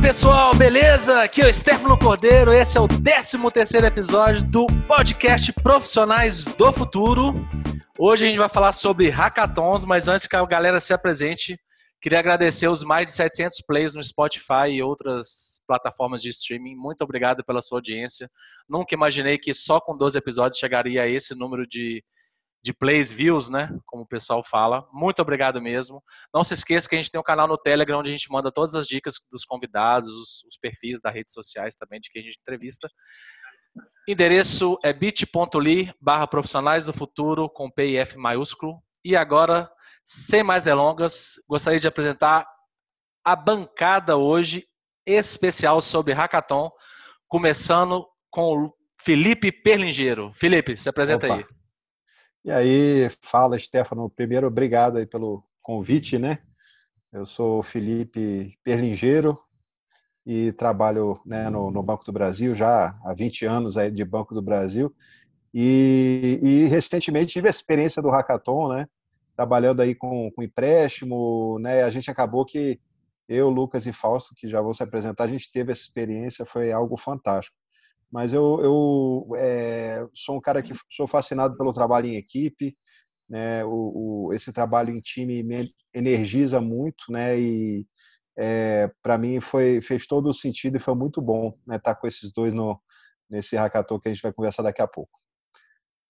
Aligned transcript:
pessoal, 0.00 0.54
beleza? 0.56 1.22
Aqui 1.22 1.42
é 1.42 1.50
o 1.50 1.52
Stefano 1.52 1.98
Cordeiro, 1.98 2.54
esse 2.54 2.78
é 2.78 2.80
o 2.80 2.88
13 2.88 3.36
terceiro 3.52 3.86
episódio 3.86 4.42
do 4.42 4.66
podcast 4.86 5.52
Profissionais 5.52 6.44
do 6.44 6.72
Futuro. 6.72 7.34
Hoje 7.98 8.24
a 8.24 8.28
gente 8.28 8.38
vai 8.38 8.48
falar 8.48 8.72
sobre 8.72 9.10
hackathons, 9.10 9.84
mas 9.84 10.08
antes 10.08 10.26
que 10.26 10.34
a 10.34 10.44
galera 10.46 10.80
se 10.80 10.94
apresente, 10.94 11.60
queria 12.00 12.18
agradecer 12.18 12.66
os 12.66 12.82
mais 12.82 13.08
de 13.08 13.12
700 13.12 13.62
plays 13.66 13.92
no 13.92 14.02
Spotify 14.02 14.70
e 14.70 14.82
outras 14.82 15.60
plataformas 15.66 16.22
de 16.22 16.30
streaming. 16.30 16.76
Muito 16.76 17.02
obrigado 17.02 17.44
pela 17.44 17.60
sua 17.60 17.78
audiência. 17.78 18.28
Nunca 18.66 18.94
imaginei 18.94 19.36
que 19.36 19.52
só 19.52 19.80
com 19.80 19.94
12 19.94 20.16
episódios 20.16 20.58
chegaria 20.58 21.02
a 21.02 21.08
esse 21.08 21.34
número 21.34 21.66
de 21.66 22.02
de 22.62 22.72
plays, 22.72 23.10
views, 23.10 23.48
né? 23.48 23.70
Como 23.86 24.02
o 24.02 24.06
pessoal 24.06 24.42
fala. 24.42 24.86
Muito 24.92 25.20
obrigado 25.20 25.60
mesmo. 25.62 26.02
Não 26.32 26.44
se 26.44 26.54
esqueça 26.54 26.88
que 26.88 26.94
a 26.94 26.98
gente 27.00 27.10
tem 27.10 27.20
um 27.20 27.24
canal 27.24 27.48
no 27.48 27.56
Telegram 27.56 28.00
onde 28.00 28.10
a 28.10 28.12
gente 28.12 28.30
manda 28.30 28.52
todas 28.52 28.74
as 28.74 28.86
dicas 28.86 29.14
dos 29.30 29.44
convidados, 29.44 30.08
os, 30.08 30.44
os 30.44 30.58
perfis 30.58 31.00
das 31.00 31.14
redes 31.14 31.32
sociais 31.32 31.74
também 31.74 32.00
de 32.00 32.10
quem 32.10 32.20
a 32.20 32.24
gente 32.24 32.38
entrevista. 32.40 32.88
Endereço 34.06 34.78
é 34.84 34.92
bit.ly 34.92 35.92
barra 36.00 36.26
profissionais 36.26 36.84
do 36.84 36.92
futuro 36.92 37.48
com 37.48 37.70
P 37.70 37.90
e 37.90 37.96
F 37.96 38.16
maiúsculo. 38.16 38.82
E 39.04 39.16
agora, 39.16 39.70
sem 40.04 40.42
mais 40.42 40.64
delongas, 40.64 41.34
gostaria 41.48 41.78
de 41.78 41.88
apresentar 41.88 42.46
a 43.24 43.36
bancada 43.36 44.16
hoje 44.16 44.66
especial 45.06 45.80
sobre 45.80 46.12
Hackathon, 46.12 46.70
começando 47.28 48.06
com 48.30 48.66
o 48.66 48.74
Felipe 49.00 49.50
Perlingeiro. 49.50 50.32
Felipe, 50.34 50.76
se 50.76 50.88
apresenta 50.88 51.26
Opa. 51.26 51.36
aí. 51.36 51.59
E 52.42 52.50
aí, 52.50 53.10
fala, 53.20 53.58
Stefano. 53.58 54.08
Primeiro, 54.08 54.46
obrigado 54.46 54.96
aí 54.96 55.06
pelo 55.06 55.44
convite, 55.62 56.18
né? 56.18 56.38
Eu 57.12 57.26
sou 57.26 57.62
Felipe 57.62 58.56
Perlingeiro 58.64 59.38
e 60.24 60.52
trabalho 60.52 61.20
né, 61.26 61.50
no, 61.50 61.70
no, 61.70 61.82
Banco 61.82 62.04
do 62.04 62.12
Brasil 62.12 62.54
já 62.54 62.98
há 63.04 63.12
20 63.14 63.44
anos 63.44 63.76
aí 63.76 63.90
de 63.90 64.04
Banco 64.04 64.34
do 64.34 64.40
Brasil. 64.40 64.94
E, 65.52 66.40
e 66.42 66.64
recentemente 66.66 67.32
tive 67.32 67.48
a 67.48 67.50
experiência 67.50 68.00
do 68.00 68.10
Hackathon, 68.10 68.72
né? 68.74 68.86
Trabalhando 69.36 69.82
aí 69.82 69.94
com, 69.94 70.30
com 70.30 70.42
empréstimo, 70.42 71.58
né? 71.58 71.82
A 71.82 71.90
gente 71.90 72.10
acabou 72.10 72.46
que 72.46 72.80
eu, 73.28 73.50
Lucas 73.50 73.86
e 73.86 73.92
Fausto, 73.92 74.34
que 74.34 74.48
já 74.48 74.62
vou 74.62 74.72
se 74.72 74.82
apresentar, 74.82 75.24
a 75.24 75.28
gente 75.28 75.52
teve 75.52 75.72
essa 75.72 75.82
experiência, 75.82 76.46
foi 76.46 76.72
algo 76.72 76.96
fantástico 76.96 77.59
mas 78.10 78.32
eu, 78.32 78.60
eu 78.62 79.36
é, 79.36 80.06
sou 80.14 80.36
um 80.36 80.40
cara 80.40 80.62
que 80.62 80.74
sou 80.90 81.06
fascinado 81.06 81.56
pelo 81.56 81.72
trabalho 81.72 82.06
em 82.06 82.16
equipe, 82.16 82.76
né? 83.28 83.64
O, 83.64 84.26
o 84.26 84.32
esse 84.32 84.52
trabalho 84.52 84.90
em 84.94 85.00
time 85.00 85.42
me 85.42 85.60
energiza 85.94 86.60
muito, 86.60 87.04
né? 87.10 87.38
E 87.38 87.86
é, 88.36 88.90
para 89.02 89.16
mim 89.16 89.40
foi 89.40 89.80
fez 89.80 90.06
todo 90.06 90.28
o 90.28 90.34
sentido 90.34 90.76
e 90.76 90.80
foi 90.80 90.94
muito 90.94 91.22
bom, 91.22 91.56
né? 91.66 91.76
Estar 91.76 91.94
tá 91.94 92.00
com 92.00 92.06
esses 92.06 92.32
dois 92.32 92.52
no 92.52 92.80
nesse 93.28 93.56
hackathon 93.56 94.00
que 94.00 94.08
a 94.08 94.12
gente 94.12 94.22
vai 94.22 94.32
conversar 94.32 94.64
daqui 94.64 94.82
a 94.82 94.88
pouco. 94.88 95.20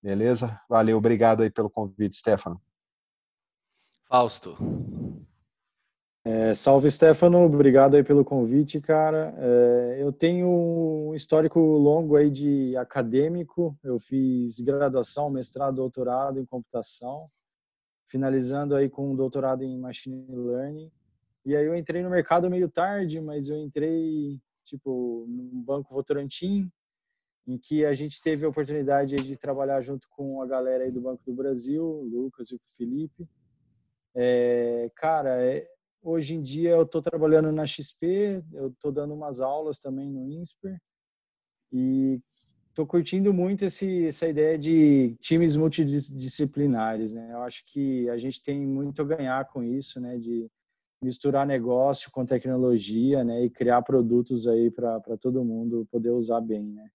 Beleza? 0.02 0.58
Valeu, 0.68 0.96
obrigado 0.96 1.42
aí 1.42 1.50
pelo 1.50 1.68
convite, 1.68 2.16
Stefano. 2.16 2.58
Fausto. 4.08 4.56
É, 6.22 6.52
salve, 6.52 6.90
Stefano. 6.90 7.44
Obrigado 7.44 7.96
aí 7.96 8.04
pelo 8.04 8.24
convite, 8.24 8.78
cara. 8.80 9.34
É, 9.38 9.98
eu 10.00 10.12
tenho 10.12 10.48
um 10.48 11.14
histórico 11.14 11.58
longo 11.58 12.16
aí 12.16 12.30
de 12.30 12.76
acadêmico. 12.76 13.76
Eu 13.82 13.98
fiz 13.98 14.60
graduação, 14.60 15.30
mestrado, 15.30 15.76
doutorado 15.76 16.38
em 16.38 16.44
computação, 16.44 17.30
finalizando 18.06 18.74
aí 18.74 18.90
com 18.90 19.12
um 19.12 19.16
doutorado 19.16 19.62
em 19.62 19.78
machine 19.78 20.26
learning. 20.28 20.92
E 21.44 21.56
aí 21.56 21.64
eu 21.64 21.74
entrei 21.74 22.02
no 22.02 22.10
mercado 22.10 22.50
meio 22.50 22.68
tarde, 22.68 23.18
mas 23.18 23.48
eu 23.48 23.56
entrei 23.56 24.38
tipo 24.62 25.24
no 25.26 25.62
Banco 25.62 25.94
Votorantim, 25.94 26.70
em 27.46 27.56
que 27.56 27.84
a 27.84 27.94
gente 27.94 28.20
teve 28.20 28.44
a 28.44 28.48
oportunidade 28.48 29.16
de 29.16 29.36
trabalhar 29.38 29.80
junto 29.80 30.06
com 30.10 30.42
a 30.42 30.46
galera 30.46 30.84
aí 30.84 30.90
do 30.90 31.00
Banco 31.00 31.22
do 31.24 31.32
Brasil, 31.32 31.82
o 31.82 32.04
Lucas 32.04 32.50
e 32.50 32.56
o 32.56 32.60
Felipe. 32.76 33.26
É, 34.14 34.90
cara, 34.94 35.42
é, 35.42 35.66
Hoje 36.02 36.34
em 36.34 36.42
dia 36.42 36.70
eu 36.70 36.82
estou 36.82 37.02
trabalhando 37.02 37.52
na 37.52 37.66
XP, 37.66 38.42
eu 38.52 38.68
estou 38.68 38.90
dando 38.90 39.12
umas 39.12 39.40
aulas 39.40 39.78
também 39.78 40.10
no 40.10 40.26
INSPER 40.26 40.80
e 41.72 42.18
estou 42.70 42.86
curtindo 42.86 43.32
muito 43.34 43.66
esse, 43.66 44.06
essa 44.06 44.26
ideia 44.26 44.58
de 44.58 45.14
times 45.20 45.56
multidisciplinares, 45.56 47.12
né? 47.12 47.32
Eu 47.32 47.42
acho 47.42 47.62
que 47.66 48.08
a 48.08 48.16
gente 48.16 48.42
tem 48.42 48.66
muito 48.66 49.02
a 49.02 49.04
ganhar 49.04 49.46
com 49.46 49.62
isso, 49.62 50.00
né? 50.00 50.16
De 50.16 50.50
misturar 51.02 51.46
negócio 51.46 52.10
com 52.10 52.24
tecnologia, 52.24 53.22
né? 53.22 53.44
E 53.44 53.50
criar 53.50 53.82
produtos 53.82 54.46
aí 54.46 54.70
para 54.70 55.16
todo 55.20 55.44
mundo 55.44 55.86
poder 55.90 56.10
usar 56.10 56.40
bem, 56.40 56.64
né? 56.64 56.88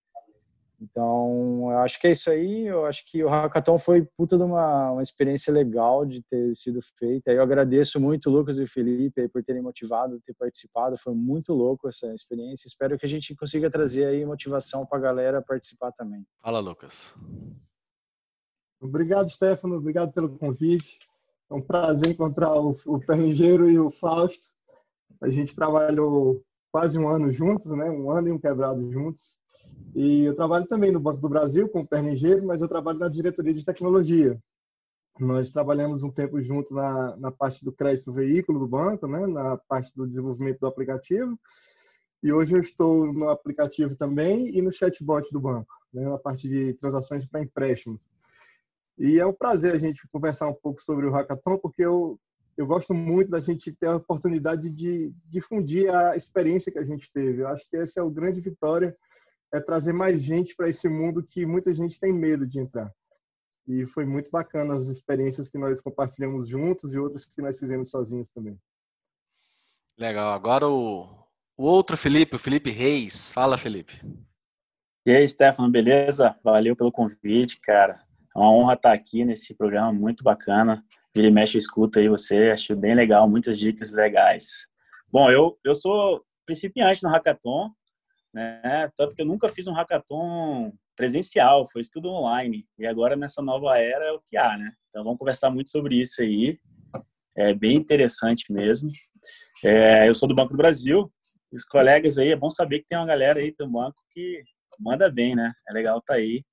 Então, 0.90 1.72
eu 1.72 1.80
acho 1.80 2.00
que 2.00 2.08
é 2.08 2.12
isso 2.12 2.30
aí. 2.30 2.68
Eu 2.68 2.86
acho 2.86 3.04
que 3.06 3.24
o 3.24 3.28
Hackathon 3.28 3.78
foi 3.78 4.04
puta 4.18 4.38
de 4.38 4.44
uma, 4.44 4.92
uma 4.92 5.02
experiência 5.02 5.52
legal 5.52 6.06
de 6.06 6.22
ter 6.24 6.56
sido 6.56 6.80
feita. 6.98 7.32
Eu 7.32 7.42
agradeço 7.42 8.00
muito 8.00 8.30
o 8.30 8.32
Lucas 8.32 8.60
e 8.60 8.64
o 8.64 8.68
Felipe 8.68 9.28
por 9.30 9.44
terem 9.44 9.62
motivado, 9.62 10.22
ter 10.22 10.36
participado. 10.36 10.98
Foi 10.98 11.14
muito 11.14 11.54
louco 11.54 11.88
essa 11.88 12.14
experiência. 12.14 12.68
Espero 12.68 12.98
que 12.98 13.06
a 13.06 13.10
gente 13.10 13.36
consiga 13.36 13.70
trazer 13.70 14.06
aí 14.06 14.24
motivação 14.26 14.86
para 14.86 15.00
a 15.00 15.02
galera 15.02 15.42
participar 15.42 15.92
também. 15.92 16.24
Fala, 16.42 16.60
Lucas. 16.60 17.16
Obrigado, 18.80 19.30
Stefano. 19.32 19.78
Obrigado 19.78 20.14
pelo 20.14 20.38
convite. 20.38 21.00
É 21.50 21.54
um 21.54 21.62
prazer 21.62 22.12
encontrar 22.12 22.54
o, 22.54 22.78
o 22.86 23.00
Perlingeiro 23.00 23.70
e 23.70 23.80
o 23.80 23.90
Fausto. 23.92 24.44
A 25.22 25.30
gente 25.30 25.56
trabalhou 25.56 26.44
quase 26.72 27.00
um 27.00 27.08
ano 27.08 27.32
juntos, 27.32 27.76
né? 27.76 27.90
Um 27.90 28.12
ano 28.12 28.28
e 28.28 28.32
um 28.32 28.40
quebrado 28.40 28.92
juntos 28.92 29.35
e 29.96 30.24
eu 30.26 30.36
trabalho 30.36 30.68
também 30.68 30.92
no 30.92 31.00
Banco 31.00 31.22
do 31.22 31.30
Brasil 31.30 31.70
como 31.70 31.88
perningeiro, 31.88 32.46
mas 32.46 32.62
eu 32.62 32.68
trabalho 32.68 33.00
na 33.00 33.08
diretoria 33.08 33.54
de 33.54 33.64
tecnologia. 33.64 34.38
Nós 35.18 35.50
trabalhamos 35.52 36.04
um 36.04 36.12
tempo 36.12 36.42
junto 36.42 36.74
na, 36.74 37.16
na 37.16 37.32
parte 37.32 37.64
do 37.64 37.72
crédito 37.72 38.12
veículo 38.12 38.60
do 38.60 38.68
banco, 38.68 39.08
né, 39.08 39.26
na 39.26 39.56
parte 39.56 39.96
do 39.96 40.06
desenvolvimento 40.06 40.60
do 40.60 40.68
aplicativo. 40.68 41.40
E 42.22 42.34
hoje 42.34 42.56
eu 42.56 42.60
estou 42.60 43.14
no 43.14 43.30
aplicativo 43.30 43.96
também 43.96 44.50
e 44.54 44.62
no 44.62 44.74
chatbot 44.74 45.32
do 45.32 45.40
banco, 45.40 45.74
né, 45.94 46.04
na 46.04 46.18
parte 46.18 46.50
de 46.50 46.74
transações 46.74 47.26
para 47.26 47.42
empréstimos. 47.42 48.02
E 48.98 49.18
é 49.18 49.26
um 49.26 49.34
prazer 49.34 49.74
a 49.74 49.78
gente 49.78 50.06
conversar 50.10 50.50
um 50.50 50.54
pouco 50.54 50.82
sobre 50.82 51.06
o 51.06 51.12
hackathon, 51.12 51.58
porque 51.58 51.86
eu, 51.86 52.20
eu 52.58 52.68
gosto 52.68 52.94
muito 52.94 53.32
da 53.32 53.40
gente 53.40 53.72
ter 53.72 53.88
a 53.88 53.96
oportunidade 53.96 54.70
de 54.70 55.14
difundir 55.30 55.94
a 55.94 56.18
experiência 56.18 56.70
que 56.70 56.80
a 56.80 56.84
gente 56.84 57.10
teve. 57.14 57.44
Eu 57.44 57.48
acho 57.48 57.66
que 57.70 57.78
essa 57.78 58.02
é 58.02 58.04
a 58.04 58.10
grande 58.10 58.42
vitória 58.42 58.94
é 59.54 59.60
trazer 59.60 59.94
mais 59.94 60.22
gente 60.22 60.56
para 60.56 60.70
esse 60.70 60.88
mundo 60.88 61.24
que 61.24 61.46
muita 61.46 61.74
gente 61.74 62.00
tem 62.00 62.14
medo 62.14 62.46
de 62.46 62.60
entrar. 62.60 62.94
E 63.68 63.86
foi 63.86 64.06
muito 64.06 64.30
bacana 64.30 64.76
as 64.76 64.88
experiências 64.88 65.50
que 65.50 65.58
nós 65.58 65.82
compartilhamos 65.82 66.48
juntos 66.48 66.94
e 66.94 67.00
outras 67.00 67.26
que 67.26 67.42
nós 67.42 67.58
fizemos 67.58 67.90
sozinhos 67.90 68.30
também. 68.32 68.60
Legal. 69.98 70.34
Agora 70.34 70.68
o, 70.68 71.08
o 71.58 71.64
outro 71.64 71.98
Felipe, 71.98 72.36
o 72.36 72.40
Felipe 72.40 72.70
Reis. 72.70 73.32
Fala, 73.32 73.58
Felipe. 73.58 74.02
E 75.06 75.12
aí, 75.12 75.28
Stefano, 75.28 75.72
beleza? 75.72 76.38
Valeu 76.44 76.76
pelo 76.76 76.92
convite, 76.92 77.60
cara. 77.62 78.04
É 78.36 78.40
uma 78.40 78.52
honra 78.52 78.74
estar 78.74 78.94
aqui 78.94 79.24
nesse 79.24 79.54
programa 79.54 79.94
muito 79.94 80.24
bacana. 80.24 80.84
Vira 81.14 81.28
e 81.28 81.32
mexe, 81.32 81.58
escuta 81.58 82.00
aí 82.00 82.10
você. 82.10 82.50
Acho 82.52 82.76
bem 82.76 82.94
legal, 82.94 83.30
muitas 83.30 83.58
dicas 83.58 83.92
legais. 83.92 84.68
Bom, 85.10 85.32
eu, 85.32 85.58
eu 85.64 85.74
sou 85.74 86.26
principiante 86.46 87.02
no 87.04 87.10
Hackathon, 87.10 87.72
né? 88.36 88.92
Tanto 88.98 89.16
que 89.16 89.22
eu 89.22 89.26
nunca 89.26 89.48
fiz 89.48 89.66
um 89.66 89.72
hackathon 89.72 90.74
presencial, 90.94 91.66
foi 91.66 91.82
tudo 91.90 92.10
online. 92.10 92.68
E 92.78 92.86
agora 92.86 93.16
nessa 93.16 93.42
nova 93.42 93.78
era 93.78 94.08
é 94.08 94.12
o 94.12 94.20
que 94.20 94.36
há, 94.36 94.58
né? 94.58 94.74
Então 94.90 95.06
vamos 95.06 95.18
conversar 95.18 95.50
muito 95.50 95.70
sobre 95.70 95.96
isso 95.96 96.22
aí. 96.22 96.60
É 97.34 97.54
bem 97.54 97.78
interessante 97.78 98.52
mesmo. 98.52 98.92
É, 99.64 100.08
eu 100.08 100.14
sou 100.14 100.28
do 100.28 100.36
Banco 100.36 100.52
do 100.52 100.58
Brasil. 100.58 101.10
Os 101.50 101.64
colegas 101.64 102.18
aí, 102.18 102.32
é 102.32 102.36
bom 102.36 102.50
saber 102.50 102.80
que 102.80 102.88
tem 102.88 102.98
uma 102.98 103.08
galera 103.08 103.40
aí 103.40 103.56
do 103.58 103.70
banco 103.70 103.96
que 104.12 104.44
manda 104.78 105.10
bem, 105.10 105.34
né? 105.34 105.54
É 105.70 105.72
legal 105.72 106.02
tá 106.02 106.16
aí. 106.16 106.44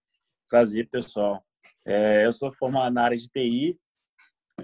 Prazer, 0.48 0.88
pessoal. 0.88 1.44
É, 1.84 2.24
eu 2.24 2.32
sou 2.32 2.52
formado 2.52 2.94
na 2.94 3.02
área 3.02 3.16
de 3.16 3.28
TI. 3.28 3.76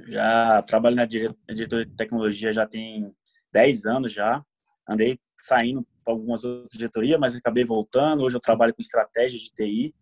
Já 0.07 0.63
trabalho 0.63 0.95
na 0.95 1.05
diretoria 1.05 1.85
de 1.85 1.97
tecnologia 1.97 2.53
já 2.53 2.65
tem 2.65 3.13
10 3.53 3.87
anos 3.87 4.13
já. 4.13 4.41
Andei 4.89 5.19
saindo 5.43 5.85
para 6.09 6.15
algumas 6.15 6.43
outras 6.43 6.73
diretorias, 6.73 7.21
mas 7.21 7.37
acabei 7.37 7.67
voltando. 7.67 8.23
Hoje 8.23 8.35
eu 8.35 8.41
trabalho 8.41 8.75
com 8.75 8.81
estratégia 8.81 9.39
de 9.39 9.51
TI, 9.51 9.95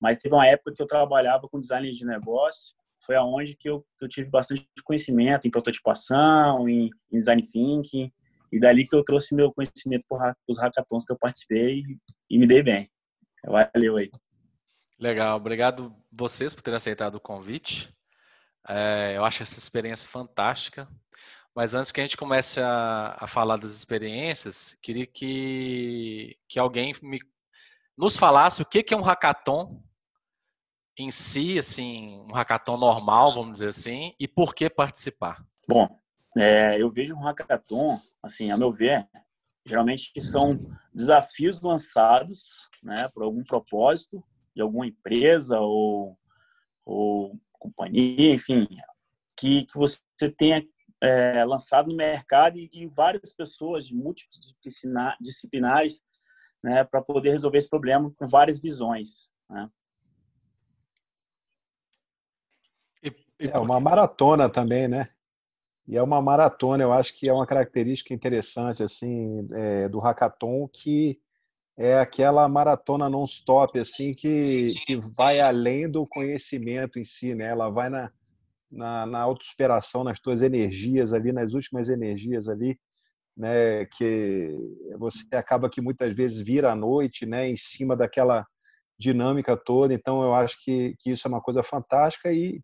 mas 0.00 0.16
teve 0.16 0.34
uma 0.34 0.46
época 0.46 0.72
que 0.74 0.80
eu 0.82 0.86
trabalhava 0.86 1.46
com 1.48 1.60
design 1.60 1.90
de 1.90 2.06
negócio. 2.06 2.74
Foi 3.04 3.14
aonde 3.14 3.54
que 3.54 3.68
eu, 3.68 3.84
que 3.98 4.06
eu 4.06 4.08
tive 4.08 4.30
bastante 4.30 4.66
conhecimento 4.82 5.46
em 5.46 5.50
prototipação, 5.50 6.66
em, 6.66 6.88
em 7.12 7.18
design 7.18 7.42
thinking, 7.42 8.10
e 8.50 8.58
dali 8.58 8.86
que 8.86 8.96
eu 8.96 9.04
trouxe 9.04 9.34
meu 9.34 9.52
conhecimento 9.52 10.04
para 10.08 10.34
os 10.48 10.58
hackathons 10.58 11.04
que 11.04 11.12
eu 11.12 11.18
participei 11.18 11.82
e, 12.30 12.38
me 12.38 12.46
dei 12.46 12.62
bem. 12.62 12.88
Valeu 13.44 13.98
aí. 13.98 14.10
Legal, 14.98 15.36
obrigado 15.36 15.94
vocês 16.10 16.54
por 16.54 16.62
terem 16.62 16.76
aceitado 16.76 17.16
o 17.16 17.20
convite. 17.20 17.94
É, 18.66 19.14
eu 19.14 19.24
acho 19.24 19.42
essa 19.42 19.58
experiência 19.58 20.08
fantástica. 20.08 20.88
Mas 21.60 21.74
antes 21.74 21.92
que 21.92 22.00
a 22.00 22.04
gente 22.04 22.16
comece 22.16 22.58
a, 22.58 23.18
a 23.20 23.26
falar 23.26 23.58
das 23.58 23.72
experiências, 23.72 24.78
queria 24.80 25.04
que, 25.04 26.38
que 26.48 26.58
alguém 26.58 26.94
me, 27.02 27.20
nos 27.98 28.16
falasse 28.16 28.62
o 28.62 28.64
que, 28.64 28.82
que 28.82 28.94
é 28.94 28.96
um 28.96 29.02
hackathon 29.02 29.68
em 30.98 31.10
si, 31.10 31.58
assim, 31.58 32.18
um 32.20 32.32
hackathon 32.32 32.78
normal, 32.78 33.34
vamos 33.34 33.52
dizer 33.52 33.68
assim, 33.68 34.14
e 34.18 34.26
por 34.26 34.54
que 34.54 34.70
participar? 34.70 35.44
Bom, 35.68 35.86
é, 36.34 36.80
eu 36.80 36.90
vejo 36.90 37.14
um 37.14 37.20
hackathon, 37.20 38.00
assim, 38.22 38.50
a 38.50 38.56
meu 38.56 38.72
ver, 38.72 39.06
geralmente 39.66 40.12
são 40.22 40.58
desafios 40.94 41.60
lançados, 41.60 42.70
né, 42.82 43.06
por 43.12 43.22
algum 43.22 43.44
propósito 43.44 44.24
de 44.56 44.62
alguma 44.62 44.86
empresa 44.86 45.60
ou, 45.60 46.18
ou 46.86 47.38
companhia, 47.52 48.32
enfim, 48.32 48.66
que, 49.36 49.66
que 49.66 49.76
você 49.76 50.00
tenha 50.38 50.66
é, 51.02 51.44
lançado 51.44 51.88
no 51.88 51.96
mercado 51.96 52.58
e, 52.58 52.68
e 52.72 52.86
várias 52.86 53.32
pessoas 53.32 53.86
de 53.86 53.94
múltiplos 53.94 54.38
disciplinares 55.20 56.00
né, 56.62 56.84
para 56.84 57.00
poder 57.00 57.30
resolver 57.30 57.58
esse 57.58 57.68
problema 57.68 58.12
com 58.16 58.26
várias 58.26 58.60
visões. 58.60 59.30
Né? 59.48 59.68
É 63.38 63.58
uma 63.58 63.80
maratona 63.80 64.48
também, 64.50 64.86
né? 64.86 65.08
E 65.88 65.96
é 65.96 66.02
uma 66.02 66.20
maratona, 66.20 66.84
eu 66.84 66.92
acho 66.92 67.14
que 67.14 67.28
é 67.28 67.32
uma 67.32 67.46
característica 67.46 68.12
interessante 68.12 68.82
assim 68.82 69.48
é, 69.52 69.88
do 69.88 69.98
hackathon 69.98 70.68
que 70.68 71.18
é 71.76 71.98
aquela 71.98 72.46
maratona 72.48 73.08
non-stop 73.08 73.78
assim 73.78 74.12
que, 74.12 74.68
que 74.84 74.96
vai 74.96 75.40
além 75.40 75.90
do 75.90 76.06
conhecimento 76.06 76.98
em 76.98 77.04
si, 77.04 77.34
né? 77.34 77.46
Ela 77.46 77.70
vai 77.70 77.88
na, 77.88 78.12
na, 78.70 79.06
na 79.06 79.20
autossuperação, 79.20 80.04
nas 80.04 80.20
tuas 80.20 80.42
energias 80.42 81.12
ali, 81.12 81.32
nas 81.32 81.54
últimas 81.54 81.88
energias 81.88 82.48
ali, 82.48 82.78
né? 83.36 83.86
Que 83.86 84.56
você 84.98 85.24
acaba 85.34 85.70
que 85.70 85.80
muitas 85.80 86.14
vezes 86.14 86.40
vira 86.40 86.72
à 86.72 86.76
noite, 86.76 87.26
né? 87.26 87.48
Em 87.48 87.56
cima 87.56 87.96
daquela 87.96 88.46
dinâmica 88.98 89.56
toda. 89.56 89.94
Então 89.94 90.22
eu 90.22 90.34
acho 90.34 90.56
que, 90.64 90.94
que 90.98 91.10
isso 91.12 91.26
é 91.26 91.30
uma 91.30 91.40
coisa 91.40 91.62
fantástica 91.62 92.32
e 92.32 92.60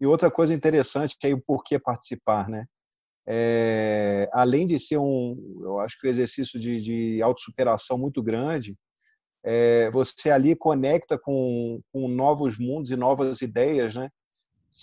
e 0.00 0.06
outra 0.06 0.30
coisa 0.30 0.52
interessante 0.52 1.16
que 1.18 1.26
é 1.26 1.34
o 1.34 1.40
porquê 1.40 1.78
participar, 1.78 2.48
né? 2.48 2.66
É, 3.26 4.28
além 4.32 4.66
de 4.66 4.78
ser 4.78 4.98
um, 4.98 5.60
eu 5.62 5.80
acho 5.80 5.98
que 5.98 6.06
um 6.06 6.10
exercício 6.10 6.60
de, 6.60 6.80
de 6.80 7.22
autossuperação 7.22 7.96
muito 7.96 8.22
grande, 8.22 8.76
é, 9.42 9.90
você 9.90 10.30
ali 10.30 10.54
conecta 10.54 11.18
com, 11.18 11.80
com 11.90 12.06
novos 12.08 12.58
mundos 12.58 12.90
e 12.90 12.96
novas 12.96 13.40
ideias, 13.40 13.94
né? 13.94 14.10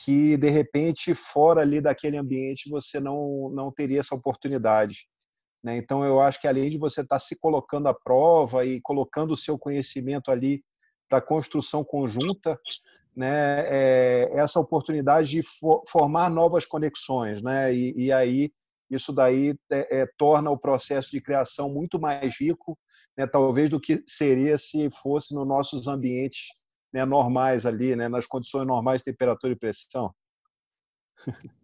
Que 0.04 0.38
de 0.38 0.50
repente 0.50 1.14
fora 1.14 1.62
ali 1.62 1.82
daquele 1.82 2.18
ambiente 2.18 2.70
você 2.70 3.00
não 3.00 3.52
não 3.54 3.72
teria 3.72 4.00
essa 4.00 4.16
oportunidade. 4.16 5.08
Né? 5.64 5.78
Então 5.78 6.04
eu 6.04 6.20
acho 6.20 6.40
que 6.40 6.48
além 6.48 6.70
de 6.70 6.78
você 6.78 7.02
estar 7.02 7.16
tá 7.16 7.20
se 7.20 7.38
colocando 7.40 7.88
à 7.88 7.94
prova 7.94 8.66
e 8.66 8.82
colocando 8.82 9.32
o 9.32 9.38
seu 9.38 9.58
conhecimento 9.60 10.32
ali 10.32 10.64
para 11.10 11.22
construção 11.22 11.84
conjunta, 11.84 12.58
né, 13.16 13.66
é, 13.68 14.32
essa 14.36 14.60
oportunidade 14.60 15.30
de 15.30 15.44
for, 15.44 15.84
formar 15.88 16.30
novas 16.30 16.66
conexões, 16.66 17.42
né, 17.42 17.74
e, 17.74 18.06
e 18.06 18.12
aí 18.12 18.52
isso 18.90 19.14
daí 19.14 19.56
é, 19.70 20.02
é, 20.02 20.08
torna 20.18 20.50
o 20.50 20.58
processo 20.58 21.12
de 21.12 21.22
criação 21.22 21.70
muito 21.70 22.00
mais 22.00 22.40
rico, 22.40 22.78
né, 23.18 23.28
talvez 23.28 23.70
do 23.70 23.80
que 23.80 24.04
seria 24.08 24.58
se 24.58 24.90
fosse 24.90 25.34
nos 25.36 25.48
nossos 25.48 25.88
ambientes 25.88 26.48
né, 26.94 27.06
normais 27.06 27.66
ali, 27.66 27.96
né, 27.96 28.08
nas 28.08 28.26
condições 28.26 28.66
normais 28.66 29.02
de 29.02 29.06
temperatura 29.06 29.54
e 29.54 29.56
pressão. 29.56 30.14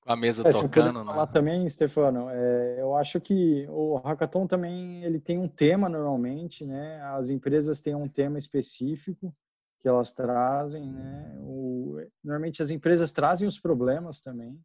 Com 0.00 0.12
a 0.12 0.16
mesa 0.16 0.48
é, 0.48 0.50
tocando, 0.50 1.04
né? 1.04 1.12
Falar 1.12 1.26
também, 1.26 1.68
Stefano, 1.68 2.30
é, 2.30 2.80
eu 2.80 2.96
acho 2.96 3.20
que 3.20 3.66
o 3.68 3.98
hackathon 3.98 4.46
também 4.46 5.04
ele 5.04 5.20
tem 5.20 5.38
um 5.38 5.46
tema 5.46 5.86
normalmente, 5.86 6.64
né? 6.64 6.98
As 7.02 7.28
empresas 7.28 7.78
têm 7.82 7.94
um 7.94 8.08
tema 8.08 8.38
específico 8.38 9.36
que 9.78 9.86
elas 9.86 10.14
trazem, 10.14 10.90
né? 10.90 11.36
O, 11.40 12.00
normalmente 12.24 12.62
as 12.62 12.70
empresas 12.70 13.12
trazem 13.12 13.46
os 13.46 13.60
problemas 13.60 14.22
também. 14.22 14.58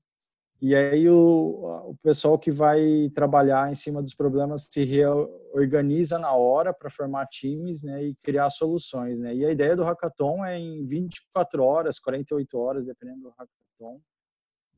E 0.65 0.73
aí 0.73 1.09
o, 1.09 1.89
o 1.89 1.95
pessoal 2.01 2.39
que 2.39 2.49
vai 2.49 3.11
trabalhar 3.13 3.69
em 3.69 3.75
cima 3.75 4.01
dos 4.01 4.13
problemas 4.13 4.65
se 4.71 4.85
reorganiza 4.85 6.17
na 6.17 6.31
hora 6.31 6.73
para 6.73 6.89
formar 6.89 7.27
times, 7.27 7.83
né, 7.83 8.01
e 8.01 8.15
criar 8.15 8.49
soluções, 8.49 9.19
né? 9.19 9.35
E 9.35 9.45
a 9.45 9.51
ideia 9.51 9.75
do 9.75 9.83
hackathon 9.83 10.45
é 10.45 10.57
em 10.57 10.85
24 10.85 11.61
horas, 11.61 11.99
48 11.99 12.57
horas, 12.57 12.85
dependendo 12.85 13.23
do 13.23 13.29
hackathon, 13.31 13.99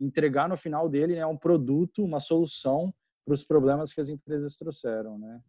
entregar 0.02 0.50
no 0.50 0.58
final 0.58 0.90
dele, 0.90 1.18
né, 1.18 1.26
um 1.28 1.38
produto, 1.38 2.04
uma 2.04 2.20
solução 2.20 2.92
para 3.24 3.36
os 3.36 3.44
problemas 3.44 3.94
que 3.94 4.02
as 4.02 4.10
empresas 4.10 4.56
trouxeram, 4.56 5.20
né? 5.20 5.40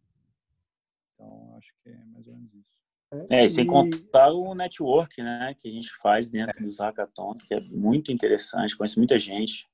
Então, 1.14 1.54
acho 1.56 1.72
que 1.82 1.88
é 1.88 2.04
mais 2.12 2.26
ou 2.26 2.34
menos 2.34 2.52
isso. 2.52 3.26
É, 3.30 3.46
e 3.46 3.48
sem 3.48 3.66
contar 3.66 4.30
o 4.32 4.54
network, 4.54 5.22
né, 5.22 5.56
que 5.58 5.66
a 5.66 5.72
gente 5.72 5.96
faz 5.96 6.28
dentro 6.28 6.62
dos 6.62 6.78
hackathons, 6.78 7.42
que 7.42 7.54
é 7.54 7.60
muito 7.60 8.12
interessante, 8.12 8.76
conhece 8.76 8.98
muita 8.98 9.18
gente. 9.18 9.66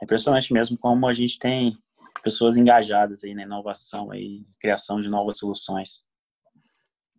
É 0.00 0.04
impressionante 0.04 0.52
mesmo 0.52 0.76
como 0.78 1.06
a 1.06 1.12
gente 1.12 1.38
tem 1.38 1.76
pessoas 2.22 2.56
engajadas 2.56 3.24
aí 3.24 3.34
na 3.34 3.42
inovação 3.42 4.14
e 4.14 4.42
criação 4.58 5.00
de 5.00 5.08
novas 5.08 5.38
soluções. 5.38 6.04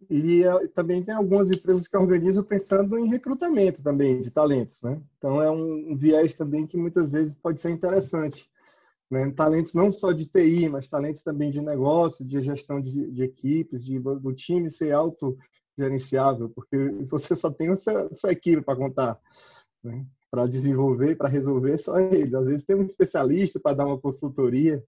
E 0.09 0.43
é, 0.43 0.67
também 0.67 1.03
tem 1.03 1.15
algumas 1.15 1.49
empresas 1.49 1.87
que 1.87 1.97
organizam 1.97 2.43
pensando 2.43 2.97
em 2.97 3.09
recrutamento 3.09 3.81
também 3.81 4.19
de 4.19 4.29
talentos, 4.29 4.81
né? 4.81 5.01
Então 5.17 5.41
é 5.41 5.49
um, 5.49 5.95
viés 5.95 6.35
também 6.35 6.67
que 6.67 6.77
muitas 6.77 7.11
vezes 7.11 7.33
pode 7.41 7.59
ser 7.59 7.71
interessante. 7.71 8.47
Né? 9.09 9.31
Talentos 9.31 9.73
não 9.73 9.91
só 9.91 10.11
de 10.11 10.25
TI, 10.25 10.69
mas 10.69 10.89
talentos 10.89 11.23
também 11.23 11.51
de 11.51 11.61
negócio, 11.61 12.25
de 12.25 12.41
gestão 12.41 12.81
de, 12.81 13.11
de 13.11 13.23
equipes, 13.23 13.83
de 13.83 13.99
do 13.99 14.33
time 14.33 14.69
ser 14.69 14.91
auto 14.91 15.37
gerenciável, 15.77 16.49
porque 16.49 16.77
você 17.09 17.35
só 17.35 17.51
tem 17.51 17.69
a 17.69 17.75
sua, 17.75 18.13
sua 18.13 18.31
equipe 18.31 18.61
para 18.61 18.77
contar, 18.77 19.19
né? 19.83 20.05
Para 20.35 20.47
desenvolver, 20.47 21.15
para 21.15 21.29
resolver, 21.29 21.77
só 21.77 21.97
ele. 21.97 22.35
Às 22.35 22.45
vezes 22.45 22.65
tem 22.65 22.75
um 22.75 22.83
especialista 22.83 23.57
para 23.57 23.77
dar 23.77 23.85
uma 23.85 23.97
consultoria, 23.97 24.83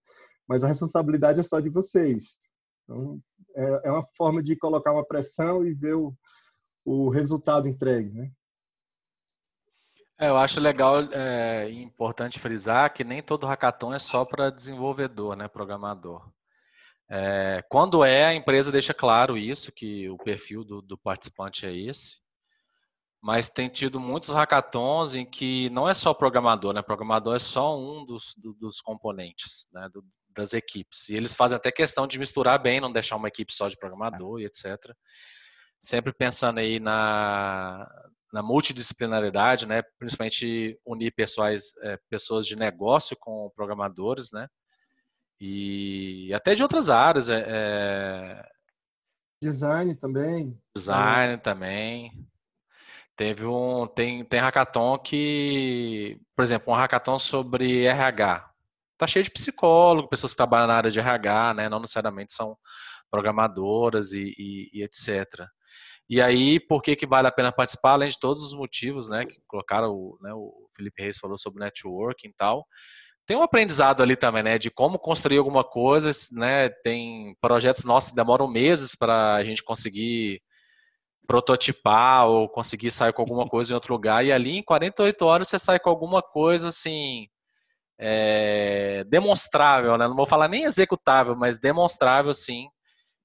mas 0.45 0.61
a 0.61 0.67
responsabilidade 0.67 1.39
é 1.39 1.43
só 1.43 1.61
de 1.61 1.69
vocês. 1.69 2.35
Então, 2.83 3.17
é, 3.55 3.87
é 3.87 3.91
uma 3.91 4.05
forma 4.17 4.43
de 4.43 4.57
colocar 4.57 4.91
uma 4.91 5.05
pressão 5.05 5.65
e 5.65 5.73
ver 5.73 5.95
o, 5.95 6.13
o 6.83 7.07
resultado 7.07 7.65
entregue, 7.65 8.11
né? 8.13 8.29
É, 10.19 10.27
eu 10.27 10.35
acho 10.35 10.59
legal 10.59 10.99
é, 11.13 11.69
e 11.69 11.81
importante 11.81 12.39
frisar 12.39 12.91
que 12.91 13.05
nem 13.05 13.23
todo 13.23 13.45
hackathon 13.45 13.93
é 13.93 13.99
só 13.99 14.25
para 14.25 14.49
desenvolvedor, 14.49 15.37
né, 15.37 15.47
programador. 15.47 16.29
É, 17.09 17.63
quando 17.69 18.03
é, 18.03 18.25
a 18.25 18.33
empresa 18.33 18.69
deixa 18.69 18.93
claro 18.93 19.37
isso, 19.37 19.71
que 19.71 20.09
o 20.09 20.17
perfil 20.17 20.65
do, 20.65 20.81
do, 20.81 20.97
participante 20.97 21.65
é 21.65 21.73
esse. 21.73 22.17
Mas 23.21 23.49
tem 23.49 23.67
tido 23.67 23.99
muitos 23.99 24.33
hackathons 24.33 25.15
em 25.15 25.25
que 25.25 25.69
não 25.71 25.89
é 25.89 25.93
só 25.93 26.13
programador, 26.13 26.73
né? 26.73 26.81
Programador 26.81 27.35
é 27.35 27.39
só 27.39 27.77
um 27.77 28.05
dos, 28.05 28.35
do, 28.37 28.53
dos 28.53 28.79
componentes 28.79 29.67
né? 29.73 29.89
Do, 29.91 30.05
das 30.37 30.53
equipes. 30.53 31.09
E 31.09 31.15
eles 31.15 31.33
fazem 31.33 31.57
até 31.57 31.71
questão 31.71 32.07
de 32.07 32.19
misturar 32.19 32.61
bem, 32.61 32.79
não 32.79 32.91
deixar 32.91 33.15
uma 33.15 33.27
equipe 33.27 33.51
só 33.51 33.67
de 33.67 33.77
programador 33.77 34.39
e 34.39 34.45
etc. 34.45 34.93
Sempre 35.79 36.13
pensando 36.13 36.59
aí 36.59 36.79
na, 36.79 37.89
na 38.31 38.41
multidisciplinaridade, 38.41 39.65
né? 39.65 39.81
Principalmente 39.97 40.79
unir 40.85 41.11
pessoas, 41.11 41.75
é, 41.81 41.99
pessoas 42.09 42.45
de 42.45 42.55
negócio 42.55 43.17
com 43.19 43.51
programadores, 43.55 44.31
né? 44.31 44.47
E 45.39 46.31
até 46.33 46.55
de 46.55 46.63
outras 46.63 46.89
áreas. 46.89 47.29
É, 47.29 47.45
é... 47.47 48.49
Design 49.41 49.95
também. 49.95 50.59
Design 50.75 51.37
também. 51.37 52.11
Teve 53.17 53.45
um. 53.45 53.87
Tem, 53.87 54.23
tem 54.23 54.39
hackathon 54.39 54.97
que. 54.99 56.19
Por 56.35 56.43
exemplo, 56.43 56.71
um 56.73 56.77
hackathon 56.77 57.17
sobre 57.17 57.85
RH. 57.85 58.47
Tá 58.97 59.07
cheio 59.07 59.23
de 59.23 59.31
psicólogo, 59.31 60.07
pessoas 60.07 60.33
que 60.33 60.37
trabalham 60.37 60.67
na 60.67 60.75
área 60.75 60.91
de 60.91 60.99
RH, 60.99 61.55
né? 61.55 61.69
Não 61.69 61.79
necessariamente 61.79 62.33
são 62.33 62.55
programadoras 63.11 64.11
e, 64.11 64.33
e, 64.37 64.69
e 64.73 64.83
etc. 64.83 65.47
E 66.09 66.21
aí, 66.21 66.59
por 66.59 66.81
que, 66.81 66.95
que 66.95 67.07
vale 67.07 67.27
a 67.27 67.31
pena 67.31 67.51
participar? 67.51 67.93
Além 67.93 68.09
de 68.09 68.19
todos 68.19 68.41
os 68.43 68.53
motivos, 68.53 69.09
né? 69.09 69.25
Que 69.25 69.37
colocaram, 69.47 69.91
o, 69.91 70.17
né, 70.21 70.31
o 70.33 70.69
Felipe 70.75 71.01
Reis 71.01 71.17
falou 71.17 71.37
sobre 71.37 71.63
networking 71.63 72.29
e 72.29 72.33
tal 72.33 72.65
tem 73.27 73.35
um 73.35 73.43
aprendizado 73.43 74.01
ali 74.01 74.15
também, 74.15 74.41
né, 74.41 74.57
de 74.57 74.71
como 74.71 74.97
construir 74.97 75.37
alguma 75.37 75.61
coisa, 75.61 76.09
né, 76.31 76.69
tem 76.81 77.35
projetos 77.41 77.83
nossos 77.83 78.11
que 78.11 78.15
demoram 78.15 78.47
meses 78.47 78.95
para 78.95 79.35
a 79.35 79.43
gente 79.43 79.61
conseguir 79.61 80.41
prototipar 81.27 82.25
ou 82.27 82.47
conseguir 82.47 82.89
sair 82.89 83.11
com 83.11 83.21
alguma 83.21 83.47
coisa 83.47 83.71
em 83.71 83.75
outro 83.75 83.93
lugar, 83.93 84.25
e 84.25 84.31
ali 84.31 84.57
em 84.57 84.63
48 84.63 85.25
horas 85.25 85.49
você 85.49 85.59
sai 85.59 85.77
com 85.77 85.89
alguma 85.89 86.21
coisa, 86.21 86.69
assim, 86.69 87.27
é, 87.99 89.03
demonstrável, 89.07 89.97
né, 89.97 90.07
não 90.07 90.15
vou 90.15 90.25
falar 90.25 90.47
nem 90.47 90.63
executável, 90.63 91.35
mas 91.35 91.59
demonstrável, 91.59 92.33
sim, 92.33 92.69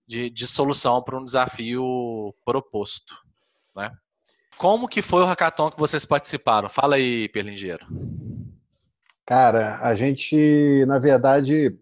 de, 0.06 0.28
de 0.28 0.46
solução 0.46 1.02
para 1.02 1.16
um 1.16 1.24
desafio 1.24 2.34
proposto, 2.44 3.14
né. 3.74 3.92
Como 4.58 4.88
que 4.88 5.00
foi 5.00 5.22
o 5.22 5.26
hackathon 5.26 5.70
que 5.70 5.78
vocês 5.78 6.04
participaram? 6.04 6.68
Fala 6.68 6.96
aí, 6.96 7.28
Perlingeiro. 7.30 7.86
Cara, 9.26 9.78
a 9.80 9.94
gente, 9.94 10.84
na 10.86 10.98
verdade, 10.98 11.76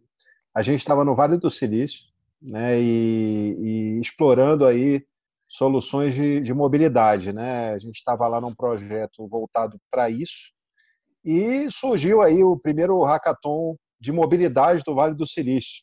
a 0.55 0.63
gente 0.63 0.79
estava 0.79 1.05
no 1.05 1.15
Vale 1.15 1.37
do 1.37 1.51
Silício, 1.51 2.09
né, 2.41 2.81
e, 2.81 3.57
e 3.59 4.01
explorando 4.01 4.67
aí 4.67 5.05
soluções 5.51 6.15
de, 6.15 6.41
de, 6.41 6.55
mobilidade, 6.55 7.33
né? 7.33 7.73
A 7.73 7.79
gente 7.79 7.97
estava 7.97 8.29
lá 8.29 8.41
num 8.41 8.55
projeto 8.55 9.27
voltado 9.27 9.77
para 9.91 10.09
isso 10.09 10.53
e 11.25 11.69
surgiu 11.73 12.23
aí 12.23 12.45
o 12.45 12.57
primeiro 12.57 13.03
hackathon 13.03 13.77
de 13.99 14.13
mobilidade 14.13 14.85
do 14.85 14.95
Vale 14.95 15.15
do 15.15 15.27
Silício. 15.27 15.83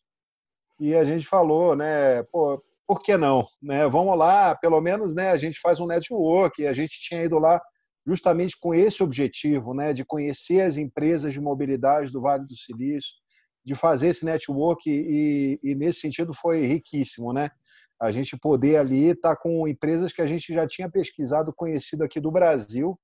E 0.80 0.96
a 0.96 1.04
gente 1.04 1.28
falou, 1.28 1.76
né, 1.76 2.24
pô, 2.32 2.64
por 2.88 3.02
que 3.02 3.18
não, 3.18 3.46
né? 3.62 3.86
Vamos 3.90 4.18
lá, 4.18 4.56
pelo 4.56 4.80
menos, 4.80 5.14
né, 5.14 5.32
a 5.32 5.38
gente 5.38 5.60
faz 5.60 5.82
um 5.82 5.86
network, 5.86 6.66
a 6.66 6.72
gente 6.72 7.02
tinha 7.02 7.24
ido 7.24 7.38
lá 7.38 7.62
justamente 8.06 8.56
com 8.58 8.74
esse 8.74 9.04
objetivo, 9.04 9.74
né, 9.74 9.92
de 9.92 10.06
conhecer 10.06 10.62
as 10.62 10.78
empresas 10.78 11.34
de 11.34 11.42
mobilidade 11.42 12.10
do 12.10 12.22
Vale 12.22 12.46
do 12.46 12.56
Silício, 12.56 13.16
de 13.66 13.76
fazer 13.76 14.08
esse 14.10 14.24
network 14.24 14.90
e, 14.90 15.60
e 15.62 15.76
nesse 15.76 16.00
sentido 16.00 16.34
foi 16.34 16.66
riquíssimo, 16.66 17.34
né? 17.34 17.52
A 18.00 18.12
gente 18.12 18.38
poder 18.38 18.78
ali 18.78 19.10
estar 19.10 19.36
tá 19.36 19.42
com 19.42 19.68
empresas 19.68 20.14
que 20.14 20.22
a 20.22 20.26
gente 20.26 20.54
já 20.54 20.68
tinha 20.68 20.90
pesquisado, 20.90 21.54
conhecido 21.56 22.04
aqui 22.04 22.20
do 22.20 22.32
Brasil, 22.32 22.98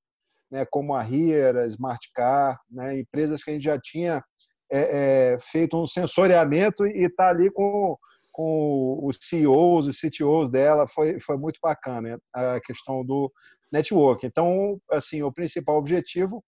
né, 0.51 0.65
como 0.69 0.93
a 0.93 1.01
Riera, 1.01 1.65
Smart 1.67 2.09
Car, 2.13 2.59
né, 2.69 2.99
empresas 2.99 3.43
que 3.43 3.49
a 3.49 3.53
gente 3.53 3.63
já 3.63 3.79
tinha 3.79 4.23
é, 4.71 5.33
é, 5.33 5.37
feito 5.39 5.75
um 5.75 5.87
sensoriamento 5.87 6.85
e 6.85 7.05
está 7.05 7.29
ali 7.29 7.49
com, 7.51 7.97
com 8.31 8.99
os 9.03 9.17
CEOs, 9.21 9.87
os 9.87 9.99
CTOs 9.99 10.51
dela, 10.51 10.87
foi, 10.87 11.19
foi 11.19 11.37
muito 11.37 11.59
bacana 11.61 12.19
a 12.33 12.59
questão 12.61 13.03
do 13.03 13.31
network. 13.71 14.25
Então, 14.25 14.79
assim, 14.91 15.23
o 15.23 15.31
principal 15.31 15.77
objetivo 15.77 16.43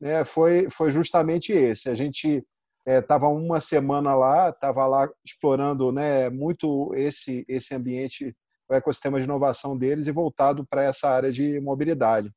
né, 0.00 0.24
foi, 0.24 0.68
foi 0.70 0.90
justamente 0.90 1.52
esse. 1.52 1.88
A 1.88 1.94
gente 1.94 2.44
estava 2.86 3.26
é, 3.26 3.28
uma 3.28 3.60
semana 3.60 4.14
lá, 4.14 4.50
estava 4.50 4.86
lá 4.86 5.08
explorando 5.24 5.90
né, 5.90 6.30
muito 6.30 6.94
esse, 6.94 7.44
esse 7.48 7.74
ambiente, 7.74 8.34
o 8.68 8.74
ecossistema 8.74 9.18
de 9.18 9.24
inovação 9.24 9.76
deles 9.76 10.06
e 10.06 10.12
voltado 10.12 10.64
para 10.68 10.84
essa 10.84 11.08
área 11.08 11.32
de 11.32 11.60
mobilidade. 11.60 12.30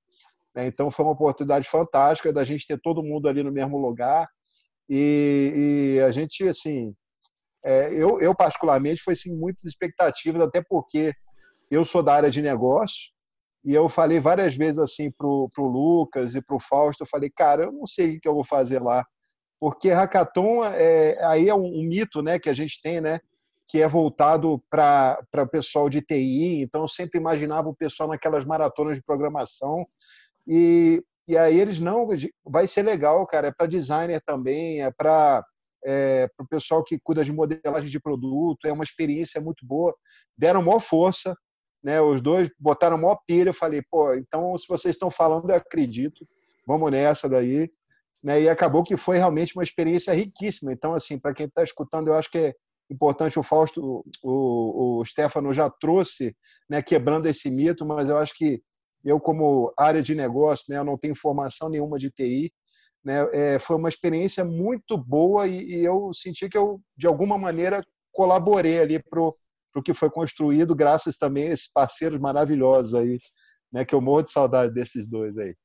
Né. 0.56 0.68
Então, 0.68 0.90
foi 0.90 1.06
uma 1.06 1.14
oportunidade 1.14 1.68
fantástica 1.68 2.34
da 2.34 2.44
gente 2.44 2.66
ter 2.66 2.80
todo 2.82 3.04
mundo 3.04 3.28
ali 3.28 3.44
no 3.44 3.52
mesmo 3.52 3.78
lugar. 3.78 4.28
E, 4.90 5.98
e 5.98 6.02
a 6.02 6.10
gente, 6.10 6.48
assim, 6.48 6.96
é, 7.64 7.94
eu, 7.94 8.20
eu 8.20 8.34
particularmente, 8.34 9.04
foi 9.04 9.14
assim, 9.14 9.38
muitas 9.38 9.66
expectativas, 9.66 10.42
até 10.42 10.64
porque 10.68 11.14
eu 11.70 11.86
sou 11.86 12.02
da 12.02 12.16
área 12.16 12.32
de 12.32 12.42
negócio, 12.42 13.12
e 13.64 13.74
eu 13.74 13.90
falei 13.90 14.20
várias 14.20 14.56
vezes 14.56 14.80
assim 14.80 15.12
pro, 15.12 15.50
pro 15.54 15.66
Lucas 15.66 16.34
e 16.34 16.42
pro 16.42 16.60
Fausto, 16.60 17.04
eu 17.04 17.08
falei, 17.08 17.30
cara, 17.30 17.66
eu 17.66 17.72
não 17.72 17.86
sei 17.86 18.18
o 18.18 18.20
que 18.20 18.28
eu 18.28 18.34
vou 18.34 18.46
fazer 18.46 18.82
lá, 18.82 19.06
porque 19.60 19.90
hackathon 19.90 20.64
é, 20.64 21.24
aí 21.26 21.50
é 21.50 21.56
um, 21.56 21.66
um 21.66 21.84
mito, 21.84 22.22
né, 22.22 22.40
que 22.40 22.50
a 22.50 22.54
gente 22.54 22.82
tem, 22.82 23.02
né, 23.02 23.20
que 23.68 23.82
é 23.82 23.88
voltado 23.88 24.62
para 24.70 25.20
o 25.38 25.48
pessoal 25.48 25.90
de 25.90 26.02
TI, 26.02 26.62
então 26.62 26.82
eu 26.82 26.88
sempre 26.88 27.20
imaginava 27.20 27.70
o 27.70 27.76
pessoal 27.76 28.10
naquelas 28.10 28.46
maratonas 28.46 28.98
de 28.98 29.04
programação 29.04 29.86
e, 30.48 31.04
e 31.28 31.38
aí 31.38 31.60
eles 31.60 31.80
não, 31.80 32.08
vai 32.46 32.68
ser 32.68 32.84
legal, 32.84 33.26
cara, 33.28 33.48
é 33.48 33.52
para 33.52 33.68
designer 33.68 34.22
também, 34.26 34.82
é 34.82 34.92
para 34.92 35.44
é, 35.86 36.28
o 36.40 36.48
pessoal 36.48 36.84
que 36.84 37.00
cuida 37.00 37.24
de 37.24 37.32
modelagem 37.32 37.90
de 37.90 38.00
produto, 38.00 38.66
é 38.66 38.72
uma 38.72 38.84
experiência 38.84 39.40
muito 39.40 39.66
boa, 39.66 39.96
deram 40.38 40.64
maior 40.64 40.80
força, 40.80 41.36
né? 41.84 42.02
Os 42.02 42.22
dois 42.22 42.50
botaram 42.60 42.98
maior 42.98 43.20
pilha. 43.26 43.50
Eu 43.50 43.54
falei, 43.54 43.82
pô, 43.90 44.14
então 44.14 44.58
se 44.58 44.68
vocês 44.68 44.96
estão 44.96 45.10
falando, 45.10 45.50
eu 45.50 45.56
acredito. 45.56 46.28
Vamos 46.68 46.92
nessa 46.92 47.28
daí. 47.28 47.70
Né? 48.24 48.42
E 48.44 48.50
acabou 48.50 48.84
que 48.84 48.98
foi 48.98 49.18
realmente 49.18 49.56
uma 49.56 49.64
experiência 49.64 50.14
riquíssima. 50.14 50.74
Então, 50.74 50.94
assim, 50.94 51.18
para 51.18 51.34
quem 51.34 51.46
está 51.46 51.64
escutando, 51.64 52.08
eu 52.08 52.16
acho 52.16 52.30
que 52.30 52.38
é 52.38 52.54
importante 52.90 53.40
o 53.40 53.44
Fausto, 53.44 54.04
o, 54.24 55.00
o 55.00 55.06
Stefano 55.06 55.54
já 55.54 55.70
trouxe, 55.70 56.36
né, 56.70 56.82
quebrando 56.82 57.28
esse 57.28 57.50
mito, 57.50 57.86
mas 57.86 58.10
eu 58.10 58.18
acho 58.18 58.34
que 58.36 58.62
eu, 59.06 59.20
como 59.20 59.72
área 59.78 60.02
de 60.02 60.16
negócio, 60.16 60.66
né, 60.70 60.80
eu 60.80 60.84
não 60.84 60.98
tenho 60.98 61.16
formação 61.16 61.70
nenhuma 61.70 62.00
de 62.00 62.10
TI, 62.10 62.52
né, 63.04 63.28
é, 63.32 63.60
foi 63.60 63.76
uma 63.76 63.90
experiência 63.90 64.44
muito 64.44 64.98
boa 64.98 65.48
e, 65.48 65.60
e, 65.64 65.86
eu 65.86 66.12
senti 66.14 66.50
que 66.50 66.58
eu, 66.58 66.82
de 66.98 67.08
alguma 67.08 67.38
maneira, 67.38 67.80
colaborei 68.12 68.80
ali 68.80 69.02
para 69.02 69.22
o 69.22 69.84
que 69.84 69.94
foi 69.94 70.10
construído, 70.10 70.76
graças 70.76 71.18
também 71.18 71.48
a 71.48 71.54
esses 71.54 71.72
parceiros 71.72 72.20
maravilhosos 72.20 72.96
aí, 72.96 73.20
né? 73.72 73.86
Que 73.86 73.96
eu 73.96 74.02
morro 74.02 74.24
de 74.24 74.32
saudade 74.32 74.74
desses 74.74 75.08
dois 75.08 75.38
aí. 75.38 75.56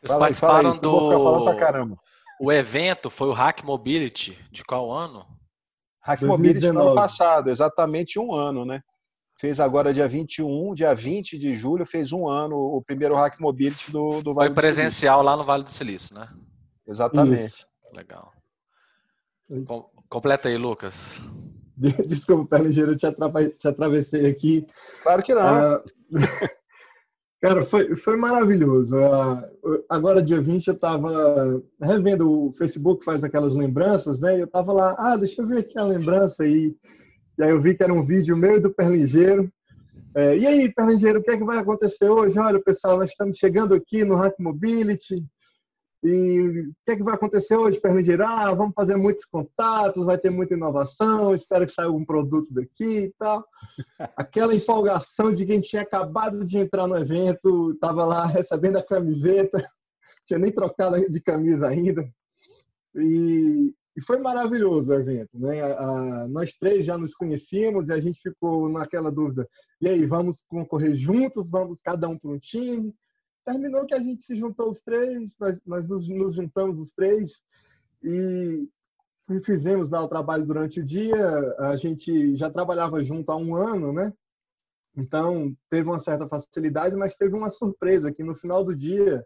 Vocês 0.00 0.12
fala 0.12 0.20
participaram 0.20 0.72
aí, 0.72 0.80
do. 0.80 1.96
O 2.40 2.50
evento 2.50 3.10
foi 3.10 3.28
o 3.28 3.34
Hack 3.34 3.62
Mobility, 3.62 4.38
de 4.50 4.64
qual 4.64 4.90
ano? 4.90 5.26
Hack 6.02 6.20
2019. 6.20 6.28
Mobility 6.28 6.72
no 6.72 6.80
ano 6.80 6.94
passado, 6.94 7.50
exatamente 7.50 8.18
um 8.18 8.32
ano, 8.32 8.64
né? 8.64 8.82
Fez 9.38 9.60
agora 9.60 9.92
dia 9.92 10.08
21, 10.08 10.74
dia 10.74 10.94
20 10.94 11.38
de 11.38 11.56
julho, 11.56 11.84
fez 11.84 12.12
um 12.12 12.26
ano 12.26 12.56
o 12.56 12.82
primeiro 12.82 13.14
Hack 13.14 13.38
Mobility 13.38 13.92
do, 13.92 14.22
do 14.22 14.32
Vale 14.32 14.48
Foi 14.48 14.54
presencial 14.54 15.22
lá 15.22 15.36
no 15.36 15.44
Vale 15.44 15.64
do 15.64 15.70
Silício, 15.70 16.14
né? 16.14 16.28
Exatamente. 16.86 17.44
Isso. 17.44 17.66
Legal. 17.92 18.32
Com, 19.66 19.90
completa 20.08 20.48
aí, 20.48 20.56
Lucas. 20.56 21.20
Desculpa, 22.06 22.56
pé 22.56 22.64
ligeiro, 22.64 22.92
eu 22.92 22.96
te, 22.96 23.06
te 23.58 23.68
atravessei 23.68 24.26
aqui. 24.26 24.66
Claro 25.02 25.22
que 25.22 25.34
não. 25.34 25.76
Uh, 25.76 25.82
cara, 27.40 27.64
foi, 27.64 27.96
foi 27.96 28.16
maravilhoso. 28.16 28.96
Uh, 28.96 29.84
agora, 29.88 30.22
dia 30.22 30.40
20, 30.40 30.68
eu 30.68 30.74
estava 30.74 31.62
revendo 31.80 32.30
o 32.30 32.52
Facebook, 32.52 33.04
faz 33.04 33.24
aquelas 33.24 33.54
lembranças, 33.54 34.20
né? 34.20 34.36
E 34.36 34.40
eu 34.40 34.46
estava 34.46 34.72
lá, 34.72 34.94
ah, 34.98 35.16
deixa 35.16 35.42
eu 35.42 35.46
ver 35.46 35.60
aqui 35.60 35.78
a 35.78 35.84
lembrança 35.84 36.42
aí. 36.42 36.74
E 37.38 37.42
aí 37.42 37.50
eu 37.50 37.60
vi 37.60 37.74
que 37.74 37.82
era 37.82 37.92
um 37.92 38.04
vídeo 38.04 38.36
meu 38.36 38.60
do 38.60 38.70
Perlingeiro. 38.70 39.50
É, 40.14 40.36
e 40.36 40.46
aí, 40.46 40.72
Perlingeiro, 40.72 41.20
o 41.20 41.22
que 41.22 41.30
é 41.30 41.36
que 41.36 41.44
vai 41.44 41.58
acontecer 41.58 42.08
hoje? 42.08 42.38
Olha, 42.38 42.60
pessoal, 42.60 42.98
nós 42.98 43.10
estamos 43.10 43.38
chegando 43.38 43.74
aqui 43.74 44.04
no 44.04 44.16
Hack 44.16 44.34
Mobility. 44.38 45.24
E 46.02 46.40
o 46.40 46.74
que, 46.86 46.92
é 46.92 46.96
que 46.96 47.02
vai 47.02 47.14
acontecer 47.14 47.56
hoje, 47.56 47.78
perna 47.78 48.02
girar? 48.02 48.46
Ah, 48.48 48.54
vamos 48.54 48.72
fazer 48.74 48.96
muitos 48.96 49.26
contatos, 49.26 50.06
vai 50.06 50.16
ter 50.16 50.30
muita 50.30 50.54
inovação, 50.54 51.34
espero 51.34 51.66
que 51.66 51.74
saia 51.74 51.88
algum 51.88 52.04
produto 52.04 52.52
daqui 52.52 53.04
e 53.04 53.14
tal. 53.18 53.44
Aquela 54.16 54.54
empolgação 54.54 55.34
de 55.34 55.44
quem 55.44 55.60
tinha 55.60 55.82
acabado 55.82 56.44
de 56.44 56.56
entrar 56.56 56.86
no 56.86 56.96
evento, 56.96 57.72
estava 57.72 58.06
lá 58.06 58.24
recebendo 58.26 58.78
a 58.78 58.82
camiseta, 58.82 59.70
tinha 60.26 60.38
nem 60.38 60.50
trocado 60.50 61.10
de 61.10 61.20
camisa 61.20 61.68
ainda. 61.68 62.02
E, 62.94 63.74
e 63.94 64.02
foi 64.02 64.18
maravilhoso 64.18 64.90
o 64.90 64.94
evento. 64.94 65.38
Né? 65.38 65.60
A, 65.60 65.78
a, 65.78 66.28
nós 66.28 66.54
três 66.54 66.86
já 66.86 66.96
nos 66.96 67.14
conhecíamos 67.14 67.88
e 67.88 67.92
a 67.92 68.00
gente 68.00 68.22
ficou 68.22 68.70
naquela 68.70 69.12
dúvida: 69.12 69.46
e 69.80 69.88
aí, 69.88 70.04
vamos 70.04 70.42
concorrer 70.46 70.94
juntos? 70.94 71.48
Vamos 71.50 71.80
cada 71.80 72.08
um 72.08 72.18
para 72.18 72.30
um 72.30 72.38
time? 72.38 72.94
Terminou 73.44 73.86
que 73.86 73.94
a 73.94 74.00
gente 74.00 74.22
se 74.22 74.36
juntou 74.36 74.70
os 74.70 74.82
três, 74.82 75.36
nós, 75.38 75.60
nós 75.64 75.88
nos, 75.88 76.08
nos, 76.08 76.34
juntamos 76.34 76.78
os 76.78 76.92
três 76.92 77.42
e 78.02 78.68
fizemos 79.44 79.90
lá 79.90 80.02
o 80.02 80.08
trabalho 80.08 80.44
durante 80.44 80.80
o 80.80 80.84
dia. 80.84 81.16
A 81.58 81.76
gente 81.76 82.36
já 82.36 82.50
trabalhava 82.50 83.02
junto 83.04 83.30
há 83.30 83.36
um 83.36 83.54
ano, 83.54 83.92
né? 83.92 84.12
Então 84.96 85.54
teve 85.68 85.88
uma 85.88 86.00
certa 86.00 86.28
facilidade, 86.28 86.96
mas 86.96 87.16
teve 87.16 87.34
uma 87.34 87.50
surpresa 87.50 88.12
que 88.12 88.24
no 88.24 88.34
final 88.34 88.64
do 88.64 88.74
dia 88.74 89.24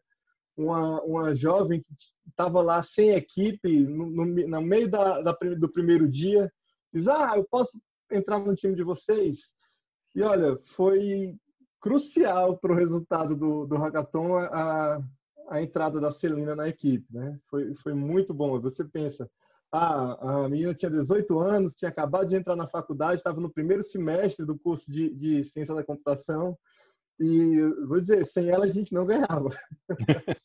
uma, 0.56 1.02
uma 1.02 1.34
jovem 1.34 1.80
que 1.80 1.94
estava 2.28 2.62
lá 2.62 2.82
sem 2.82 3.10
equipe 3.10 3.80
no, 3.80 4.06
no, 4.10 4.24
no 4.26 4.62
meio 4.62 4.88
da, 4.88 5.20
da, 5.20 5.32
do 5.32 5.68
primeiro 5.68 6.08
dia 6.08 6.52
diz: 6.92 7.08
Ah, 7.08 7.32
eu 7.36 7.44
posso 7.44 7.80
entrar 8.10 8.38
no 8.38 8.54
time 8.54 8.74
de 8.74 8.84
vocês? 8.84 9.52
E 10.14 10.22
olha, 10.22 10.58
foi 10.76 11.36
crucial 11.84 12.56
para 12.56 12.72
o 12.72 12.74
resultado 12.74 13.36
do, 13.36 13.66
do 13.66 13.76
hackathon 13.76 14.38
a, 14.38 15.02
a 15.50 15.60
entrada 15.60 16.00
da 16.00 16.10
Celina 16.10 16.56
na 16.56 16.66
equipe, 16.66 17.04
né? 17.10 17.38
Foi, 17.50 17.74
foi 17.74 17.92
muito 17.92 18.32
bom. 18.32 18.58
Você 18.58 18.82
pensa, 18.82 19.30
ah, 19.70 20.44
a 20.44 20.48
menina 20.48 20.74
tinha 20.74 20.90
18 20.90 21.38
anos, 21.38 21.74
tinha 21.76 21.90
acabado 21.90 22.30
de 22.30 22.36
entrar 22.36 22.56
na 22.56 22.66
faculdade, 22.66 23.16
estava 23.16 23.38
no 23.38 23.52
primeiro 23.52 23.82
semestre 23.82 24.46
do 24.46 24.58
curso 24.58 24.90
de, 24.90 25.14
de 25.14 25.44
ciência 25.44 25.74
da 25.74 25.84
computação 25.84 26.56
e 27.20 27.60
vou 27.86 28.00
dizer, 28.00 28.24
sem 28.24 28.48
ela 28.48 28.64
a 28.64 28.70
gente 28.70 28.94
não 28.94 29.04
ganhava. 29.04 29.50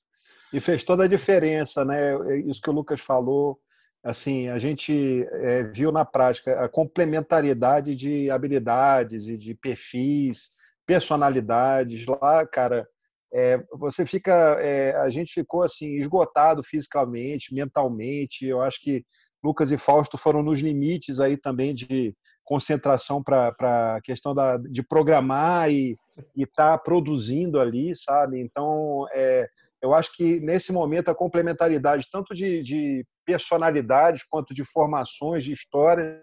e 0.52 0.60
fez 0.60 0.84
toda 0.84 1.06
a 1.06 1.08
diferença, 1.08 1.86
né? 1.86 2.38
Isso 2.42 2.62
que 2.62 2.70
o 2.70 2.74
Lucas 2.74 3.00
falou, 3.00 3.58
assim, 4.04 4.50
a 4.50 4.60
gente 4.60 5.26
é, 5.32 5.64
viu 5.64 5.90
na 5.90 6.04
prática 6.04 6.60
a 6.60 6.68
complementaridade 6.68 7.96
de 7.96 8.30
habilidades 8.30 9.30
e 9.30 9.38
de 9.38 9.56
perfis 9.56 10.59
personalidades 10.90 12.08
lá, 12.08 12.48
cara. 12.48 12.88
É, 13.32 13.64
você 13.74 14.08
fica, 14.08 14.58
é, 14.60 14.96
a 14.96 15.08
gente 15.08 15.32
ficou 15.32 15.62
assim 15.62 16.00
esgotado 16.00 16.64
fisicamente, 16.64 17.54
mentalmente. 17.54 18.44
Eu 18.44 18.60
acho 18.60 18.82
que 18.82 19.06
Lucas 19.44 19.72
e 19.72 19.78
Fausto 19.78 20.18
foram 20.18 20.42
nos 20.42 20.60
limites 20.60 21.20
aí 21.20 21.38
também 21.38 21.76
de 21.76 22.16
concentração 22.44 23.22
para 23.22 23.54
a 23.98 24.02
questão 24.02 24.34
da, 24.34 24.58
de 24.58 24.82
programar 24.82 25.70
e 25.70 25.96
estar 26.36 26.76
tá 26.76 26.84
produzindo 26.84 27.60
ali, 27.60 27.96
sabe? 27.96 28.42
Então, 28.42 29.06
é, 29.14 29.48
eu 29.84 29.94
acho 29.94 30.12
que 30.16 30.40
nesse 30.40 30.74
momento 30.74 31.10
a 31.10 31.16
complementaridade 31.16 32.10
tanto 32.12 32.34
de, 32.34 32.64
de 32.64 33.06
personalidades 33.24 34.24
quanto 34.24 34.56
de 34.56 34.66
formações, 34.66 35.44
de 35.44 35.52
história, 35.52 36.20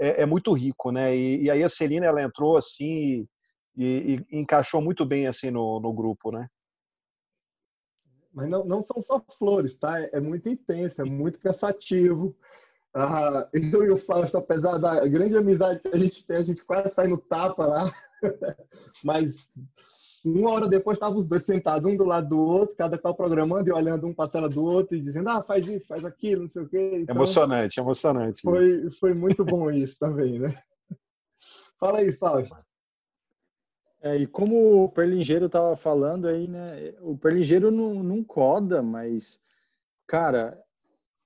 é, 0.00 0.22
é 0.22 0.26
muito 0.26 0.52
rico, 0.52 0.90
né? 0.90 1.14
E, 1.16 1.44
e, 1.44 1.50
aí 1.50 1.62
a 1.62 1.68
Celina 1.68 2.06
ela 2.06 2.20
entrou 2.20 2.56
assim 2.56 3.28
e, 3.76 4.24
e, 4.30 4.38
encaixou 4.38 4.80
muito 4.80 5.04
bem 5.04 5.26
assim 5.26 5.50
no, 5.50 5.80
no 5.80 5.92
grupo, 5.92 6.30
né? 6.30 6.48
Mas 8.32 8.48
não, 8.48 8.64
não 8.64 8.82
são 8.82 9.02
só 9.02 9.20
flores, 9.38 9.74
tá? 9.74 10.00
É, 10.00 10.10
é 10.14 10.20
muito 10.20 10.48
intenso, 10.48 11.02
é 11.02 11.04
muito 11.04 11.38
cansativo. 11.38 12.34
Ah, 12.94 13.48
eu 13.52 13.84
e 13.84 13.90
o 13.90 13.96
Fausto, 13.96 14.36
apesar 14.36 14.78
da 14.78 15.06
grande 15.06 15.36
amizade 15.36 15.80
que 15.80 15.88
a 15.88 15.98
gente 15.98 16.24
tem, 16.26 16.36
a 16.36 16.42
gente 16.42 16.64
quase 16.64 16.94
sai 16.94 17.08
no 17.08 17.18
tapa 17.18 17.66
lá. 17.66 17.92
Mas 19.02 19.50
uma 20.24 20.50
hora 20.50 20.68
depois 20.68 20.96
estavam 20.96 21.18
os 21.18 21.26
dois 21.26 21.44
sentados 21.44 21.90
um 21.90 21.96
do 21.96 22.04
lado 22.04 22.28
do 22.28 22.38
outro, 22.38 22.76
cada 22.76 22.96
qual 22.96 23.14
programando 23.14 23.68
e 23.68 23.72
olhando 23.72 24.06
um 24.06 24.14
para 24.14 24.26
a 24.26 24.28
tela 24.28 24.48
do 24.48 24.62
outro 24.62 24.96
e 24.96 25.00
dizendo, 25.00 25.28
ah, 25.28 25.42
faz 25.42 25.66
isso, 25.66 25.86
faz 25.86 26.04
aquilo, 26.04 26.42
não 26.42 26.48
sei 26.48 26.62
o 26.62 26.68
quê. 26.68 26.90
Então, 27.02 27.16
emocionante, 27.16 27.80
emocionante. 27.80 28.42
Foi, 28.42 28.90
foi 28.92 29.14
muito 29.14 29.44
bom 29.44 29.70
isso 29.70 29.98
também, 29.98 30.38
né? 30.38 30.62
Fala 31.80 31.98
aí, 31.98 32.12
Fausto. 32.12 32.54
É, 34.02 34.16
e 34.16 34.26
como 34.26 34.82
o 34.84 34.88
Perlingeiro 34.88 35.46
estava 35.46 35.76
falando 35.76 36.26
aí, 36.26 36.48
né? 36.48 36.92
O 37.00 37.16
Perlingeiro 37.16 37.70
não, 37.70 38.02
não 38.02 38.24
coda, 38.24 38.82
mas, 38.82 39.40
cara, 40.08 40.60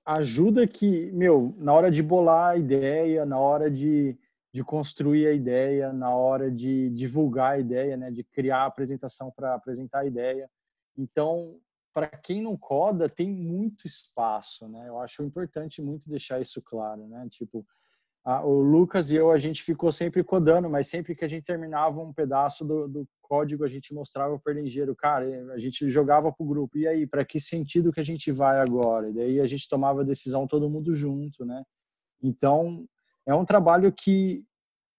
ajuda 0.05 0.67
que, 0.67 1.11
meu, 1.11 1.55
na 1.57 1.73
hora 1.73 1.89
de 1.89 2.03
bolar 2.03 2.51
a 2.51 2.57
ideia, 2.57 3.25
na 3.25 3.39
hora 3.39 3.71
de, 3.71 4.15
de 4.53 4.63
construir 4.63 5.25
a 5.25 5.33
ideia, 5.33 5.91
na 5.91 6.15
hora 6.15 6.51
de 6.51 6.91
divulgar 6.91 7.53
a 7.53 7.59
ideia, 7.59 7.97
né? 7.97 8.11
De 8.11 8.23
criar 8.23 8.59
a 8.59 8.67
apresentação 8.67 9.31
para 9.35 9.55
apresentar 9.55 10.01
a 10.01 10.05
ideia. 10.05 10.47
Então, 10.95 11.59
para 11.91 12.07
quem 12.07 12.43
não 12.43 12.55
coda, 12.55 13.09
tem 13.09 13.27
muito 13.27 13.87
espaço, 13.87 14.67
né? 14.67 14.87
Eu 14.87 14.99
acho 14.99 15.23
importante 15.23 15.81
muito 15.81 16.07
deixar 16.07 16.39
isso 16.39 16.61
claro, 16.61 17.07
né? 17.07 17.27
Tipo, 17.27 17.65
o 18.43 18.61
Lucas 18.61 19.09
e 19.09 19.15
eu, 19.15 19.31
a 19.31 19.37
gente 19.37 19.63
ficou 19.63 19.89
sempre 19.89 20.21
codando, 20.21 20.69
mas 20.69 20.87
sempre 20.87 21.15
que 21.15 21.23
a 21.23 21.27
gente 21.29 21.45
terminava 21.45 22.01
um 22.01 22.11
pedaço 22.11 22.65
do, 22.65 22.85
do 22.87 23.07
código, 23.21 23.63
a 23.63 23.69
gente 23.69 23.93
mostrava 23.93 24.37
para 24.37 24.53
o 24.53 24.55
lingeiro, 24.55 24.93
cara, 24.93 25.25
a 25.53 25.57
gente 25.57 25.89
jogava 25.89 26.29
para 26.31 26.43
o 26.43 26.47
grupo, 26.47 26.77
e 26.77 26.85
aí, 26.85 27.07
para 27.07 27.23
que 27.23 27.39
sentido 27.39 27.91
que 27.91 28.01
a 28.01 28.03
gente 28.03 28.29
vai 28.31 28.59
agora? 28.59 29.09
E 29.09 29.13
daí 29.13 29.39
a 29.39 29.45
gente 29.45 29.69
tomava 29.69 30.03
decisão 30.03 30.45
todo 30.45 30.69
mundo 30.69 30.93
junto, 30.93 31.45
né? 31.45 31.63
Então, 32.21 32.85
é 33.25 33.33
um 33.33 33.45
trabalho 33.45 33.91
que, 33.93 34.43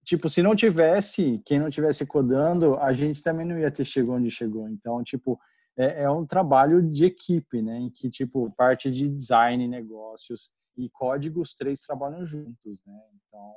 tipo, 0.03 0.27
se 0.27 0.41
não 0.41 0.55
tivesse, 0.55 1.39
quem 1.45 1.59
não 1.59 1.69
tivesse 1.69 2.07
codando, 2.07 2.77
a 2.77 2.91
gente 2.93 3.21
também 3.21 3.45
não 3.45 3.59
ia 3.59 3.69
ter 3.69 3.85
chegado 3.85 4.13
onde 4.13 4.31
chegou. 4.31 4.67
Então, 4.69 5.03
tipo, 5.03 5.39
é, 5.77 6.03
é 6.03 6.09
um 6.09 6.25
trabalho 6.25 6.81
de 6.81 7.05
equipe, 7.05 7.61
né? 7.61 7.77
Em 7.77 7.89
que, 7.91 8.09
tipo, 8.09 8.51
parte 8.57 8.89
de 8.89 9.07
design, 9.07 9.67
negócios, 9.67 10.49
e 10.79 10.89
código 10.89 11.41
os 11.41 11.53
três 11.53 11.81
trabalham 11.81 12.25
juntos, 12.25 12.81
né? 12.85 12.99
Então 13.15 13.55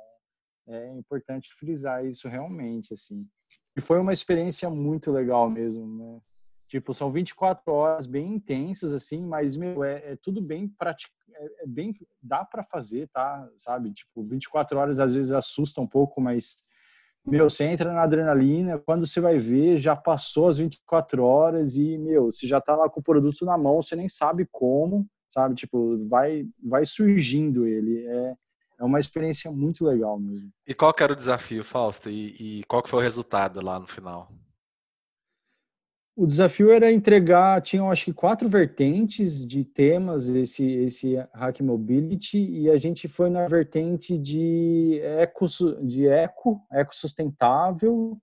é 0.67 0.93
importante 0.93 1.53
frisar 1.53 2.05
isso 2.05 2.27
realmente, 2.27 2.93
assim. 2.93 3.27
E 3.75 3.81
foi 3.81 3.99
uma 3.99 4.13
experiência 4.13 4.69
muito 4.69 5.11
legal 5.11 5.49
mesmo, 5.49 5.85
né? 5.85 6.21
Tipo, 6.67 6.93
são 6.93 7.11
24 7.11 7.71
horas 7.71 8.07
bem 8.07 8.33
intensas, 8.33 8.93
assim, 8.93 9.23
mas, 9.23 9.55
meu, 9.55 9.83
é, 9.83 10.13
é 10.13 10.15
tudo 10.15 10.41
bem 10.41 10.67
prático, 10.67 11.13
é, 11.35 11.63
é, 11.63 11.67
bem, 11.67 11.93
dá 12.21 12.43
para 12.43 12.63
fazer, 12.63 13.07
tá? 13.09 13.47
Sabe? 13.57 13.91
Tipo, 13.91 14.23
24 14.23 14.77
horas 14.77 14.99
às 14.99 15.13
vezes 15.13 15.31
assusta 15.31 15.81
um 15.81 15.87
pouco, 15.87 16.19
mas, 16.19 16.63
meu, 17.25 17.49
você 17.49 17.65
entra 17.65 17.93
na 17.93 18.03
adrenalina, 18.03 18.79
quando 18.79 19.05
você 19.05 19.21
vai 19.21 19.37
ver, 19.37 19.77
já 19.77 19.95
passou 19.95 20.47
as 20.47 20.57
24 20.57 21.23
horas 21.23 21.75
e, 21.75 21.97
meu, 21.97 22.31
você 22.31 22.47
já 22.47 22.59
tá 22.59 22.75
lá 22.75 22.89
com 22.89 22.99
o 22.99 23.03
produto 23.03 23.45
na 23.45 23.57
mão, 23.57 23.81
você 23.81 23.95
nem 23.95 24.07
sabe 24.07 24.47
como, 24.51 25.05
sabe? 25.33 25.55
Tipo, 25.55 26.07
vai, 26.07 26.45
vai 26.63 26.85
surgindo 26.85 27.65
ele. 27.65 28.05
É, 28.05 28.33
é 28.79 28.83
uma 28.83 28.99
experiência 28.99 29.51
muito 29.51 29.85
legal 29.85 30.19
mesmo. 30.19 30.49
E 30.67 30.73
qual 30.73 30.93
que 30.93 31.03
era 31.03 31.13
o 31.13 31.17
desafio, 31.17 31.63
Fausto? 31.63 32.09
E, 32.09 32.59
e 32.59 32.63
qual 32.65 32.83
que 32.83 32.89
foi 32.89 32.99
o 32.99 33.03
resultado 33.03 33.61
lá 33.61 33.79
no 33.79 33.87
final? 33.87 34.31
O 36.15 36.27
desafio 36.27 36.71
era 36.71 36.91
entregar, 36.91 37.59
tinham 37.63 37.89
acho 37.89 38.05
que 38.05 38.13
quatro 38.13 38.47
vertentes 38.47 39.43
de 39.43 39.63
temas 39.63 40.27
esse 40.27 40.63
esse 40.63 41.15
Hack 41.33 41.59
Mobility 41.61 42.37
e 42.37 42.69
a 42.69 42.77
gente 42.77 43.07
foi 43.07 43.31
na 43.31 43.47
vertente 43.47 44.15
de 44.15 44.99
eco 45.01 45.47
de 45.81 46.07
eco, 46.07 46.63
eco 46.71 46.95
sustentável 46.95 48.15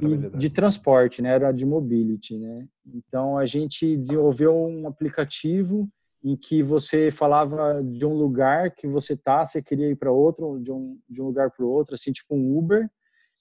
e 0.00 0.38
de 0.38 0.48
transporte, 0.48 1.20
né? 1.20 1.34
Era 1.34 1.52
de 1.52 1.66
mobility, 1.66 2.38
né? 2.38 2.66
Então 2.86 3.36
a 3.36 3.44
gente 3.44 3.94
desenvolveu 3.94 4.56
um 4.56 4.88
aplicativo 4.88 5.86
em 6.24 6.36
que 6.36 6.62
você 6.62 7.10
falava 7.10 7.82
de 7.84 8.06
um 8.06 8.14
lugar 8.14 8.70
que 8.74 8.88
você 8.88 9.14
tá, 9.14 9.44
você 9.44 9.62
queria 9.62 9.90
ir 9.90 9.96
para 9.96 10.10
outro, 10.10 10.58
de 10.58 10.72
um, 10.72 10.98
de 11.08 11.20
um 11.20 11.26
lugar 11.26 11.50
para 11.50 11.64
o 11.64 11.68
outro, 11.68 11.94
assim, 11.94 12.12
tipo 12.12 12.34
um 12.34 12.56
Uber, 12.56 12.88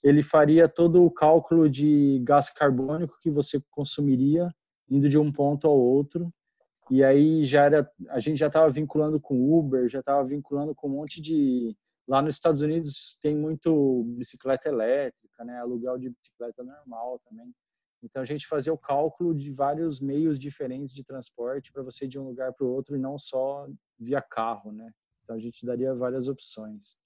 ele 0.04 0.22
faria 0.22 0.67
todo 0.67 1.02
o 1.04 1.10
cálculo 1.10 1.69
de 1.69 2.22
gás 2.26 2.50
carbônico 2.50 3.17
que 3.22 3.30
você 3.30 3.62
consumiria 3.72 4.50
indo 4.89 5.08
de 5.08 5.17
um 5.17 5.32
ponto 5.32 5.65
ao 5.65 5.80
outro. 5.80 6.30
E 6.91 7.02
aí 7.02 7.46
já 7.46 7.63
era, 7.63 7.89
a 8.10 8.19
gente 8.19 8.38
já 8.38 8.48
estava 8.48 8.69
vinculando 8.69 9.17
com 9.17 9.58
Uber, 9.58 9.88
já 9.88 10.02
estava 10.02 10.22
vinculando 10.26 10.76
com 10.76 10.89
um 10.89 10.91
monte 10.91 11.22
de 11.22 11.74
lá 12.06 12.22
nos 12.22 12.36
Estados 12.36 12.62
Unidos 12.62 13.17
tem 13.22 13.34
muito 13.34 14.04
bicicleta 14.17 14.67
elétrica, 14.67 15.46
né, 15.46 15.58
aluguel 15.60 15.98
de 15.98 16.10
bicicleta 16.10 16.62
normal 16.63 17.22
também. 17.28 17.54
Então 18.04 18.22
a 18.22 18.26
gente 18.26 18.46
fazia 18.46 18.74
o 18.74 18.78
cálculo 18.78 19.34
de 19.34 19.50
vários 19.50 20.02
meios 20.02 20.38
diferentes 20.38 20.94
de 20.94 21.04
transporte 21.04 21.72
para 21.72 21.82
você 21.82 22.06
ir 22.06 22.10
de 22.10 22.20
um 22.20 22.28
lugar 22.28 22.52
para 22.54 22.66
o 22.66 22.70
outro 22.70 22.96
e 22.96 23.00
não 23.00 23.18
só 23.18 23.68
via 23.98 24.22
carro, 24.22 24.72
né? 24.72 24.92
Então 25.24 25.36
a 25.36 25.39
gente 25.39 25.66
daria 25.66 25.96
várias 25.96 26.28
opções. 26.28 26.98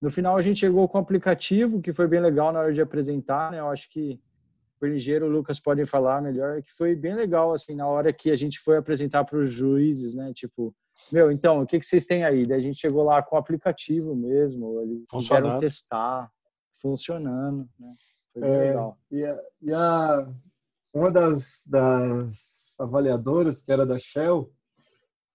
No 0.00 0.10
final 0.10 0.36
a 0.36 0.40
gente 0.40 0.60
chegou 0.60 0.88
com 0.88 0.96
o 0.96 1.00
aplicativo, 1.00 1.80
que 1.80 1.92
foi 1.92 2.06
bem 2.06 2.20
legal 2.20 2.52
na 2.52 2.60
hora 2.60 2.72
de 2.72 2.80
apresentar, 2.80 3.50
né? 3.50 3.58
Eu 3.58 3.68
acho 3.68 3.90
que 3.90 4.20
o 4.80 4.86
Ligeiro 4.86 5.26
o 5.26 5.28
Lucas 5.28 5.58
podem 5.58 5.84
falar 5.84 6.22
melhor, 6.22 6.62
que 6.62 6.72
foi 6.72 6.94
bem 6.94 7.16
legal 7.16 7.52
assim 7.52 7.74
na 7.74 7.88
hora 7.88 8.12
que 8.12 8.30
a 8.30 8.36
gente 8.36 8.60
foi 8.60 8.76
apresentar 8.76 9.24
para 9.24 9.38
os 9.38 9.52
juízes, 9.52 10.14
né? 10.14 10.32
Tipo, 10.32 10.72
meu, 11.10 11.32
então, 11.32 11.62
o 11.62 11.66
que, 11.66 11.80
que 11.80 11.86
vocês 11.86 12.06
têm 12.06 12.24
aí? 12.24 12.44
Daí 12.44 12.58
a 12.58 12.62
gente 12.62 12.78
chegou 12.78 13.02
lá 13.02 13.22
com 13.22 13.34
o 13.34 13.38
aplicativo 13.38 14.14
mesmo, 14.14 14.80
eles 14.80 15.04
quiseram 15.08 15.58
testar, 15.58 16.30
funcionando, 16.80 17.68
né? 17.78 17.94
É. 18.42 18.74
E, 19.10 19.24
a, 19.24 19.40
e 19.62 19.72
a, 19.72 20.28
uma 20.92 21.10
das, 21.10 21.62
das 21.66 22.74
avaliadoras, 22.78 23.62
que 23.62 23.72
era 23.72 23.84
da 23.84 23.98
Shell, 23.98 24.52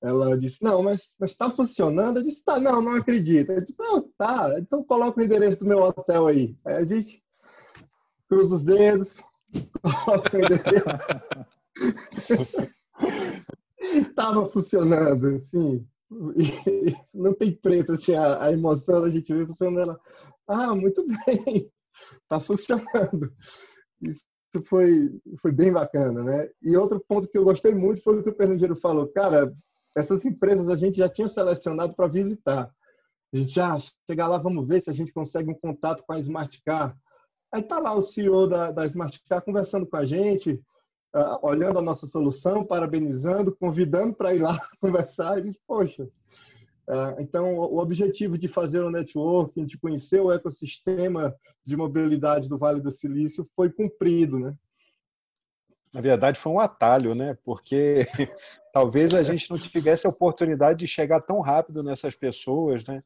ela 0.01 0.37
disse, 0.37 0.63
não, 0.63 0.83
mas 0.83 1.13
está 1.21 1.49
funcionando? 1.49 2.17
Eu 2.17 2.23
disse, 2.23 2.43
tá, 2.43 2.59
não, 2.59 2.81
não 2.81 2.95
acredito. 2.95 3.51
Eu 3.51 3.61
disse, 3.61 3.75
não, 3.79 4.01
tá, 4.17 4.53
então 4.59 4.83
coloca 4.83 5.19
o 5.19 5.23
endereço 5.23 5.59
do 5.59 5.65
meu 5.65 5.79
hotel 5.79 6.27
aí. 6.27 6.57
Aí 6.65 6.75
a 6.75 6.83
gente 6.83 7.23
cruza 8.27 8.55
os 8.55 8.65
dedos, 8.65 9.21
coloca 9.81 10.35
o 10.35 10.39
endereço. 10.39 10.85
Estava 13.79 14.49
funcionando, 14.49 15.37
assim, 15.37 15.87
não 17.13 17.33
tem 17.33 17.53
preço, 17.55 17.93
assim, 17.93 18.15
a, 18.15 18.43
a 18.43 18.51
emoção 18.51 19.01
da 19.01 19.09
gente 19.09 19.33
ver 19.33 19.47
funcionando. 19.47 19.81
Ela, 19.81 19.99
ah, 20.47 20.75
muito 20.75 21.05
bem 21.25 21.71
está 22.23 22.39
funcionando. 22.41 23.31
Isso 24.01 24.25
foi, 24.65 25.09
foi 25.41 25.51
bem 25.51 25.71
bacana, 25.71 26.23
né? 26.23 26.49
E 26.61 26.75
outro 26.77 27.03
ponto 27.07 27.27
que 27.27 27.37
eu 27.37 27.43
gostei 27.43 27.73
muito 27.73 28.01
foi 28.03 28.19
o 28.19 28.23
que 28.23 28.29
o 28.29 28.35
Pernambuco 28.35 28.75
falou. 28.75 29.07
Cara, 29.07 29.53
essas 29.95 30.25
empresas 30.25 30.69
a 30.69 30.75
gente 30.75 30.97
já 30.97 31.09
tinha 31.09 31.27
selecionado 31.27 31.95
para 31.95 32.07
visitar. 32.07 32.71
A 33.33 33.37
gente 33.37 33.51
já 33.51 33.79
chegar 34.09 34.27
lá, 34.27 34.37
vamos 34.37 34.67
ver 34.67 34.81
se 34.81 34.89
a 34.89 34.93
gente 34.93 35.11
consegue 35.11 35.49
um 35.49 35.59
contato 35.59 36.03
com 36.05 36.13
a 36.13 36.19
Smart 36.19 36.61
Car. 36.63 36.95
Aí 37.51 37.63
tá 37.63 37.79
lá 37.79 37.93
o 37.93 38.01
CEO 38.01 38.47
da, 38.47 38.71
da 38.71 38.85
Smart 38.85 39.19
Car 39.27 39.43
conversando 39.43 39.87
com 39.87 39.97
a 39.97 40.05
gente, 40.05 40.61
uh, 41.15 41.39
olhando 41.41 41.79
a 41.79 41.81
nossa 41.81 42.05
solução, 42.05 42.65
parabenizando, 42.65 43.55
convidando 43.55 44.13
para 44.15 44.35
ir 44.35 44.39
lá 44.39 44.59
conversar. 44.79 45.39
E 45.39 45.43
diz, 45.43 45.59
poxa, 45.67 46.07
então, 47.19 47.55
o 47.55 47.77
objetivo 47.79 48.37
de 48.37 48.47
fazer 48.47 48.81
o 48.81 48.91
networking, 48.91 49.65
de 49.65 49.77
conhecer 49.77 50.19
o 50.19 50.31
ecossistema 50.31 51.33
de 51.65 51.77
mobilidade 51.77 52.49
do 52.49 52.57
Vale 52.57 52.81
do 52.81 52.91
Silício 52.91 53.47
foi 53.55 53.71
cumprido, 53.71 54.37
né? 54.37 54.53
Na 55.93 56.01
verdade, 56.01 56.39
foi 56.39 56.51
um 56.51 56.59
atalho, 56.59 57.13
né? 57.13 57.37
Porque 57.45 58.05
talvez 58.73 59.13
a 59.13 59.23
gente 59.23 59.49
não 59.49 59.57
tivesse 59.57 60.07
a 60.07 60.09
oportunidade 60.09 60.79
de 60.79 60.87
chegar 60.87 61.21
tão 61.21 61.39
rápido 61.39 61.83
nessas 61.83 62.15
pessoas, 62.15 62.83
né? 62.83 63.03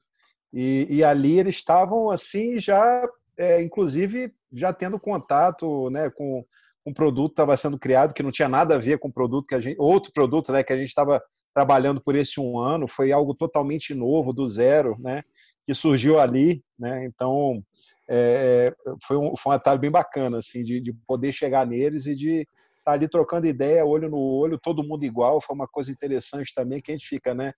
E, 0.54 0.88
e 0.90 1.04
ali 1.04 1.38
eles 1.38 1.58
estavam 1.58 2.10
assim 2.10 2.60
já, 2.60 3.08
é, 3.38 3.62
inclusive, 3.62 4.34
já 4.52 4.72
tendo 4.72 5.00
contato, 5.00 5.90
né, 5.90 6.10
com 6.10 6.46
um 6.86 6.94
produto 6.94 7.32
que 7.32 7.34
estava 7.34 7.58
sendo 7.58 7.78
criado 7.78 8.14
que 8.14 8.24
não 8.24 8.32
tinha 8.32 8.48
nada 8.48 8.76
a 8.76 8.80
ver 8.80 8.98
com 8.98 9.10
o 9.10 9.14
produto 9.14 9.48
que 9.48 9.56
a 9.56 9.60
gente, 9.60 9.76
outro 9.78 10.12
produto, 10.14 10.54
né, 10.54 10.64
que 10.64 10.72
a 10.72 10.78
gente 10.78 10.88
estava 10.88 11.22
trabalhando 11.58 12.00
por 12.00 12.16
esse 12.16 12.40
um 12.40 12.60
ano, 12.60 12.88
foi 12.88 13.12
algo 13.12 13.34
totalmente 13.34 13.96
novo, 13.96 14.32
do 14.32 14.46
zero, 14.46 14.96
né? 15.00 15.24
Que 15.66 15.74
surgiu 15.74 16.20
ali, 16.20 16.64
né? 16.78 17.04
Então, 17.04 17.64
é, 18.08 18.72
foi, 19.04 19.18
um, 19.18 19.36
foi 19.36 19.52
um 19.52 19.56
atalho 19.56 19.80
bem 19.80 19.90
bacana, 19.90 20.38
assim, 20.38 20.64
de, 20.64 20.80
de 20.80 20.94
poder 21.08 21.32
chegar 21.32 21.66
neles 21.66 22.06
e 22.06 22.16
de 22.16 22.48
tá 22.86 22.92
ali 22.92 23.10
trocando 23.10 23.48
ideia, 23.48 23.84
olho 23.84 24.08
no 24.08 24.20
olho, 24.20 24.60
todo 24.62 24.84
mundo 24.84 25.04
igual, 25.04 25.42
foi 25.42 25.56
uma 25.56 25.68
coisa 25.68 25.92
interessante 25.92 26.54
também, 26.54 26.80
que 26.80 26.92
a 26.92 26.96
gente 26.96 27.08
fica, 27.08 27.34
né? 27.34 27.52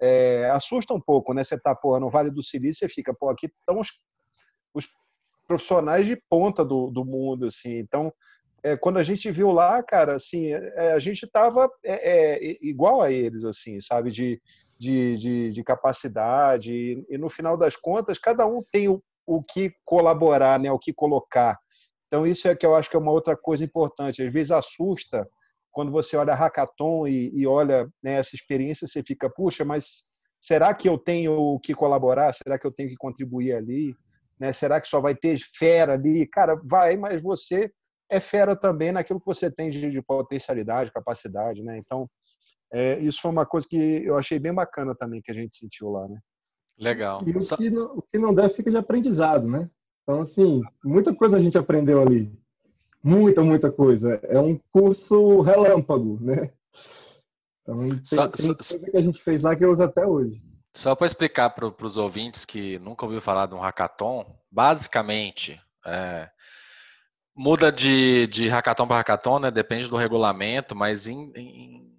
É, 0.00 0.48
assusta 0.48 0.94
um 0.94 1.00
pouco, 1.00 1.34
né? 1.34 1.44
Você 1.44 1.60
tá, 1.60 1.74
pô, 1.74 2.00
no 2.00 2.08
Vale 2.08 2.30
do 2.30 2.42
Silício, 2.42 2.88
você 2.88 2.88
fica, 2.88 3.12
pô, 3.12 3.28
aqui 3.28 3.48
estão 3.48 3.78
os, 3.78 4.00
os 4.72 4.88
profissionais 5.46 6.06
de 6.06 6.16
ponta 6.30 6.64
do, 6.64 6.90
do 6.90 7.04
mundo, 7.04 7.44
assim. 7.44 7.76
Então, 7.76 8.10
é, 8.62 8.76
quando 8.76 8.98
a 8.98 9.02
gente 9.02 9.30
viu 9.30 9.50
lá, 9.50 9.82
cara, 9.82 10.16
assim, 10.16 10.52
é, 10.52 10.92
a 10.92 10.98
gente 10.98 11.26
tava 11.26 11.70
é, 11.84 12.48
é 12.48 12.58
igual 12.60 13.00
a 13.02 13.12
eles, 13.12 13.44
assim, 13.44 13.80
sabe? 13.80 14.10
De, 14.10 14.40
de, 14.78 15.16
de, 15.16 15.50
de 15.50 15.64
capacidade. 15.64 16.72
E, 16.72 17.06
e, 17.08 17.18
no 17.18 17.30
final 17.30 17.56
das 17.56 17.76
contas, 17.76 18.18
cada 18.18 18.46
um 18.46 18.60
tem 18.72 18.88
o, 18.88 19.02
o 19.26 19.42
que 19.42 19.72
colaborar, 19.84 20.58
né? 20.58 20.70
O 20.72 20.78
que 20.78 20.92
colocar. 20.92 21.58
Então, 22.06 22.26
isso 22.26 22.48
é 22.48 22.54
que 22.54 22.64
eu 22.64 22.74
acho 22.74 22.88
que 22.90 22.96
é 22.96 22.98
uma 22.98 23.12
outra 23.12 23.36
coisa 23.36 23.64
importante. 23.64 24.22
Às 24.22 24.32
vezes 24.32 24.52
assusta 24.52 25.28
quando 25.70 25.92
você 25.92 26.16
olha 26.16 26.34
hackathon 26.34 27.06
e, 27.06 27.30
e 27.34 27.46
olha 27.46 27.86
né, 28.02 28.14
essa 28.14 28.34
experiência, 28.34 28.86
você 28.86 29.02
fica, 29.02 29.28
puxa, 29.28 29.64
mas 29.64 30.04
será 30.40 30.72
que 30.72 30.88
eu 30.88 30.96
tenho 30.96 31.60
que 31.60 31.74
colaborar? 31.74 32.32
Será 32.32 32.58
que 32.58 32.66
eu 32.66 32.72
tenho 32.72 32.88
que 32.88 32.96
contribuir 32.96 33.52
ali? 33.52 33.94
Né? 34.40 34.52
Será 34.52 34.80
que 34.80 34.88
só 34.88 35.00
vai 35.00 35.14
ter 35.14 35.38
fera 35.54 35.92
ali? 35.92 36.26
Cara, 36.26 36.58
vai, 36.64 36.96
mas 36.96 37.22
você 37.22 37.70
é 38.10 38.20
fera 38.20 38.56
também 38.56 38.92
naquilo 38.92 39.20
que 39.20 39.26
você 39.26 39.50
tem 39.50 39.70
de, 39.70 39.90
de 39.90 40.02
potencialidade, 40.02 40.92
capacidade, 40.92 41.62
né? 41.62 41.78
Então, 41.78 42.08
é, 42.72 42.98
isso 42.98 43.20
foi 43.20 43.30
uma 43.30 43.46
coisa 43.46 43.66
que 43.68 43.76
eu 43.76 44.16
achei 44.16 44.38
bem 44.38 44.52
bacana 44.52 44.94
também 44.94 45.20
que 45.22 45.30
a 45.30 45.34
gente 45.34 45.56
sentiu 45.56 45.90
lá, 45.90 46.08
né? 46.08 46.18
Legal. 46.78 47.22
E 47.26 47.30
o 47.30 47.56
que, 47.56 47.70
não, 47.70 47.84
o 47.96 48.02
que 48.02 48.18
não 48.18 48.34
der 48.34 48.50
fica 48.50 48.70
de 48.70 48.76
aprendizado, 48.76 49.48
né? 49.48 49.68
Então, 50.02 50.20
assim, 50.20 50.62
muita 50.84 51.14
coisa 51.14 51.36
a 51.36 51.40
gente 51.40 51.56
aprendeu 51.56 52.02
ali. 52.02 52.32
Muita, 53.02 53.42
muita 53.42 53.70
coisa. 53.70 54.20
É 54.24 54.38
um 54.38 54.58
curso 54.72 55.40
relâmpago, 55.40 56.18
né? 56.20 56.52
Então, 57.62 57.88
tem, 57.88 58.00
só, 58.04 58.28
tem 58.28 58.54
coisa 58.54 58.90
que 58.90 58.96
a 58.96 59.00
gente 59.00 59.22
fez 59.22 59.42
lá 59.42 59.56
que 59.56 59.64
eu 59.64 59.70
uso 59.70 59.82
até 59.82 60.06
hoje. 60.06 60.40
Só 60.74 60.94
para 60.94 61.06
explicar 61.06 61.50
para 61.50 61.86
os 61.86 61.96
ouvintes 61.96 62.44
que 62.44 62.78
nunca 62.78 63.04
ouviu 63.06 63.20
falar 63.20 63.46
de 63.46 63.54
um 63.54 63.58
hackathon, 63.58 64.38
basicamente, 64.50 65.58
é, 65.86 66.28
muda 67.36 67.70
de, 67.70 68.26
de 68.28 68.48
hackathon 68.48 68.86
para 68.86 68.96
hackathon, 68.96 69.38
né? 69.38 69.50
Depende 69.50 69.88
do 69.88 69.96
regulamento, 69.96 70.74
mas 70.74 71.06
em, 71.06 71.30
em, 71.36 71.92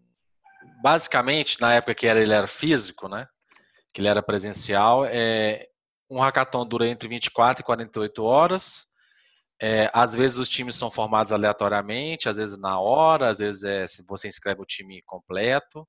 basicamente, 0.82 1.62
na 1.62 1.76
época 1.76 1.94
que 1.94 2.08
era, 2.08 2.20
ele 2.20 2.34
era 2.34 2.48
físico, 2.48 3.08
né? 3.08 3.28
Que 3.94 4.02
ele 4.02 4.08
era 4.08 4.24
presencial, 4.24 5.06
é, 5.06 5.68
um 6.10 6.20
hackathon 6.20 6.66
dura 6.66 6.88
entre 6.88 7.08
24 7.08 7.62
e 7.62 7.66
48 7.66 8.24
horas. 8.24 8.86
É, 9.62 9.90
às 9.94 10.14
vezes 10.14 10.38
os 10.38 10.50
times 10.50 10.76
são 10.76 10.90
formados 10.90 11.32
aleatoriamente, 11.32 12.30
às 12.30 12.38
vezes 12.38 12.58
na 12.58 12.80
hora, 12.80 13.30
às 13.30 13.40
vezes 13.40 13.64
é, 13.64 13.86
você 14.08 14.28
inscreve 14.28 14.62
o 14.62 14.66
time 14.66 15.02
completo. 15.06 15.88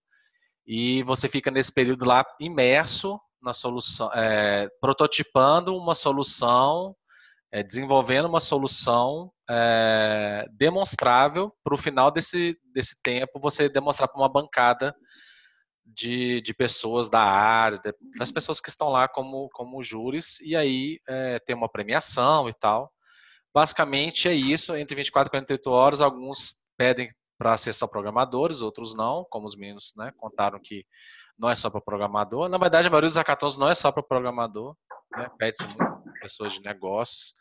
E 0.67 1.03
você 1.05 1.29
fica 1.29 1.51
nesse 1.51 1.73
período 1.73 2.05
lá 2.05 2.25
imerso 2.39 3.19
na 3.41 3.53
solução, 3.53 4.11
é, 4.13 4.69
prototipando 4.81 5.77
uma 5.77 5.95
solução, 5.95 6.95
é, 7.53 7.63
desenvolvendo 7.63 8.27
uma 8.27 8.41
solução 8.41 9.33
é, 9.49 10.47
demonstrável 10.53 11.53
para 11.65 11.75
o 11.75 11.79
final 11.79 12.11
desse, 12.11 12.59
desse 12.75 13.01
tempo 13.03 13.41
você 13.41 13.69
demonstrar 13.69 14.09
para 14.09 14.21
uma 14.21 14.29
bancada 14.29 14.95
de, 15.85 16.41
de 16.43 16.53
pessoas 16.53 17.09
da 17.09 17.23
área, 17.23 17.81
das 18.19 18.31
pessoas 18.31 18.61
que 18.61 18.69
estão 18.69 18.89
lá 18.89 19.09
como, 19.09 19.49
como 19.53 19.83
júris, 19.83 20.39
e 20.41 20.55
aí 20.55 21.01
é, 21.09 21.39
tem 21.41 21.57
uma 21.57 21.69
premiação 21.69 22.49
e 22.49 22.53
tal. 22.53 22.93
Basicamente 23.55 24.29
é 24.29 24.35
isso, 24.35 24.77
entre 24.77 24.95
24 24.95 25.29
e 25.29 25.31
48 25.31 25.71
horas, 25.71 26.01
alguns 26.03 26.57
pedem 26.77 27.09
para 27.39 27.57
ser 27.57 27.73
só 27.73 27.87
programadores, 27.87 28.61
outros 28.61 28.95
não, 28.95 29.25
como 29.31 29.47
os 29.47 29.57
meninos 29.57 29.95
né, 29.97 30.13
contaram 30.17 30.61
que 30.63 30.85
não 31.39 31.49
é 31.49 31.55
só 31.55 31.71
para 31.71 31.81
programador. 31.81 32.49
Na 32.49 32.59
verdade, 32.59 32.89
a 32.89 32.91
maioria 32.91 33.09
dos 33.09 33.17
hackathons 33.17 33.57
não 33.57 33.71
é 33.71 33.75
só 33.75 33.91
para 33.91 34.03
programador, 34.03 34.77
né, 35.13 35.31
pede-se 35.39 35.67
muito 35.67 35.98
pessoas 36.19 36.53
de 36.53 36.63
negócios. 36.63 37.35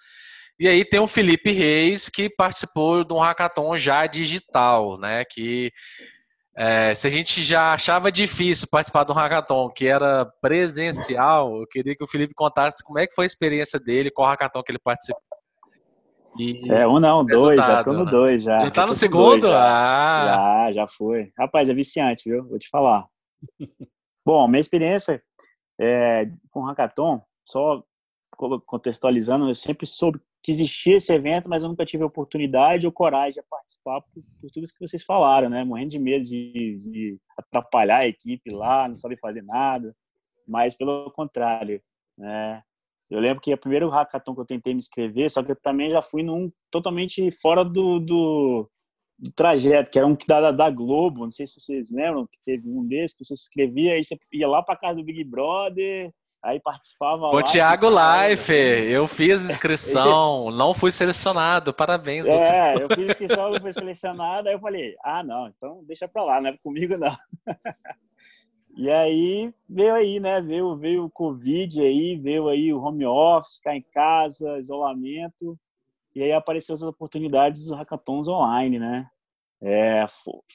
E 0.59 0.67
aí 0.67 0.83
tem 0.83 0.99
o 0.99 1.07
Felipe 1.07 1.51
Reis, 1.51 2.09
que 2.09 2.29
participou 2.29 3.03
de 3.03 3.13
um 3.13 3.19
hackathon 3.19 3.77
já 3.77 4.07
digital, 4.07 4.97
né, 4.97 5.23
que 5.25 5.71
é, 6.57 6.95
se 6.95 7.05
a 7.05 7.11
gente 7.11 7.43
já 7.43 7.73
achava 7.73 8.11
difícil 8.11 8.67
participar 8.71 9.03
de 9.03 9.11
um 9.11 9.15
hackathon 9.15 9.69
que 9.69 9.85
era 9.85 10.25
presencial, 10.41 11.55
eu 11.55 11.67
queria 11.67 11.95
que 11.95 12.03
o 12.03 12.07
Felipe 12.07 12.33
contasse 12.33 12.83
como 12.83 12.97
é 12.97 13.05
que 13.05 13.13
foi 13.13 13.25
a 13.25 13.27
experiência 13.27 13.79
dele, 13.79 14.09
qual 14.09 14.27
hackathon 14.27 14.63
que 14.63 14.71
ele 14.71 14.79
participou. 14.79 15.21
E 16.39 16.71
é, 16.71 16.87
um 16.87 16.99
não, 16.99 17.23
dois, 17.23 17.57
já 17.57 17.83
tô 17.83 17.93
no 17.93 18.05
né? 18.05 18.11
dois 18.11 18.43
já. 18.43 18.59
Já 18.59 18.71
tá 18.71 18.85
no 18.85 18.93
segundo? 18.93 19.41
Dois, 19.41 19.53
já. 19.53 19.65
ah. 19.65 20.65
já, 20.67 20.73
já 20.73 20.87
foi. 20.87 21.31
Rapaz, 21.37 21.69
é 21.69 21.73
viciante, 21.73 22.29
viu? 22.29 22.47
Vou 22.47 22.57
te 22.57 22.69
falar. 22.69 23.05
Bom, 24.25 24.47
minha 24.47 24.59
experiência 24.59 25.21
é, 25.79 26.27
com 26.49 26.63
hackathon, 26.63 27.21
só 27.47 27.83
contextualizando, 28.65 29.49
eu 29.49 29.55
sempre 29.55 29.87
soube 29.87 30.19
que 30.43 30.51
existia 30.51 30.95
esse 30.95 31.11
evento, 31.11 31.49
mas 31.49 31.63
eu 31.63 31.69
nunca 31.69 31.85
tive 31.85 32.03
oportunidade 32.03 32.85
ou 32.85 32.91
coragem 32.91 33.41
de 33.41 33.49
participar 33.49 34.01
por, 34.01 34.23
por 34.39 34.51
tudo 34.51 34.63
isso 34.63 34.73
que 34.73 34.87
vocês 34.87 35.03
falaram, 35.03 35.49
né? 35.49 35.63
Morrendo 35.63 35.89
de 35.89 35.99
medo 35.99 36.23
de, 36.23 36.77
de, 36.77 37.19
atrapalhar 37.37 37.97
a 37.97 38.07
equipe 38.07 38.51
lá, 38.51 38.87
não 38.87 38.95
saber 38.95 39.17
fazer 39.19 39.41
nada, 39.41 39.93
mas 40.47 40.75
pelo 40.75 41.11
contrário, 41.11 41.81
né? 42.17 42.61
Eu 43.09 43.19
lembro 43.19 43.41
que 43.41 43.53
o 43.53 43.57
primeiro 43.57 43.89
hackathon 43.89 44.35
que 44.35 44.41
eu 44.41 44.45
tentei 44.45 44.73
me 44.73 44.79
inscrever, 44.79 45.31
só 45.31 45.41
que 45.41 45.51
eu 45.51 45.55
também 45.55 45.89
já 45.89 46.01
fui 46.01 46.23
num 46.23 46.51
totalmente 46.69 47.31
fora 47.31 47.63
do, 47.63 47.99
do, 47.99 48.69
do 49.17 49.31
trajeto, 49.31 49.89
que 49.89 49.97
era 49.97 50.07
um 50.07 50.15
que 50.15 50.27
da, 50.27 50.51
da 50.51 50.69
Globo, 50.69 51.25
não 51.25 51.31
sei 51.31 51.47
se 51.47 51.59
vocês 51.59 51.89
lembram, 51.89 52.27
que 52.27 52.37
teve 52.45 52.69
um 52.69 52.85
desses 52.85 53.15
que 53.15 53.23
você 53.23 53.35
se 53.35 53.43
inscrevia, 53.43 53.93
aí 53.93 54.03
você 54.03 54.17
ia 54.33 54.47
lá 54.47 54.61
para 54.61 54.77
casa 54.77 54.95
do 54.95 55.03
Big 55.03 55.23
Brother, 55.23 56.13
Aí 56.43 56.59
participava 56.59 57.27
O 57.27 57.43
Thiago 57.43 57.87
Life, 57.89 58.53
eu 58.53 59.07
fiz 59.07 59.41
inscrição, 59.41 60.49
não 60.51 60.73
fui 60.73 60.91
selecionado, 60.91 61.73
parabéns. 61.73 62.27
É, 62.27 62.75
você. 62.75 62.83
eu 62.83 62.87
fiz 62.95 63.09
inscrição, 63.09 63.51
não 63.51 63.59
fui 63.59 63.71
selecionado, 63.71 64.47
aí 64.47 64.55
eu 64.55 64.59
falei, 64.59 64.95
ah, 65.03 65.23
não, 65.23 65.47
então 65.47 65.83
deixa 65.85 66.07
pra 66.07 66.23
lá, 66.23 66.39
não 66.39 66.51
é 66.51 66.57
comigo 66.57 66.97
não. 66.97 67.15
E 68.79 68.91
aí 68.91 69.51
veio 69.67 69.95
aí, 69.95 70.19
né, 70.19 70.39
veio, 70.39 70.77
veio 70.77 71.05
o 71.05 71.09
Covid 71.09 71.81
aí, 71.81 72.15
veio 72.15 72.47
aí 72.47 72.71
o 72.71 72.79
home 72.79 73.07
office, 73.07 73.55
ficar 73.55 73.75
em 73.75 73.81
casa, 73.81 74.59
isolamento, 74.59 75.57
e 76.13 76.21
aí 76.21 76.31
apareceu 76.31 76.75
as 76.75 76.83
oportunidades 76.83 77.65
dos 77.65 77.75
hackathons 77.75 78.27
online, 78.27 78.77
né? 78.77 79.09
É, 79.61 80.05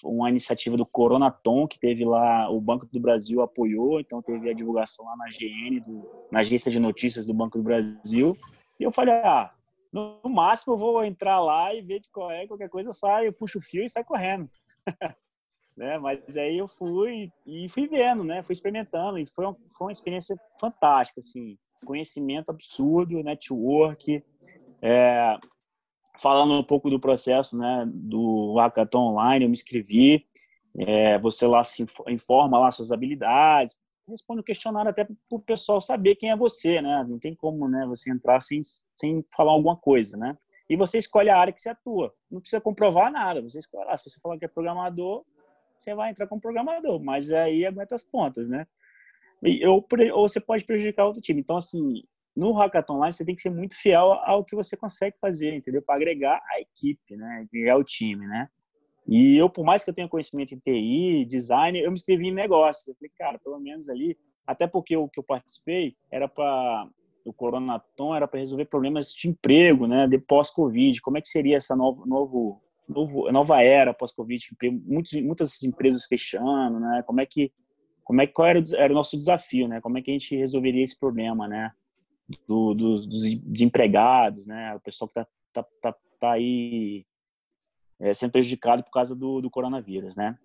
uma 0.05 0.31
iniciativa 0.31 0.77
do 0.77 0.87
Coronaton, 0.87 1.67
que 1.67 1.79
teve 1.79 2.05
lá, 2.05 2.49
o 2.49 2.61
Banco 2.61 2.87
do 2.87 3.01
Brasil 3.01 3.43
apoiou, 3.43 3.99
então 3.99 4.23
teve 4.23 4.49
a 4.49 4.55
divulgação 4.55 5.05
lá 5.05 5.17
na 5.17 5.27
GN, 5.27 5.81
do, 5.81 6.29
na 6.31 6.41
agência 6.41 6.71
de 6.71 6.79
notícias 6.79 7.27
do 7.27 7.35
Banco 7.35 7.59
do 7.59 7.65
Brasil. 7.65 8.37
E 8.79 8.85
eu 8.85 8.93
falei, 8.93 9.15
ah, 9.15 9.53
no, 9.93 10.21
máximo 10.25 10.75
eu 10.75 10.79
vou 10.79 11.05
entrar 11.05 11.41
lá 11.41 11.75
e 11.75 11.83
ver 11.83 12.01
de 12.01 12.11
qual 12.11 12.31
é, 12.31 12.47
qualquer 12.47 12.69
coisa 12.69 12.93
sai, 12.93 13.27
eu 13.27 13.33
puxo 13.33 13.59
o 13.59 13.63
fio 13.63 13.85
e 13.85 13.89
sai 13.89 14.05
correndo. 14.05 14.49
né? 15.77 15.99
Mas 15.99 16.37
aí 16.37 16.59
eu 16.59 16.69
fui 16.69 17.31
e 17.45 17.69
fui 17.69 17.89
vendo, 17.89 18.23
né? 18.23 18.43
Fui 18.43 18.53
experimentando 18.53 19.19
e 19.19 19.27
foi, 19.27 19.45
foi 19.77 19.87
uma 19.87 19.93
experiência 19.93 20.37
fantástica, 20.61 21.21
assim, 21.21 21.59
conhecimento 21.85 22.51
absurdo, 22.51 23.23
network, 23.23 24.23
é, 24.81 25.39
falando 26.19 26.55
um 26.55 26.63
pouco 26.63 26.91
do 26.91 27.01
processo 27.01 27.57
né, 27.57 27.85
do 27.87 28.55
hackathon 28.57 29.13
online, 29.13 29.45
eu 29.45 29.49
me 29.49 29.55
inscrevi, 29.55 30.27
é, 30.79 31.19
você 31.19 31.47
lá 31.47 31.63
se 31.63 31.85
informa 32.09 32.59
lá 32.59 32.71
suas 32.71 32.91
habilidades, 32.91 33.79
responde 34.09 34.41
o 34.41 34.45
questionário 34.45 34.91
até 34.91 35.05
para 35.05 35.15
o 35.31 35.39
pessoal 35.39 35.81
saber 35.81 36.17
quem 36.17 36.31
é 36.31 36.37
você, 36.37 36.81
né? 36.81 37.05
Não 37.09 37.19
tem 37.19 37.35
como 37.35 37.69
né, 37.69 37.87
você 37.87 38.11
entrar 38.11 38.41
sem, 38.41 38.63
sem 38.97 39.25
falar 39.35 39.53
alguma 39.53 39.77
coisa, 39.77 40.17
né? 40.17 40.37
E 40.69 40.77
você 40.77 40.99
escolhe 40.99 41.29
a 41.29 41.37
área 41.37 41.53
que 41.53 41.61
você 41.61 41.69
atua. 41.69 42.15
Não 42.31 42.41
precisa 42.41 42.61
comprovar 42.61 43.11
nada, 43.11 43.43
você 43.43 43.59
escolhe. 43.59 43.87
Ah, 43.89 43.97
se 43.97 44.09
você 44.09 44.21
falar 44.21 44.39
que 44.39 44.45
é 44.45 44.49
programador, 44.49 45.25
você 45.79 45.95
vai 45.95 46.11
entrar 46.11 46.27
como 46.27 46.41
programador, 46.41 47.03
mas 47.03 47.31
aí 47.31 47.67
aguenta 47.67 47.95
as 47.95 48.05
pontas, 48.05 48.49
né? 48.49 48.67
E, 49.43 49.67
ou, 49.67 49.87
ou 50.15 50.29
você 50.29 50.41
pode 50.41 50.65
prejudicar 50.65 51.05
outro 51.05 51.21
time. 51.21 51.41
Então, 51.41 51.57
assim, 51.57 52.05
no 52.35 52.53
Hackathon 52.53 52.95
Online 52.95 53.13
você 53.13 53.25
tem 53.25 53.35
que 53.35 53.43
ser 53.43 53.51
muito 53.51 53.77
fiel 53.77 54.13
ao 54.25 54.45
que 54.45 54.57
você 54.57 54.77
consegue 54.77 55.19
fazer, 55.19 55.55
entendeu? 55.55 55.83
Para 55.83 55.97
agregar 55.97 56.41
a 56.51 56.61
equipe, 56.61 57.17
né? 57.17 57.47
Agregar 57.49 57.77
o 57.77 57.85
time, 57.85 58.27
né? 58.27 58.49
E 59.07 59.37
eu, 59.37 59.51
por 59.51 59.65
mais 59.65 59.83
que 59.83 59.91
eu 59.91 59.95
tenha 59.95 60.09
conhecimento 60.09 60.55
em 60.55 60.59
TI, 60.59 61.27
design, 61.27 61.79
eu 61.79 61.91
me 61.91 61.95
inscrevi 61.95 62.29
em 62.29 62.33
negócio. 62.33 62.91
Eu 62.91 62.95
falei, 62.95 63.11
cara, 63.19 63.39
pelo 63.39 63.59
menos 63.59 63.89
ali, 63.89 64.17
até 64.47 64.67
porque 64.67 64.97
o 64.97 65.09
que 65.09 65.19
eu 65.19 65.25
participei 65.25 65.97
era 66.11 66.29
para 66.29 66.89
o 67.25 67.33
Coronaton 67.33 68.15
era 68.15 68.27
para 68.27 68.41
resolver 68.41 68.65
problemas 68.65 69.13
de 69.13 69.29
emprego, 69.29 69.87
né? 69.87 70.07
De 70.07 70.19
pós-Covid. 70.19 71.01
Como 71.01 71.19
é 71.19 71.21
que 71.21 71.29
seria 71.29 71.57
essa 71.57 71.77
novo, 71.77 72.07
novo, 72.07 72.63
novo 72.89 73.31
nova 73.31 73.63
era 73.63 73.93
pós-Covid? 73.93 74.49
Muitas, 74.87 75.13
muitas 75.23 75.63
empresas 75.63 76.07
fechando, 76.07 76.81
né? 76.81 77.03
Como 77.07 77.21
é 77.21 77.27
que, 77.27 77.53
como 78.05 78.23
é 78.23 78.27
qual 78.27 78.49
era, 78.49 78.63
era 78.77 78.93
o 78.93 78.97
nosso 78.97 79.17
desafio, 79.17 79.69
né? 79.69 79.81
Como 79.81 79.99
é 79.99 80.03
que 80.03 80.11
a 80.11 80.15
gente 80.15 80.37
resolveria 80.37 80.83
esse 80.83 80.99
problema, 80.99 81.47
né? 81.47 81.71
Do, 82.47 82.75
dos, 82.75 83.07
dos, 83.07 83.35
desempregados, 83.41 84.47
né? 84.47 84.75
O 84.75 84.81
pessoal 84.81 85.09
que 85.09 85.15
tá, 85.15 85.27
tá, 85.53 85.67
tá, 85.81 85.95
tá 86.21 86.33
aí 86.33 87.05
é, 88.01 88.13
sendo 88.13 88.33
prejudicado 88.33 88.83
por 88.83 88.91
causa 88.91 89.15
do, 89.15 89.41
do 89.41 89.51
coronavírus, 89.51 90.17
né? 90.17 90.39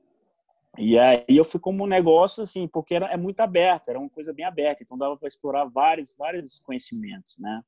E 0.77 0.97
aí 0.99 1.25
eu 1.29 1.43
fui 1.43 1.59
como 1.59 1.83
um 1.83 1.87
negócio, 1.87 2.43
assim, 2.43 2.67
porque 2.67 2.93
era, 2.93 3.07
é 3.07 3.17
muito 3.17 3.39
aberto, 3.39 3.89
era 3.89 3.99
uma 3.99 4.09
coisa 4.09 4.31
bem 4.31 4.45
aberta, 4.45 4.83
então 4.83 4.97
dava 4.97 5.17
para 5.17 5.27
explorar 5.27 5.65
vários, 5.65 6.13
vários 6.15 6.59
conhecimentos, 6.59 7.37
né? 7.39 7.61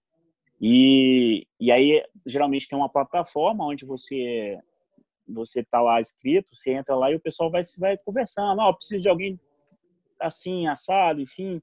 E, 0.61 1.47
e 1.59 1.71
aí, 1.71 2.03
geralmente, 2.25 2.67
tem 2.67 2.77
uma 2.77 2.89
plataforma 2.89 3.65
onde 3.65 3.85
você 3.85 4.59
você 5.31 5.63
tá 5.63 5.79
lá 5.79 6.01
escrito, 6.01 6.55
você 6.55 6.71
entra 6.71 6.95
lá 6.95 7.11
e 7.11 7.15
o 7.15 7.19
pessoal 7.19 7.51
vai, 7.51 7.61
vai 7.77 7.95
conversando, 7.97 8.59
ó, 8.61 8.69
oh, 8.69 8.73
preciso 8.73 9.03
de 9.03 9.09
alguém 9.09 9.39
assim, 10.19 10.67
assado, 10.67 11.21
enfim. 11.21 11.61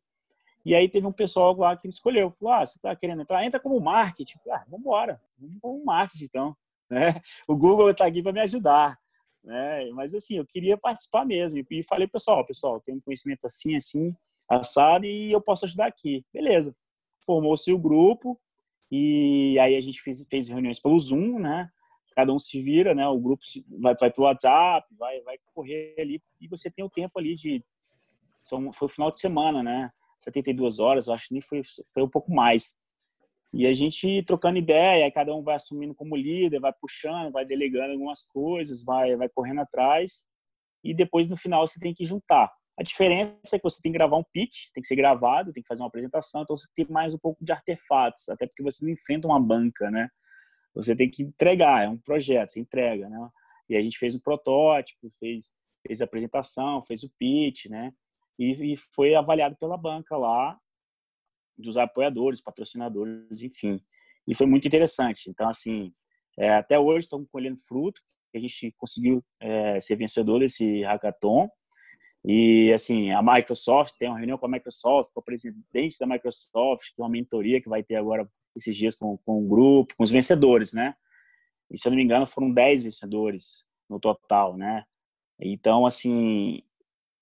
E 0.66 0.74
aí 0.74 0.88
teve 0.88 1.06
um 1.06 1.12
pessoal 1.12 1.56
lá 1.56 1.76
que 1.76 1.86
escolheu, 1.86 2.28
falou, 2.32 2.54
ah, 2.54 2.66
você 2.66 2.76
tá 2.80 2.96
querendo 2.96 3.22
entrar? 3.22 3.44
Entra 3.44 3.60
como 3.60 3.78
marketing. 3.78 4.36
Falei, 4.38 4.58
ah, 4.58 4.64
vamos 4.64 4.80
embora, 4.80 5.22
vamos 5.38 5.60
como 5.62 5.84
marketing, 5.84 6.24
então. 6.24 6.56
Né? 6.88 7.20
O 7.48 7.56
Google 7.56 7.90
está 7.90 8.06
aqui 8.06 8.22
para 8.22 8.32
me 8.32 8.38
ajudar. 8.38 8.96
Né? 9.42 9.90
Mas 9.90 10.14
assim, 10.14 10.36
eu 10.36 10.46
queria 10.46 10.76
participar 10.76 11.24
mesmo. 11.24 11.58
E 11.68 11.82
falei, 11.82 12.06
pessoal, 12.06 12.46
pessoal, 12.46 12.80
tenho 12.80 12.98
um 12.98 13.00
conhecimento 13.00 13.44
assim, 13.44 13.74
assim, 13.74 14.14
assado, 14.48 15.04
e 15.04 15.32
eu 15.32 15.40
posso 15.40 15.64
ajudar 15.64 15.86
aqui. 15.86 16.24
Beleza. 16.32 16.76
Formou-se 17.24 17.72
o 17.72 17.78
grupo, 17.78 18.40
e 18.88 19.58
aí 19.58 19.74
a 19.74 19.80
gente 19.80 20.00
fez, 20.00 20.24
fez 20.30 20.48
reuniões 20.48 20.78
pelo 20.78 20.96
Zoom, 20.96 21.40
né? 21.40 21.68
Cada 22.14 22.32
um 22.32 22.38
se 22.38 22.62
vira, 22.62 22.94
né? 22.94 23.06
O 23.08 23.18
grupo 23.18 23.42
vai, 23.80 23.96
vai 24.00 24.12
o 24.16 24.22
WhatsApp, 24.22 24.86
vai, 24.96 25.20
vai 25.22 25.38
correr 25.52 25.96
ali, 25.98 26.22
e 26.40 26.46
você 26.46 26.70
tem 26.70 26.84
o 26.84 26.90
tempo 26.90 27.18
ali 27.18 27.34
de. 27.34 27.64
São, 28.44 28.72
foi 28.72 28.86
o 28.86 28.88
final 28.88 29.10
de 29.10 29.18
semana, 29.18 29.60
né? 29.60 29.90
72 30.18 30.78
horas, 30.78 31.06
eu 31.06 31.14
acho 31.14 31.28
que 31.28 31.34
nem 31.34 31.42
foi, 31.42 31.62
foi 31.92 32.02
um 32.02 32.08
pouco 32.08 32.32
mais. 32.32 32.74
E 33.52 33.66
a 33.66 33.72
gente 33.72 34.22
trocando 34.24 34.58
ideia, 34.58 35.10
cada 35.10 35.34
um 35.34 35.42
vai 35.42 35.56
assumindo 35.56 35.94
como 35.94 36.16
líder, 36.16 36.60
vai 36.60 36.72
puxando, 36.72 37.32
vai 37.32 37.44
delegando 37.44 37.92
algumas 37.92 38.22
coisas, 38.22 38.84
vai, 38.84 39.16
vai 39.16 39.28
correndo 39.28 39.60
atrás, 39.60 40.24
e 40.84 40.94
depois 40.94 41.28
no 41.28 41.36
final 41.36 41.66
você 41.66 41.80
tem 41.80 41.94
que 41.94 42.04
juntar. 42.04 42.52
A 42.78 42.82
diferença 42.82 43.54
é 43.54 43.58
que 43.58 43.62
você 43.62 43.80
tem 43.80 43.90
que 43.90 43.96
gravar 43.96 44.18
um 44.18 44.24
pitch, 44.32 44.70
tem 44.74 44.82
que 44.82 44.86
ser 44.86 44.96
gravado, 44.96 45.52
tem 45.52 45.62
que 45.62 45.68
fazer 45.68 45.82
uma 45.82 45.88
apresentação, 45.88 46.42
então 46.42 46.56
você 46.56 46.66
tem 46.74 46.86
mais 46.90 47.14
um 47.14 47.18
pouco 47.18 47.42
de 47.42 47.50
artefatos, 47.50 48.28
até 48.28 48.46
porque 48.46 48.62
você 48.62 48.84
não 48.84 48.92
enfrenta 48.92 49.26
uma 49.26 49.40
banca, 49.40 49.90
né? 49.90 50.08
Você 50.74 50.94
tem 50.94 51.10
que 51.10 51.22
entregar, 51.22 51.84
é 51.84 51.88
um 51.88 51.96
projeto, 51.96 52.52
você 52.52 52.60
entrega, 52.60 53.08
né? 53.08 53.30
E 53.70 53.76
a 53.76 53.80
gente 53.80 53.96
fez 53.96 54.14
um 54.14 54.20
protótipo, 54.20 55.10
fez, 55.18 55.50
fez 55.86 56.02
a 56.02 56.04
apresentação, 56.04 56.82
fez 56.82 57.02
o 57.02 57.10
pitch, 57.18 57.66
né? 57.66 57.92
E, 58.38 58.72
e 58.72 58.76
foi 58.94 59.14
avaliado 59.14 59.56
pela 59.56 59.76
banca 59.76 60.16
lá, 60.16 60.58
dos 61.56 61.76
apoiadores, 61.76 62.40
patrocinadores, 62.40 63.42
enfim. 63.42 63.80
E 64.26 64.34
foi 64.34 64.46
muito 64.46 64.68
interessante. 64.68 65.30
Então, 65.30 65.48
assim, 65.48 65.92
é, 66.38 66.54
até 66.54 66.78
hoje 66.78 67.06
estamos 67.06 67.28
colhendo 67.30 67.58
fruto, 67.58 68.00
a 68.34 68.40
gente 68.40 68.74
conseguiu 68.76 69.24
é, 69.40 69.80
ser 69.80 69.96
vencedor 69.96 70.40
desse 70.40 70.82
hackathon. 70.82 71.48
E, 72.24 72.72
assim, 72.72 73.10
a 73.12 73.22
Microsoft 73.22 73.94
tem 73.98 74.08
uma 74.08 74.18
reunião 74.18 74.36
com 74.36 74.46
a 74.46 74.50
Microsoft, 74.50 75.12
com 75.14 75.20
o 75.20 75.24
presidente 75.24 75.96
da 75.98 76.06
Microsoft, 76.06 76.90
com 76.96 77.02
uma 77.02 77.08
mentoria 77.08 77.60
que 77.60 77.68
vai 77.68 77.82
ter 77.82 77.96
agora 77.96 78.28
esses 78.56 78.76
dias 78.76 78.96
com, 78.96 79.16
com 79.18 79.44
o 79.44 79.48
grupo, 79.48 79.94
com 79.96 80.02
os 80.02 80.10
vencedores, 80.10 80.72
né? 80.72 80.94
E, 81.70 81.78
se 81.78 81.86
eu 81.86 81.90
não 81.90 81.96
me 81.96 82.02
engano, 82.02 82.26
foram 82.26 82.52
10 82.52 82.84
vencedores 82.84 83.64
no 83.88 84.00
total, 84.00 84.56
né? 84.56 84.84
Então, 85.40 85.86
assim, 85.86 86.62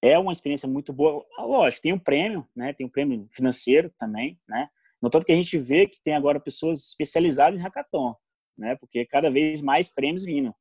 é 0.04 0.18
uma 0.18 0.32
experiência 0.32 0.68
muito 0.68 0.92
boa. 0.92 1.24
Lógico, 1.38 1.80
tem 1.80 1.94
um 1.94 1.98
prêmio, 1.98 2.46
né? 2.54 2.74
Tem 2.74 2.86
um 2.86 2.90
prêmio 2.90 3.26
financeiro 3.30 3.90
também, 3.98 4.38
né? 4.46 4.68
No 5.00 5.08
tanto 5.08 5.24
que 5.24 5.32
a 5.32 5.34
gente 5.34 5.56
vê 5.58 5.86
que 5.86 5.98
tem 6.02 6.14
agora 6.14 6.38
pessoas 6.38 6.88
especializadas 6.88 7.58
em 7.58 7.62
hackathon, 7.62 8.14
né? 8.56 8.76
Porque 8.76 9.06
cada 9.06 9.30
vez 9.30 9.62
mais 9.62 9.88
prêmios 9.88 10.22
vindo. 10.22 10.54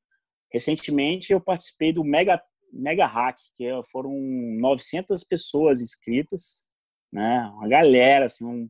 Recentemente 0.49 1.33
eu 1.33 1.41
participei 1.41 1.91
do 1.91 2.05
Mega 2.05 2.41
Mega 2.71 3.05
Hack, 3.05 3.37
que 3.55 3.65
é, 3.65 3.83
foram 3.83 4.13
900 4.59 5.23
pessoas 5.25 5.81
inscritas, 5.81 6.65
né? 7.11 7.41
Uma 7.53 7.67
galera, 7.67 8.25
assim, 8.25 8.45
um, 8.45 8.69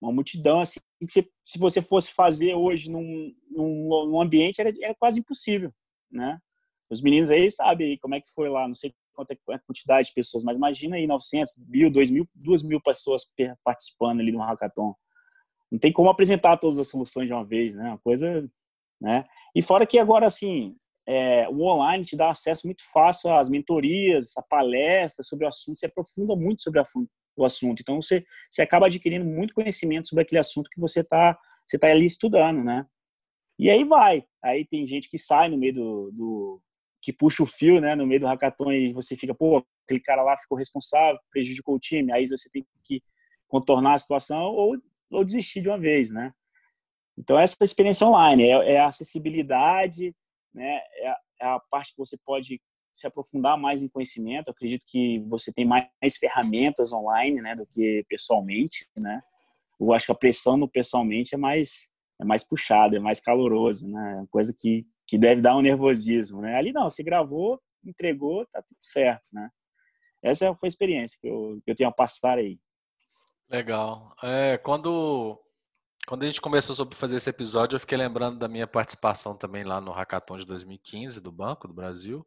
uma 0.00 0.10
multidão, 0.10 0.60
assim, 0.60 0.80
que 1.00 1.12
se, 1.12 1.30
se 1.44 1.58
você 1.58 1.82
fosse 1.82 2.10
fazer 2.10 2.54
hoje 2.54 2.90
num, 2.90 3.34
num, 3.50 4.06
num 4.06 4.20
ambiente 4.20 4.60
era, 4.60 4.72
era 4.82 4.94
quase 4.94 5.20
impossível, 5.20 5.72
né? 6.10 6.38
Os 6.90 7.02
meninos 7.02 7.30
aí 7.30 7.50
sabem 7.50 7.98
como 7.98 8.14
é 8.14 8.20
que 8.20 8.30
foi 8.30 8.48
lá, 8.48 8.66
não 8.66 8.74
sei 8.74 8.94
quanto 9.18 9.32
é 9.32 9.54
a 9.54 9.58
quantidade 9.58 10.08
de 10.08 10.14
pessoas, 10.14 10.44
mas 10.44 10.56
imagina 10.56 10.94
aí 10.94 11.06
900, 11.06 11.56
mil, 11.66 11.90
2 11.90 12.10
mil, 12.12 12.28
2 12.36 12.62
mil 12.62 12.80
pessoas 12.80 13.24
participando 13.64 14.20
ali 14.20 14.30
no 14.30 14.38
hackathon. 14.38 14.94
Não 15.70 15.78
tem 15.78 15.92
como 15.92 16.08
apresentar 16.08 16.56
todas 16.56 16.78
as 16.78 16.88
soluções 16.88 17.26
de 17.26 17.32
uma 17.32 17.44
vez, 17.44 17.74
né? 17.74 17.88
Uma 17.88 17.98
coisa, 17.98 18.48
né? 19.00 19.24
E 19.54 19.60
fora 19.60 19.84
que 19.84 19.98
agora, 19.98 20.26
assim, 20.26 20.76
é, 21.06 21.48
o 21.48 21.62
online 21.62 22.04
te 22.04 22.16
dá 22.16 22.30
acesso 22.30 22.66
muito 22.66 22.82
fácil 22.92 23.34
às 23.34 23.50
mentorias, 23.50 24.36
a 24.36 24.42
palestras 24.42 25.26
sobre 25.26 25.44
o 25.44 25.48
assunto, 25.48 25.78
você 25.78 25.86
aprofunda 25.86 26.36
muito 26.36 26.62
sobre 26.62 26.80
o 27.36 27.44
assunto. 27.44 27.80
Então, 27.80 28.00
você, 28.00 28.24
você 28.48 28.62
acaba 28.62 28.86
adquirindo 28.86 29.24
muito 29.24 29.52
conhecimento 29.52 30.08
sobre 30.08 30.22
aquele 30.22 30.38
assunto 30.38 30.70
que 30.70 30.80
você 30.80 31.00
está 31.00 31.36
você 31.66 31.78
tá 31.78 31.88
ali 31.88 32.06
estudando, 32.06 32.64
né? 32.64 32.86
E 33.58 33.68
aí 33.68 33.84
vai. 33.84 34.24
Aí 34.42 34.64
tem 34.64 34.86
gente 34.86 35.10
que 35.10 35.18
sai 35.18 35.50
no 35.50 35.58
meio 35.58 35.74
do, 35.74 36.10
do 36.12 36.62
que 37.00 37.12
puxa 37.12 37.42
o 37.42 37.46
fio, 37.46 37.80
né, 37.80 37.94
no 37.94 38.06
meio 38.06 38.20
do 38.20 38.26
hackathon 38.26 38.72
e 38.72 38.92
você 38.92 39.16
fica, 39.16 39.34
pô, 39.34 39.64
aquele 39.84 40.00
cara 40.00 40.22
lá 40.22 40.36
ficou 40.36 40.58
responsável, 40.58 41.18
prejudicou 41.30 41.76
o 41.76 41.78
time, 41.78 42.12
aí 42.12 42.26
você 42.26 42.50
tem 42.50 42.66
que 42.84 43.02
contornar 43.46 43.94
a 43.94 43.98
situação 43.98 44.42
ou, 44.42 44.76
ou 45.10 45.24
desistir 45.24 45.60
de 45.60 45.68
uma 45.68 45.78
vez, 45.78 46.10
né? 46.10 46.32
Então, 47.16 47.38
essa 47.38 47.56
experiência 47.62 48.06
online 48.06 48.44
é, 48.44 48.74
é 48.74 48.78
a 48.78 48.86
acessibilidade, 48.86 50.14
né, 50.54 50.80
é 50.96 51.08
a, 51.08 51.18
é 51.40 51.46
a, 51.46 51.60
parte 51.70 51.92
que 51.92 51.98
você 51.98 52.16
pode 52.16 52.60
se 52.94 53.06
aprofundar 53.06 53.56
mais 53.58 53.82
em 53.82 53.88
conhecimento. 53.88 54.48
Eu 54.48 54.52
acredito 54.52 54.84
que 54.86 55.20
você 55.28 55.52
tem 55.52 55.64
mais, 55.64 55.88
ferramentas 56.18 56.92
online, 56.92 57.40
né, 57.40 57.54
do 57.56 57.66
que 57.66 58.04
pessoalmente, 58.08 58.88
né? 58.96 59.20
Eu 59.80 59.92
acho 59.92 60.06
que 60.06 60.12
a 60.12 60.16
pressão 60.16 60.56
no 60.56 60.68
pessoalmente 60.68 61.34
é 61.34 61.38
mais 61.38 61.88
é 62.20 62.24
mais 62.24 62.42
puxada, 62.42 62.96
é 62.96 63.00
mais 63.00 63.20
caloroso, 63.20 63.88
né? 63.88 64.16
É 64.18 64.26
coisa 64.26 64.52
que 64.52 64.84
que 65.08 65.16
deve 65.16 65.40
dar 65.40 65.56
um 65.56 65.62
nervosismo, 65.62 66.42
né? 66.42 66.54
Ali 66.56 66.70
não, 66.70 66.90
você 66.90 67.02
gravou, 67.02 67.58
entregou, 67.82 68.46
tá 68.52 68.60
tudo 68.60 68.78
certo, 68.82 69.30
né? 69.32 69.48
Essa 70.22 70.54
foi 70.54 70.66
a 70.66 70.68
experiência 70.68 71.18
que 71.20 71.26
eu, 71.26 71.58
que 71.64 71.70
eu 71.70 71.74
tenho 71.74 71.88
a 71.88 71.92
passar 71.92 72.36
aí. 72.36 72.60
Legal. 73.48 74.14
É, 74.22 74.58
quando, 74.58 75.40
quando 76.06 76.24
a 76.24 76.26
gente 76.26 76.42
começou 76.42 76.74
sobre 76.74 76.94
fazer 76.94 77.16
esse 77.16 77.30
episódio, 77.30 77.76
eu 77.76 77.80
fiquei 77.80 77.96
lembrando 77.96 78.38
da 78.38 78.48
minha 78.48 78.66
participação 78.66 79.34
também 79.34 79.64
lá 79.64 79.80
no 79.80 79.92
Hackathon 79.92 80.38
de 80.38 80.44
2015 80.44 81.22
do 81.22 81.32
Banco 81.32 81.66
do 81.66 81.72
Brasil. 81.72 82.26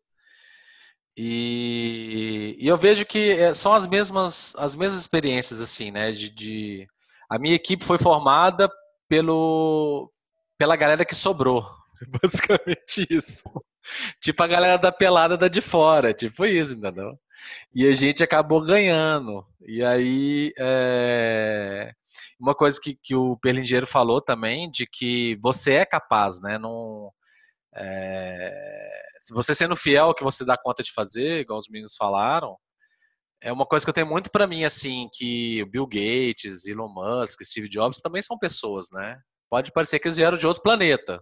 E, 1.16 2.58
e 2.60 2.68
eu 2.68 2.78
vejo 2.78 3.06
que 3.06 3.32
é, 3.32 3.54
são 3.54 3.74
as 3.74 3.86
mesmas, 3.86 4.56
as 4.56 4.76
mesmas 4.76 5.02
experiências, 5.02 5.62
assim, 5.62 5.92
né? 5.92 6.12
De, 6.12 6.30
de, 6.30 6.88
a 7.30 7.38
minha 7.38 7.54
equipe 7.54 7.84
foi 7.84 8.00
formada 8.00 8.72
pelo, 9.08 10.12
pela 10.58 10.76
galera 10.76 11.06
que 11.06 11.14
sobrou, 11.14 11.70
Basicamente 12.22 13.06
isso. 13.10 13.44
Tipo 14.22 14.44
a 14.44 14.48
galera 14.48 14.78
da 14.78 14.92
pelada 14.92 15.38
da 15.38 15.48
de 15.48 15.62
fora, 15.62 16.14
tipo 16.14 16.46
isso, 16.46 16.74
entendeu? 16.74 17.18
E 17.74 17.88
a 17.88 17.94
gente 17.94 18.24
acabou 18.24 18.64
ganhando. 18.64 19.46
E 19.62 19.84
aí, 19.84 20.54
é... 20.58 21.92
uma 22.40 22.56
coisa 22.56 22.80
que, 22.82 22.98
que 23.02 23.16
o 23.16 23.38
Perlingeiro 23.38 23.88
falou 23.88 24.22
também, 24.22 24.70
de 24.70 24.86
que 24.86 25.38
você 25.42 25.74
é 25.74 25.86
capaz, 25.86 26.42
né? 26.42 26.58
Não, 26.58 27.12
é... 27.76 28.52
Se 29.18 29.34
você 29.34 29.54
sendo 29.56 29.76
fiel 29.76 30.06
ao 30.08 30.16
que 30.16 30.24
você 30.24 30.46
dá 30.46 30.58
conta 30.58 30.84
de 30.84 30.92
fazer, 30.92 31.42
igual 31.42 31.60
os 31.60 31.70
meninos 31.70 31.96
falaram, 31.96 32.58
é 33.42 33.52
uma 33.52 33.66
coisa 33.66 33.86
que 33.86 33.90
eu 33.90 33.94
tenho 33.94 34.08
muito 34.08 34.30
para 34.32 34.48
mim, 34.48 34.64
assim, 34.64 35.10
que 35.14 35.66
Bill 35.66 35.88
Gates, 35.88 36.66
Elon 36.68 36.90
Musk, 36.90 37.44
Steve 37.44 37.70
Jobs 37.70 38.00
também 38.00 38.22
são 38.22 38.38
pessoas, 38.38 38.88
né? 38.92 39.20
Pode 39.50 39.72
parecer 39.72 40.00
que 40.00 40.08
eles 40.08 40.18
vieram 40.18 40.38
de 40.38 40.48
outro 40.48 40.62
planeta, 40.64 41.22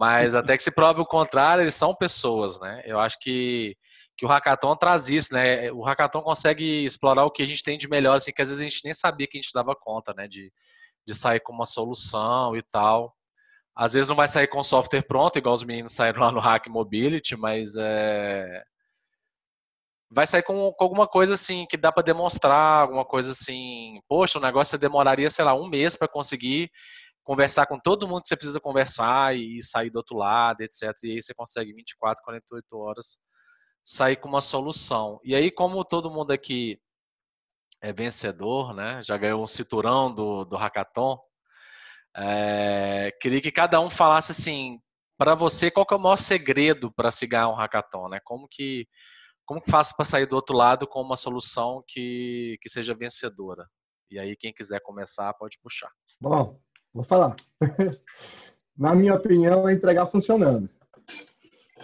mas 0.00 0.34
até 0.34 0.56
que 0.56 0.62
se 0.62 0.70
prove 0.70 1.02
o 1.02 1.06
contrário, 1.06 1.62
eles 1.62 1.74
são 1.74 1.94
pessoas, 1.94 2.58
né? 2.58 2.80
Eu 2.86 2.98
acho 2.98 3.18
que, 3.20 3.76
que 4.16 4.24
o 4.24 4.28
hackathon 4.30 4.74
traz 4.74 5.10
isso, 5.10 5.34
né? 5.34 5.70
O 5.72 5.82
hackathon 5.82 6.22
consegue 6.22 6.86
explorar 6.86 7.26
o 7.26 7.30
que 7.30 7.42
a 7.42 7.46
gente 7.46 7.62
tem 7.62 7.76
de 7.76 7.86
melhor, 7.86 8.16
assim, 8.16 8.32
que 8.32 8.40
às 8.40 8.48
vezes 8.48 8.62
a 8.62 8.66
gente 8.66 8.80
nem 8.82 8.94
sabia 8.94 9.26
que 9.26 9.36
a 9.36 9.42
gente 9.42 9.52
dava 9.52 9.76
conta, 9.76 10.14
né? 10.14 10.26
De, 10.26 10.50
de 11.06 11.14
sair 11.14 11.40
com 11.40 11.52
uma 11.52 11.66
solução 11.66 12.56
e 12.56 12.62
tal. 12.72 13.14
Às 13.76 13.92
vezes 13.92 14.08
não 14.08 14.16
vai 14.16 14.26
sair 14.26 14.46
com 14.46 14.62
software 14.64 15.02
pronto, 15.02 15.36
igual 15.36 15.54
os 15.54 15.64
meninos 15.64 15.92
saíram 15.92 16.22
lá 16.22 16.32
no 16.32 16.40
Hack 16.40 16.66
Mobility, 16.68 17.36
mas 17.36 17.76
é... 17.76 18.62
vai 20.10 20.26
sair 20.26 20.42
com, 20.42 20.72
com 20.72 20.84
alguma 20.84 21.06
coisa 21.06 21.34
assim 21.34 21.66
que 21.68 21.76
dá 21.76 21.92
para 21.92 22.02
demonstrar, 22.02 22.84
alguma 22.84 23.04
coisa 23.04 23.32
assim. 23.32 24.00
Poxa, 24.08 24.38
o 24.38 24.42
negócio 24.42 24.78
demoraria, 24.78 25.28
sei 25.28 25.44
lá, 25.44 25.52
um 25.52 25.68
mês 25.68 25.94
para 25.94 26.08
conseguir 26.08 26.70
conversar 27.30 27.64
com 27.66 27.78
todo 27.78 28.08
mundo 28.08 28.22
que 28.22 28.28
você 28.28 28.34
precisa 28.34 28.58
conversar 28.58 29.36
e 29.36 29.62
sair 29.62 29.88
do 29.88 29.98
outro 29.98 30.16
lado, 30.16 30.62
etc. 30.62 30.82
E 31.04 31.12
aí 31.12 31.22
você 31.22 31.32
consegue 31.32 31.72
24, 31.72 32.24
48 32.24 32.76
horas 32.76 33.18
sair 33.84 34.16
com 34.16 34.28
uma 34.28 34.40
solução. 34.40 35.20
E 35.22 35.36
aí, 35.36 35.48
como 35.48 35.84
todo 35.84 36.10
mundo 36.10 36.32
aqui 36.32 36.80
é 37.80 37.92
vencedor, 37.92 38.74
né? 38.74 39.00
Já 39.04 39.16
ganhou 39.16 39.44
um 39.44 39.46
cinturão 39.46 40.12
do, 40.12 40.44
do 40.44 40.56
Hackathon. 40.56 41.20
É, 42.16 43.16
queria 43.20 43.40
que 43.40 43.52
cada 43.52 43.80
um 43.80 43.88
falasse 43.88 44.32
assim, 44.32 44.80
para 45.16 45.36
você, 45.36 45.70
qual 45.70 45.86
é 45.88 45.94
o 45.94 46.00
maior 46.00 46.16
segredo 46.16 46.90
para 46.90 47.12
se 47.12 47.28
ganhar 47.28 47.48
um 47.48 47.54
hackathon, 47.54 48.08
né? 48.08 48.18
Como 48.24 48.48
que 48.50 48.88
como 49.46 49.62
faço 49.70 49.94
para 49.94 50.04
sair 50.04 50.26
do 50.26 50.34
outro 50.34 50.56
lado 50.56 50.84
com 50.84 51.00
uma 51.00 51.16
solução 51.16 51.84
que, 51.86 52.58
que 52.60 52.68
seja 52.68 52.92
vencedora? 52.92 53.68
E 54.10 54.18
aí, 54.18 54.34
quem 54.36 54.52
quiser 54.52 54.80
começar, 54.80 55.32
pode 55.34 55.60
puxar. 55.62 55.92
Bom, 56.20 56.58
vou 56.92 57.04
falar. 57.04 57.36
Na 58.76 58.94
minha 58.94 59.14
opinião, 59.14 59.68
é 59.68 59.74
entregar 59.74 60.06
funcionando. 60.06 60.68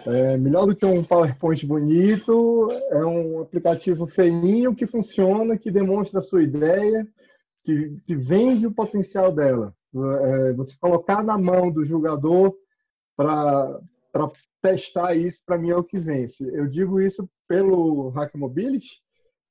É 0.05 0.37
melhor 0.37 0.65
do 0.65 0.75
que 0.75 0.85
um 0.85 1.03
PowerPoint 1.03 1.65
bonito, 1.65 2.69
é 2.91 3.05
um 3.05 3.41
aplicativo 3.41 4.07
feinho 4.07 4.75
que 4.75 4.87
funciona, 4.87 5.57
que 5.57 5.71
demonstra 5.71 6.19
a 6.19 6.23
sua 6.23 6.43
ideia, 6.43 7.07
que, 7.63 7.99
que 8.05 8.15
vende 8.15 8.67
o 8.67 8.73
potencial 8.73 9.31
dela. 9.31 9.75
É, 9.95 10.53
você 10.53 10.75
colocar 10.79 11.23
na 11.23 11.37
mão 11.37 11.71
do 11.71 11.83
jogador 11.83 12.55
para 13.15 13.81
testar 14.61 15.15
isso, 15.15 15.39
para 15.45 15.57
mim 15.57 15.71
é 15.71 15.75
o 15.75 15.83
que 15.83 15.99
vence. 15.99 16.43
Eu 16.53 16.67
digo 16.67 17.01
isso 17.01 17.27
pelo 17.47 18.09
Hack 18.09 18.35
Mobility 18.35 19.01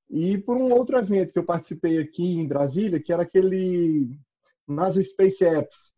e 0.09 0.38
por 0.38 0.57
um 0.57 0.73
outro 0.73 0.97
evento 0.97 1.33
que 1.33 1.38
eu 1.38 1.45
participei 1.45 1.99
aqui 1.99 2.38
em 2.38 2.47
Brasília, 2.47 3.01
que 3.01 3.12
era 3.12 3.23
aquele 3.23 4.16
nas 4.67 4.95
Space 4.95 5.45
Apps. 5.45 5.95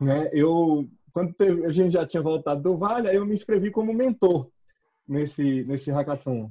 Né? 0.00 0.30
Eu, 0.32 0.88
quando 1.12 1.34
a 1.64 1.70
gente 1.70 1.92
já 1.92 2.06
tinha 2.06 2.22
voltado 2.22 2.62
do 2.62 2.76
Vale, 2.76 3.14
eu 3.14 3.24
me 3.24 3.34
inscrevi 3.34 3.70
como 3.70 3.92
mentor 3.92 4.50
nesse, 5.06 5.64
nesse 5.64 5.90
hackathon. 5.90 6.50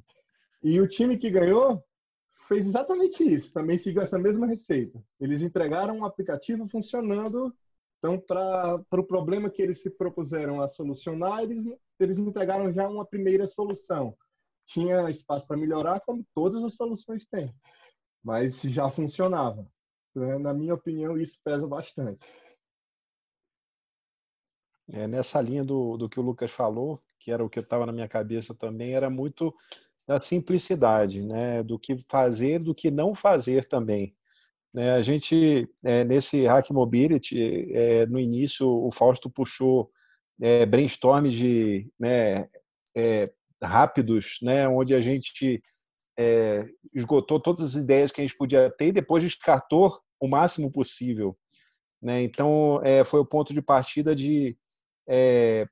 E 0.63 0.79
o 0.79 0.87
time 0.87 1.17
que 1.17 1.29
ganhou 1.29 1.83
fez 2.47 2.65
exatamente 2.65 3.23
isso, 3.23 3.51
também 3.53 3.77
seguiu 3.77 4.01
essa 4.01 4.19
mesma 4.19 4.45
receita. 4.45 5.01
Eles 5.19 5.41
entregaram 5.41 5.99
um 5.99 6.05
aplicativo 6.05 6.67
funcionando 6.67 7.53
então, 8.03 8.19
para 8.19 8.75
o 8.75 8.83
pro 8.83 9.07
problema 9.07 9.49
que 9.49 9.61
eles 9.61 9.81
se 9.81 9.89
propuseram 9.89 10.61
a 10.61 10.67
solucionar, 10.67 11.41
eles, 11.41 11.63
eles 11.97 12.17
entregaram 12.17 12.69
já 12.73 12.85
uma 12.85 13.05
primeira 13.05 13.47
solução. 13.47 14.13
Tinha 14.65 15.09
espaço 15.09 15.47
para 15.47 15.55
melhorar, 15.55 16.01
como 16.01 16.25
todas 16.35 16.61
as 16.65 16.73
soluções 16.73 17.25
têm, 17.25 17.49
mas 18.21 18.59
já 18.59 18.89
funcionava. 18.89 19.65
Né? 20.15 20.37
Na 20.37 20.53
minha 20.53 20.73
opinião, 20.73 21.17
isso 21.17 21.37
pesa 21.43 21.67
bastante. 21.67 22.25
É, 24.89 25.07
nessa 25.07 25.39
linha 25.41 25.63
do, 25.63 25.97
do 25.97 26.09
que 26.09 26.19
o 26.19 26.23
Lucas 26.23 26.51
falou, 26.51 26.99
que 27.19 27.31
era 27.31 27.43
o 27.43 27.49
que 27.49 27.59
estava 27.59 27.85
na 27.85 27.91
minha 27.93 28.07
cabeça 28.07 28.53
também, 28.53 28.93
era 28.93 29.09
muito 29.09 29.53
da 30.05 30.19
simplicidade, 30.19 31.21
né? 31.21 31.63
do 31.63 31.79
que 31.79 31.97
fazer, 32.09 32.59
do 32.59 32.75
que 32.75 32.91
não 32.91 33.15
fazer 33.15 33.67
também. 33.67 34.15
Né, 34.73 34.91
a 34.91 35.01
gente, 35.03 35.69
é, 35.83 36.03
nesse 36.03 36.47
Hack 36.47 36.71
Mobility, 36.71 37.71
é, 37.73 38.07
no 38.07 38.19
início, 38.19 38.67
o 38.67 38.91
Fausto 38.91 39.29
puxou 39.29 39.91
é, 40.41 40.65
de 40.65 41.87
né, 41.99 42.49
é, 42.95 43.31
rápidos, 43.61 44.39
né, 44.41 44.67
onde 44.67 44.95
a 44.95 44.99
gente 44.99 45.61
é, 46.17 46.65
esgotou 46.93 47.39
todas 47.39 47.63
as 47.63 47.75
ideias 47.75 48.11
que 48.11 48.21
a 48.21 48.25
gente 48.25 48.37
podia 48.37 48.69
ter 48.69 48.87
e 48.87 48.91
depois 48.91 49.23
descartou 49.23 49.99
o 50.19 50.27
máximo 50.27 50.71
possível. 50.71 51.37
Né? 52.01 52.23
Então, 52.23 52.81
é, 52.83 53.03
foi 53.03 53.19
o 53.19 53.25
ponto 53.25 53.53
de 53.53 53.61
partida 53.61 54.15
de 54.15 54.57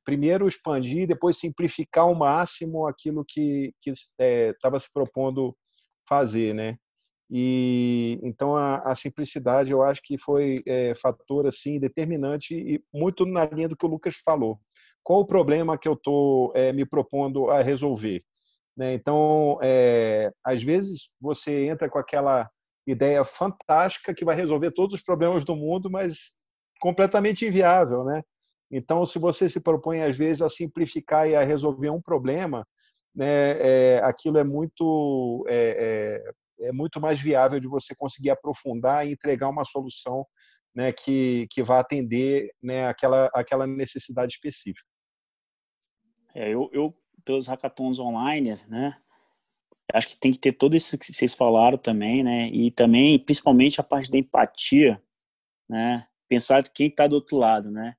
primeiro 0.04 0.46
expandir, 0.46 1.08
depois 1.08 1.38
simplificar 1.38 2.04
ao 2.04 2.14
máximo 2.14 2.86
aquilo 2.86 3.24
que 3.26 3.74
estava 4.20 4.78
se 4.78 4.92
propondo 4.92 5.56
fazer. 6.06 6.54
Né? 6.54 6.78
E 7.34 8.20
então 8.22 8.58
a, 8.58 8.80
a, 8.80 8.94
simplicidade 8.94 9.72
eu 9.72 9.82
acho 9.82 10.02
que 10.04 10.18
foi 10.18 10.56
é, 10.68 10.94
fator 10.96 11.48
assim 11.48 11.80
determinante 11.80 12.54
e 12.54 12.84
muito 12.94 13.26
na 13.26 13.46
linha 13.46 13.70
do 13.70 13.78
que 13.78 13.86
o 13.86 13.90
Lucas 13.90 14.18
falou. 14.18 14.60
Qual 15.02 15.22
o 15.22 15.26
problema 15.26 15.78
que 15.78 15.88
eu 15.88 15.94
estou 15.94 16.52
é, 16.54 16.74
me 16.74 16.86
propondo 16.86 17.50
a 17.50 17.62
resolver? 17.62 18.22
Né? 18.76 18.94
Então, 18.94 19.60
é, 19.62 20.32
às 20.44 20.64
vezes 20.64 21.12
você 21.20 21.68
entra 21.68 21.90
com 21.90 22.00
aquela 22.00 22.50
ideia 22.88 23.24
fantástica 23.24 24.14
que 24.14 24.26
vai 24.26 24.36
resolver 24.36 24.72
todos 24.72 24.96
os 24.96 25.02
problemas 25.02 25.44
do 25.44 25.56
mundo, 25.56 25.90
mas 25.90 26.34
completamente 26.80 27.46
inviável, 27.46 28.04
né? 28.04 28.24
Então, 28.72 29.06
se 29.06 29.20
você 29.20 29.50
se 29.50 29.60
propõe 29.60 30.02
às 30.02 30.18
vezes 30.18 30.42
a 30.42 30.50
simplificar 30.50 31.30
e 31.30 31.36
a 31.36 31.44
resolver 31.44 31.90
um 31.90 32.02
problema, 32.02 32.66
né, 33.14 33.58
é, 33.60 34.02
aquilo 34.04 34.38
é 34.38 34.44
muito 34.44 35.46
é, 35.50 36.24
é, 36.62 36.68
é 36.70 36.72
muito 36.72 37.00
mais 37.02 37.20
viável 37.20 37.60
de 37.60 37.68
você 37.68 37.94
conseguir 37.96 38.30
aprofundar 38.30 39.06
e 39.06 39.12
entregar 39.12 39.50
uma 39.50 39.66
solução 39.66 40.26
né, 40.74 40.94
que, 40.94 41.48
que 41.52 41.62
vá 41.62 41.80
atender 41.80 42.50
né, 42.64 42.88
aquela, 42.88 43.30
aquela 43.34 43.68
necessidade 43.68 44.34
específica. 44.34 44.88
É, 46.34 46.50
eu, 46.50 46.70
eu, 46.72 46.96
pelos 47.24 47.48
hackathons 47.48 48.00
online, 48.00 48.54
né, 48.68 48.98
acho 49.94 50.08
que 50.08 50.18
tem 50.18 50.32
que 50.32 50.40
ter 50.40 50.54
tudo 50.54 50.76
isso 50.76 50.98
que 50.98 51.12
vocês 51.12 51.34
falaram 51.34 51.78
também, 51.78 52.24
né, 52.24 52.48
e 52.50 52.72
também, 52.72 53.20
principalmente, 53.20 53.80
a 53.80 53.84
parte 53.84 54.10
da 54.10 54.18
empatia, 54.18 55.02
né, 55.70 56.08
pensar 56.28 56.64
quem 56.70 56.88
está 56.88 57.08
do 57.08 57.16
outro 57.16 57.38
lado, 57.38 57.70
né. 57.72 57.96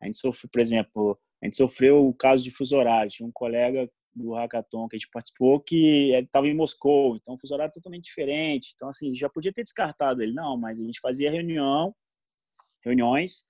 A 0.00 0.06
gente 0.06 0.18
sofreu, 0.18 0.50
por 0.50 0.60
exemplo, 0.60 1.18
a 1.42 1.46
gente 1.46 1.56
sofreu 1.56 2.06
o 2.06 2.14
caso 2.14 2.42
de 2.42 2.50
fuso 2.50 2.76
horário, 2.76 3.10
tinha 3.10 3.26
um 3.26 3.32
colega 3.32 3.90
do 4.14 4.32
hackathon 4.32 4.88
que 4.88 4.96
a 4.96 4.98
gente 4.98 5.10
participou 5.10 5.60
que 5.60 6.12
estava 6.12 6.46
em 6.46 6.54
Moscou, 6.54 7.16
então 7.16 7.34
o 7.34 7.38
fuso 7.38 7.52
horário 7.54 7.70
é 7.70 7.74
totalmente 7.74 8.04
diferente. 8.04 8.72
Então, 8.74 8.88
assim, 8.88 9.12
já 9.12 9.28
podia 9.28 9.52
ter 9.52 9.64
descartado 9.64 10.22
ele, 10.22 10.32
não, 10.32 10.56
mas 10.56 10.80
a 10.80 10.84
gente 10.84 11.00
fazia 11.00 11.30
reunião, 11.30 11.94
reuniões 12.82 13.44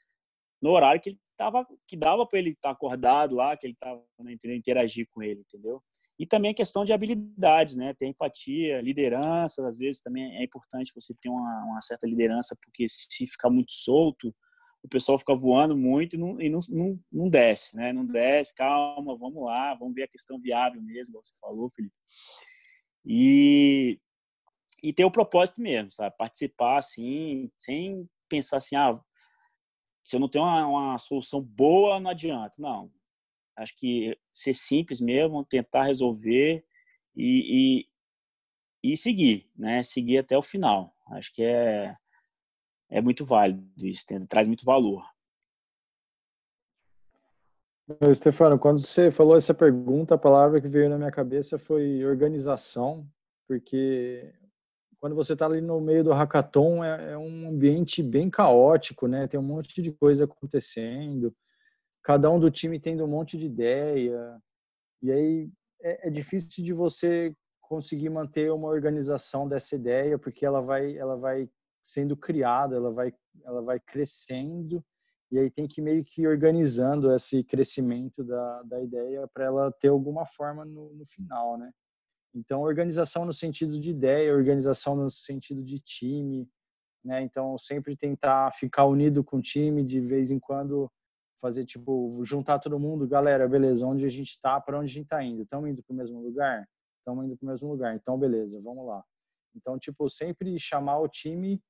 no 0.63 0.71
horário 0.71 1.01
que 1.01 1.11
ele 1.11 1.19
tava, 1.37 1.67
que 1.87 1.97
dava 1.97 2.27
para 2.27 2.39
ele 2.39 2.51
estar 2.51 2.71
tá 2.71 2.71
acordado 2.71 3.35
lá, 3.35 3.57
que 3.57 3.67
ele 3.67 3.75
estava 3.75 4.03
né, 4.21 4.37
interagir 4.55 5.07
com 5.11 5.23
ele, 5.23 5.41
entendeu? 5.41 5.83
E 6.19 6.27
também 6.27 6.53
a 6.53 6.55
questão 6.55 6.85
de 6.85 6.93
habilidades, 6.93 7.75
né? 7.75 7.93
Ter 7.95 8.07
empatia, 8.07 8.81
liderança, 8.81 9.67
às 9.67 9.79
vezes 9.79 10.01
também 10.01 10.37
é 10.37 10.45
importante 10.45 10.93
você 10.95 11.13
ter 11.21 11.29
uma, 11.29 11.65
uma 11.65 11.81
certa 11.81 12.07
liderança, 12.07 12.57
porque 12.63 12.87
se 12.89 13.27
ficar 13.27 13.51
muito 13.51 13.73
solto, 13.73 14.35
o 14.83 14.89
pessoal 14.89 15.19
fica 15.19 15.35
voando 15.35 15.77
muito 15.77 16.15
e 16.15 16.19
não, 16.19 16.41
e 16.41 16.51
não, 16.51 16.59
não, 16.71 17.01
não, 17.11 17.29
desce, 17.29 17.75
né? 17.75 17.93
Não 17.93 18.07
desce, 18.07 18.55
calma, 18.55 19.17
vamos 19.17 19.43
lá, 19.43 19.75
vamos 19.75 19.95
ver 19.95 20.05
a 20.05 20.09
questão 20.09 20.39
viável 20.39 20.81
mesmo, 20.83 21.15
como 21.15 21.25
você 21.25 21.35
falou, 21.41 21.71
Felipe. 21.75 21.95
E, 23.07 23.99
e 24.83 24.93
ter 24.93 25.05
o 25.05 25.11
propósito 25.11 25.61
mesmo, 25.61 25.91
sabe? 25.91 26.15
Participar 26.17 26.79
assim, 26.79 27.51
sem 27.59 28.09
pensar 28.29 28.59
assim, 28.59 28.77
ah, 28.77 29.01
se 30.05 30.17
eu 30.17 30.21
não 30.21 30.29
tenho 30.29 30.45
uma, 30.45 30.67
uma 30.67 30.99
solução 30.99 31.41
boa, 31.41 31.99
não 31.99 32.11
adianta. 32.11 32.55
Não. 32.59 32.93
Acho 33.57 33.75
que 33.77 34.17
ser 34.33 34.55
simples 34.55 35.01
mesmo, 35.01 35.45
tentar 35.45 35.85
resolver 35.85 36.65
e, 37.17 37.87
e, 38.83 38.93
e 38.93 38.97
seguir, 38.97 39.51
né? 39.57 39.83
Seguir 39.83 40.19
até 40.19 40.37
o 40.37 40.43
final. 40.43 40.95
Acho 41.11 41.33
que 41.33 41.43
é 41.43 41.97
é 42.95 43.01
muito 43.01 43.25
válido, 43.25 43.67
isso 43.79 44.07
tem, 44.07 44.25
traz 44.27 44.47
muito 44.47 44.65
valor. 44.65 45.05
Stefano, 48.15 48.59
quando 48.59 48.79
você 48.79 49.11
falou 49.11 49.37
essa 49.37 49.53
pergunta, 49.53 50.15
a 50.15 50.19
palavra 50.19 50.61
que 50.61 50.69
veio 50.69 50.89
na 50.89 50.97
minha 50.97 51.11
cabeça 51.11 51.59
foi 51.59 52.05
organização, 52.05 53.07
porque 53.47 54.33
quando 55.05 55.17
você 55.17 55.35
está 55.35 55.45
ali 55.45 55.61
no 55.61 55.83
meio 55.83 56.03
do 56.03 56.15
hackathon 56.15 56.83
é, 56.83 57.13
é, 57.13 57.19
um 57.19 57.51
ambiente 57.51 58.03
bem 58.03 58.31
caótico, 58.31 59.07
né? 59.07 59.27
Tem 59.27 59.39
um 59.39 59.43
monte 59.43 59.83
de 59.83 59.93
coisa 59.93 60.25
acontecendo, 60.25 61.37
cada 62.03 62.31
um 62.31 62.41
do 62.41 62.51
time 62.51 62.81
tendo 62.81 63.05
um 63.05 63.07
monte 63.07 63.37
de 63.37 63.45
ideia, 63.45 64.41
e 65.03 65.13
aí 65.13 65.51
é, 65.83 66.09
é 66.09 66.11
difícil 66.11 66.65
de 66.65 66.73
você 66.73 67.37
conseguir 67.61 68.09
manter 68.09 68.51
uma 68.51 68.69
organização 68.69 69.47
dessa 69.47 69.75
ideia, 69.75 70.19
porque 70.19 70.47
ela 70.47 70.63
vai, 70.63 70.97
ela 70.97 71.19
vai 71.19 71.51
sendo 71.83 72.17
criada, 72.17 72.75
ela 72.77 72.91
vai, 72.91 73.13
ela 73.45 73.61
vai 73.61 73.79
crescendo 73.79 74.83
e 75.31 75.39
aí 75.39 75.51
tem 75.51 75.69
que 75.69 75.83
meio 75.83 76.03
que 76.03 76.23
ir 76.23 76.29
organizando 76.29 77.13
esse 77.13 77.45
crescimento 77.45 78.25
da, 78.25 78.63
da 78.63 78.83
ideia 78.83 79.29
para 79.35 79.45
ela 79.45 79.71
ter 79.71 79.89
alguma 79.89 80.25
forma 80.25 80.65
no, 80.65 80.95
no 80.95 81.05
final, 81.05 81.59
né? 81.59 81.71
Então, 82.35 82.63
organização 82.63 83.25
no 83.25 83.33
sentido 83.33 83.79
de 83.79 83.91
ideia, 83.91 84.35
organização 84.35 84.97
no 84.97 85.11
sentido 85.11 85.63
de 85.63 85.79
time, 85.79 86.49
né? 87.05 87.23
Então, 87.23 87.57
sempre 87.59 87.97
tentar 87.97 88.53
ficar 88.53 88.87
unido 88.87 89.23
com 89.23 89.37
o 89.37 89.43
time, 89.43 89.85
de 89.85 90.01
vez 90.01 90.31
em 90.31 90.39
quando 90.39 90.91
fazer 91.41 91.65
tipo 91.65 92.25
juntar 92.25 92.59
todo 92.59 92.79
mundo, 92.79 93.07
galera, 93.07 93.47
beleza, 93.47 93.87
onde 93.87 94.05
a 94.05 94.09
gente 94.09 94.31
está, 94.31 94.59
para 94.61 94.79
onde 94.79 94.91
a 94.91 94.95
gente 94.95 95.05
está 95.05 95.23
indo? 95.23 95.43
Estamos 95.43 95.69
indo 95.69 95.83
para 95.83 95.93
o 95.93 95.97
mesmo 95.97 96.21
lugar? 96.23 96.67
Estamos 96.99 97.27
indo 97.27 97.37
para 97.37 97.45
o 97.45 97.51
mesmo 97.51 97.69
lugar. 97.71 97.95
Então, 97.95 98.19
beleza, 98.19 98.61
vamos 98.63 98.87
lá. 98.87 99.05
Então, 99.55 99.79
tipo, 99.79 100.09
sempre 100.09 100.59
chamar 100.59 100.99
o 101.01 101.09
time 101.09 101.63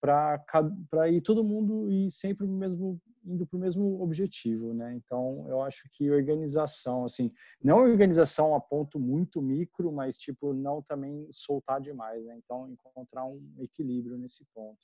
para 0.00 1.08
ir 1.10 1.20
todo 1.20 1.44
mundo 1.44 1.90
e 1.90 2.10
sempre 2.10 2.46
mesmo 2.46 3.00
indo 3.26 3.44
para 3.44 3.56
o 3.56 3.60
mesmo 3.60 4.00
objetivo, 4.00 4.72
né? 4.72 4.94
Então 4.94 5.44
eu 5.48 5.60
acho 5.62 5.88
que 5.92 6.10
organização, 6.10 7.04
assim, 7.04 7.32
não 7.62 7.78
organização 7.78 8.54
a 8.54 8.60
ponto 8.60 9.00
muito 9.00 9.42
micro, 9.42 9.90
mas 9.92 10.16
tipo 10.16 10.54
não 10.54 10.80
também 10.80 11.26
soltar 11.30 11.80
demais, 11.80 12.24
né? 12.24 12.38
Então 12.38 12.68
encontrar 12.68 13.24
um 13.24 13.42
equilíbrio 13.58 14.16
nesse 14.16 14.44
ponto. 14.54 14.78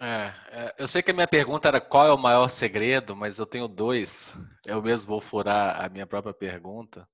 É, 0.00 0.34
é, 0.50 0.74
eu 0.78 0.88
sei 0.88 1.02
que 1.02 1.12
a 1.12 1.14
minha 1.14 1.28
pergunta 1.28 1.68
era 1.68 1.80
qual 1.80 2.06
é 2.06 2.12
o 2.12 2.18
maior 2.18 2.48
segredo, 2.48 3.14
mas 3.14 3.38
eu 3.38 3.46
tenho 3.46 3.68
dois. 3.68 4.34
Eu 4.64 4.82
mesmo 4.82 5.08
vou 5.08 5.20
furar 5.20 5.84
a 5.84 5.88
minha 5.88 6.06
própria 6.06 6.34
pergunta. 6.34 7.06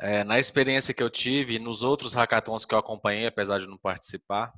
É, 0.00 0.24
na 0.24 0.38
experiência 0.38 0.94
que 0.94 1.02
eu 1.02 1.10
tive 1.10 1.58
nos 1.58 1.82
outros 1.82 2.14
hackathons 2.14 2.64
que 2.64 2.74
eu 2.74 2.78
acompanhei, 2.78 3.26
apesar 3.26 3.58
de 3.58 3.66
não 3.66 3.76
participar, 3.76 4.52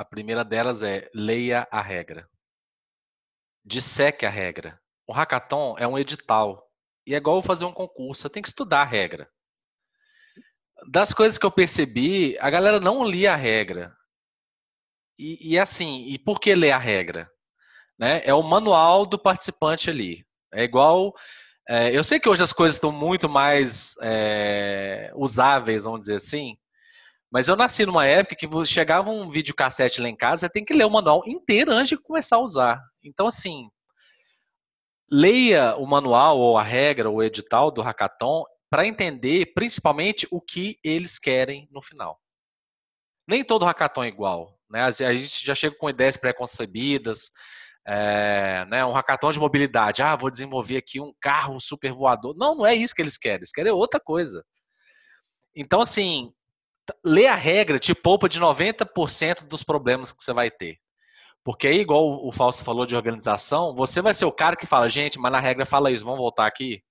a 0.00 0.04
primeira 0.04 0.42
delas 0.42 0.82
é 0.82 1.10
leia 1.14 1.68
a 1.70 1.82
regra. 1.82 2.26
Disseque 3.62 4.24
a 4.24 4.30
regra. 4.30 4.80
O 5.06 5.12
hackathon 5.12 5.76
é 5.78 5.86
um 5.86 5.98
edital. 5.98 6.66
E 7.06 7.12
é 7.12 7.18
igual 7.18 7.42
fazer 7.42 7.66
um 7.66 7.72
concurso, 7.72 8.22
você 8.22 8.30
tem 8.30 8.42
que 8.42 8.48
estudar 8.48 8.80
a 8.80 8.86
regra. 8.86 9.28
Das 10.90 11.12
coisas 11.12 11.36
que 11.36 11.44
eu 11.44 11.50
percebi, 11.50 12.34
a 12.38 12.48
galera 12.48 12.80
não 12.80 13.04
lia 13.04 13.34
a 13.34 13.36
regra. 13.36 13.94
E, 15.18 15.52
e 15.52 15.58
assim, 15.58 16.06
e 16.06 16.18
por 16.18 16.40
que 16.40 16.54
ler 16.54 16.70
a 16.70 16.78
regra? 16.78 17.30
Né? 17.98 18.22
É 18.24 18.32
o 18.32 18.42
manual 18.42 19.04
do 19.04 19.18
participante 19.18 19.90
ali. 19.90 20.26
É 20.50 20.62
igual. 20.62 21.14
É, 21.68 21.94
eu 21.94 22.02
sei 22.02 22.18
que 22.18 22.28
hoje 22.28 22.42
as 22.42 22.54
coisas 22.54 22.76
estão 22.76 22.90
muito 22.90 23.28
mais 23.28 23.96
é, 24.00 25.12
usáveis, 25.14 25.84
vamos 25.84 26.00
dizer 26.00 26.14
assim, 26.14 26.56
mas 27.30 27.46
eu 27.46 27.54
nasci 27.54 27.86
numa 27.86 28.04
época 28.06 28.34
que 28.34 28.48
chegava 28.66 29.08
um 29.08 29.30
videocassete 29.30 30.00
lá 30.00 30.08
em 30.08 30.16
casa, 30.16 30.40
você 30.40 30.50
tem 30.50 30.64
que 30.64 30.74
ler 30.74 30.84
o 30.84 30.90
manual 30.90 31.22
inteiro 31.26 31.70
antes 31.72 31.90
de 31.90 32.02
começar 32.02 32.36
a 32.36 32.40
usar. 32.40 32.82
Então, 33.04 33.28
assim, 33.28 33.68
leia 35.10 35.76
o 35.76 35.86
manual 35.86 36.38
ou 36.38 36.58
a 36.58 36.62
regra 36.62 37.08
ou 37.08 37.16
o 37.16 37.22
edital 37.22 37.70
do 37.70 37.82
hackathon 37.82 38.44
para 38.68 38.86
entender 38.86 39.52
principalmente 39.54 40.26
o 40.30 40.40
que 40.40 40.78
eles 40.82 41.18
querem 41.18 41.68
no 41.70 41.80
final. 41.80 42.18
Nem 43.28 43.44
todo 43.44 43.64
hackathon 43.64 44.04
é 44.04 44.08
igual. 44.08 44.58
Né? 44.68 44.82
A 44.82 44.90
gente 44.90 45.44
já 45.44 45.54
chega 45.54 45.76
com 45.76 45.90
ideias 45.90 46.16
pré-concebidas. 46.16 47.30
É, 47.86 48.64
né, 48.66 48.84
um 48.84 48.92
hackathon 48.92 49.32
de 49.32 49.38
mobilidade. 49.38 50.02
Ah, 50.02 50.14
vou 50.14 50.30
desenvolver 50.30 50.76
aqui 50.76 51.00
um 51.00 51.12
carro 51.20 51.58
super 51.60 51.92
voador. 51.92 52.36
Não, 52.36 52.54
não 52.54 52.66
é 52.66 52.74
isso 52.74 52.94
que 52.94 53.02
eles 53.02 53.16
querem. 53.16 53.38
Eles 53.38 53.52
querem 53.52 53.72
outra 53.72 53.98
coisa. 53.98 54.44
Então, 55.56 55.80
assim, 55.80 56.32
ler 57.04 57.28
a 57.28 57.34
regra 57.34 57.78
te 57.78 57.94
poupa 57.94 58.28
de 58.28 58.40
90% 58.40 59.44
dos 59.44 59.62
problemas 59.62 60.12
que 60.12 60.22
você 60.22 60.32
vai 60.32 60.50
ter. 60.50 60.78
Porque 61.44 61.66
aí, 61.66 61.80
igual 61.80 62.26
o 62.26 62.30
Fausto 62.32 62.62
falou 62.62 62.84
de 62.84 62.94
organização, 62.94 63.74
você 63.74 64.02
vai 64.02 64.12
ser 64.12 64.26
o 64.26 64.32
cara 64.32 64.56
que 64.56 64.66
fala, 64.66 64.90
gente, 64.90 65.18
mas 65.18 65.32
na 65.32 65.40
regra 65.40 65.64
fala 65.64 65.90
isso, 65.90 66.04
vamos 66.04 66.20
voltar 66.20 66.46
aqui? 66.46 66.82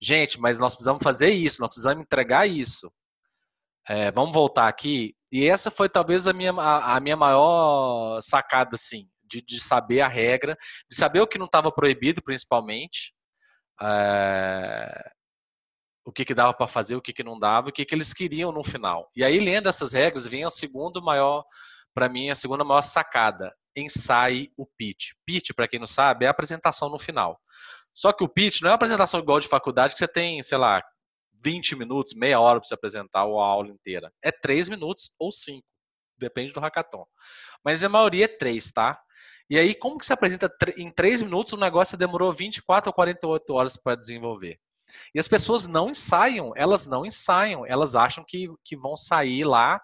Gente, 0.00 0.40
mas 0.40 0.58
nós 0.58 0.74
precisamos 0.74 1.02
fazer 1.02 1.30
isso, 1.30 1.60
nós 1.60 1.68
precisamos 1.68 2.02
entregar 2.04 2.48
isso. 2.48 2.92
É, 3.88 4.10
vamos 4.12 4.32
voltar 4.32 4.68
aqui. 4.68 5.14
E 5.32 5.46
essa 5.46 5.70
foi 5.70 5.88
talvez 5.88 6.26
a 6.26 6.32
minha, 6.32 6.52
a, 6.52 6.96
a 6.96 7.00
minha 7.00 7.16
maior 7.16 8.20
sacada, 8.22 8.76
assim, 8.76 9.08
de, 9.24 9.42
de, 9.42 9.58
saber 9.60 10.00
a 10.00 10.08
regra, 10.08 10.56
de 10.90 10.96
saber 10.96 11.20
o 11.20 11.26
que 11.26 11.38
não 11.38 11.46
estava 11.46 11.72
proibido, 11.72 12.22
principalmente. 12.22 13.12
É, 13.82 15.10
o 16.08 16.12
que, 16.12 16.24
que 16.24 16.34
dava 16.34 16.54
para 16.54 16.66
fazer, 16.66 16.96
o 16.96 17.02
que, 17.02 17.12
que 17.12 17.22
não 17.22 17.38
dava, 17.38 17.68
o 17.68 17.72
que, 17.72 17.84
que 17.84 17.94
eles 17.94 18.14
queriam 18.14 18.50
no 18.50 18.64
final. 18.64 19.10
E 19.14 19.22
aí, 19.22 19.38
lendo 19.38 19.68
essas 19.68 19.92
regras, 19.92 20.26
vem 20.26 20.42
a 20.42 20.48
segundo 20.48 21.02
maior, 21.02 21.44
para 21.94 22.08
mim, 22.08 22.30
a 22.30 22.34
segunda 22.34 22.64
maior 22.64 22.80
sacada. 22.80 23.54
Ensaie 23.76 24.50
o 24.56 24.66
pitch. 24.66 25.10
Pitch, 25.26 25.50
para 25.54 25.68
quem 25.68 25.78
não 25.78 25.86
sabe, 25.86 26.24
é 26.24 26.28
a 26.28 26.30
apresentação 26.30 26.88
no 26.88 26.98
final. 26.98 27.38
Só 27.92 28.10
que 28.10 28.24
o 28.24 28.28
pitch 28.28 28.62
não 28.62 28.68
é 28.68 28.70
uma 28.70 28.76
apresentação 28.76 29.20
igual 29.20 29.38
de 29.38 29.48
faculdade 29.48 29.92
que 29.92 29.98
você 29.98 30.08
tem, 30.08 30.42
sei 30.42 30.56
lá, 30.56 30.82
20 31.44 31.76
minutos, 31.76 32.14
meia 32.14 32.40
hora 32.40 32.58
para 32.58 32.66
se 32.66 32.72
apresentar 32.72 33.26
ou 33.26 33.38
a 33.38 33.46
aula 33.46 33.68
inteira. 33.68 34.10
É 34.24 34.32
3 34.32 34.70
minutos 34.70 35.14
ou 35.18 35.30
5. 35.30 35.62
Depende 36.16 36.54
do 36.54 36.60
hackathon. 36.60 37.04
Mas 37.62 37.84
a 37.84 37.88
maioria 37.90 38.24
é 38.24 38.28
3, 38.28 38.72
tá? 38.72 38.98
E 39.50 39.58
aí, 39.58 39.74
como 39.74 39.98
que 39.98 40.06
se 40.06 40.12
apresenta 40.14 40.50
em 40.78 40.90
3 40.90 41.20
minutos 41.20 41.52
um 41.52 41.58
negócio 41.58 41.98
que 41.98 42.00
demorou 42.00 42.32
24 42.32 42.88
ou 42.88 42.94
48 42.94 43.52
horas 43.52 43.76
para 43.76 43.94
desenvolver? 43.94 44.58
E 45.14 45.18
as 45.18 45.28
pessoas 45.28 45.66
não 45.66 45.90
ensaiam, 45.90 46.52
elas 46.56 46.86
não 46.86 47.04
ensaiam, 47.04 47.66
elas 47.66 47.94
acham 47.94 48.24
que, 48.26 48.48
que 48.64 48.76
vão 48.76 48.96
sair 48.96 49.44
lá 49.44 49.80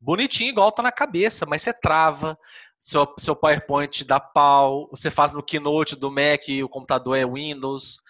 bonitinho, 0.00 0.50
igual 0.50 0.70
tá 0.70 0.82
na 0.82 0.92
cabeça, 0.92 1.44
mas 1.44 1.62
você 1.62 1.72
trava, 1.72 2.38
seu, 2.78 3.06
seu 3.18 3.34
PowerPoint 3.34 4.04
dá 4.04 4.20
pau, 4.20 4.88
você 4.90 5.10
faz 5.10 5.32
no 5.32 5.42
Keynote 5.42 5.96
do 5.96 6.10
Mac 6.10 6.48
e 6.48 6.62
o 6.62 6.68
computador 6.68 7.16
é 7.16 7.26
Windows, 7.26 8.00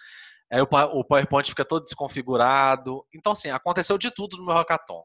aí 0.51 0.61
o, 0.61 0.67
o 0.67 1.03
PowerPoint 1.03 1.49
fica 1.49 1.65
todo 1.65 1.83
desconfigurado. 1.83 3.05
Então, 3.13 3.31
assim, 3.31 3.49
aconteceu 3.49 3.97
de 3.97 4.11
tudo 4.11 4.37
no 4.37 4.45
meu 4.45 4.55
hackathon. 4.55 5.03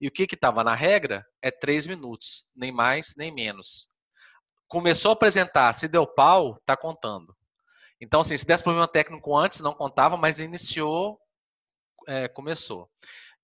E 0.00 0.08
o 0.08 0.10
que 0.10 0.24
estava 0.24 0.64
na 0.64 0.74
regra? 0.74 1.24
É 1.40 1.50
três 1.50 1.86
minutos, 1.86 2.46
nem 2.56 2.72
mais, 2.72 3.14
nem 3.16 3.32
menos. 3.32 3.88
Começou 4.66 5.10
a 5.10 5.12
apresentar, 5.12 5.72
se 5.74 5.86
deu 5.86 6.06
pau, 6.06 6.58
tá 6.66 6.76
contando. 6.76 7.36
Então, 8.02 8.20
assim, 8.20 8.36
se 8.36 8.44
desse 8.44 8.64
problema 8.64 8.88
técnico 8.88 9.36
antes, 9.36 9.60
não 9.60 9.72
contava, 9.72 10.16
mas 10.16 10.40
iniciou, 10.40 11.20
é, 12.08 12.26
começou. 12.26 12.90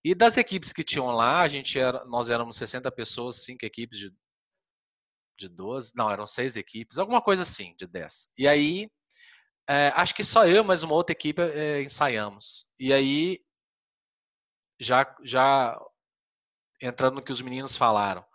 E 0.03 0.17
das 0.17 0.37
equipes 0.37 0.73
que 0.73 0.83
tinham 0.83 1.07
lá, 1.13 1.43
a 1.43 1.49
gente 1.49 1.79
era, 1.79 2.05
nós 2.07 2.29
éramos 2.29 2.57
60 2.57 2.91
pessoas, 2.91 3.45
cinco 3.45 3.65
equipes 3.65 3.97
de, 3.97 4.13
de 5.39 5.49
12, 5.49 5.93
não, 5.95 6.11
eram 6.11 6.27
seis 6.27 6.57
equipes, 6.57 6.99
alguma 6.99 7.23
coisa 7.23 7.43
assim, 7.43 7.73
de 7.79 7.87
10. 7.87 8.31
E 8.37 8.49
aí, 8.49 8.91
é, 9.69 9.93
acho 9.95 10.13
que 10.13 10.25
só 10.25 10.45
eu, 10.45 10.65
mas 10.65 10.83
uma 10.83 10.95
outra 10.95 11.13
equipe 11.13 11.41
é, 11.41 11.81
ensaiamos. 11.81 12.69
E 12.81 12.93
aí, 12.93 13.41
já, 14.81 15.17
já 15.23 15.81
entrando 16.83 17.15
no 17.15 17.23
que 17.23 17.31
os 17.31 17.41
meninos 17.41 17.77
falaram, 17.77 18.27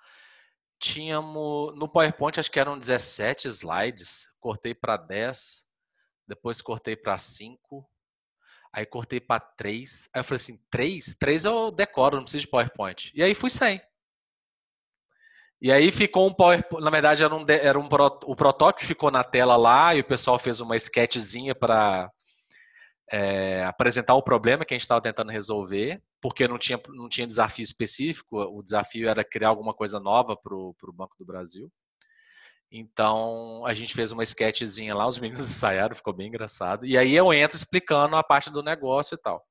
tínhamos 0.80 1.78
no 1.78 1.90
PowerPoint, 1.90 2.40
acho 2.40 2.52
que 2.52 2.62
eram 2.62 2.80
17 2.80 3.50
slides, 3.50 4.32
cortei 4.40 4.74
para 4.74 4.96
10 4.96 5.73
depois 6.28 6.62
cortei 6.62 6.96
para 6.96 7.18
5, 7.18 7.88
aí 8.72 8.86
cortei 8.86 9.20
para 9.20 9.40
3. 9.40 10.10
Aí 10.14 10.20
eu 10.20 10.24
falei 10.24 10.38
assim: 10.38 10.60
3? 10.70 11.16
3 11.20 11.46
eu 11.46 11.72
decoro, 11.72 12.16
não 12.16 12.24
preciso 12.24 12.46
de 12.46 12.52
PowerPoint. 12.52 13.12
E 13.14 13.22
aí 13.24 13.34
fui 13.34 13.50
sem. 13.50 13.82
E 15.62 15.72
aí 15.72 15.92
ficou 15.92 16.28
um 16.28 16.34
PowerPoint, 16.34 16.84
na 16.84 16.90
verdade 16.90 17.24
era 17.24 17.34
um, 17.34 17.46
era 17.48 17.80
um 17.80 17.88
o 18.26 18.36
protótipo 18.36 18.86
ficou 18.86 19.10
na 19.10 19.24
tela 19.24 19.56
lá 19.56 19.96
e 19.96 20.02
o 20.02 20.04
pessoal 20.04 20.38
fez 20.38 20.60
uma 20.60 20.76
sketchzinha 20.76 21.56
para 21.56 22.12
é, 23.10 23.64
apresentar 23.64 24.16
o 24.16 24.24
problema 24.24 24.66
que 24.66 24.74
a 24.74 24.76
gente 24.76 24.82
estava 24.82 25.02
tentando 25.02 25.32
resolver, 25.32 26.02
porque 26.22 26.48
não 26.48 26.58
tinha, 26.58 26.82
não 26.90 27.08
tinha 27.08 27.28
desafio 27.28 27.64
específico, 27.64 28.38
o 28.38 28.62
desafio 28.64 29.08
era 29.08 29.24
criar 29.24 29.50
alguma 29.50 29.74
coisa 29.74 30.00
nova 30.00 30.36
para 30.36 30.54
o 30.54 30.76
Banco 30.94 31.16
do 31.18 31.26
Brasil. 31.26 31.72
Então 32.76 33.64
a 33.68 33.74
gente 33.76 33.94
fez 33.94 34.12
uma 34.12 34.24
sketchzinha 34.24 34.96
lá, 34.96 35.06
os 35.06 35.20
meninos 35.20 35.46
ensaiaram, 35.48 35.96
ficou 35.96 36.12
bem 36.12 36.28
engraçado. 36.28 36.88
E 36.88 36.98
aí 36.98 37.14
eu 37.14 37.32
entro 37.32 37.56
explicando 37.56 38.16
a 38.16 38.24
parte 38.24 38.50
do 38.50 38.64
negócio 38.64 39.14
e 39.14 39.18
tal. 39.20 39.46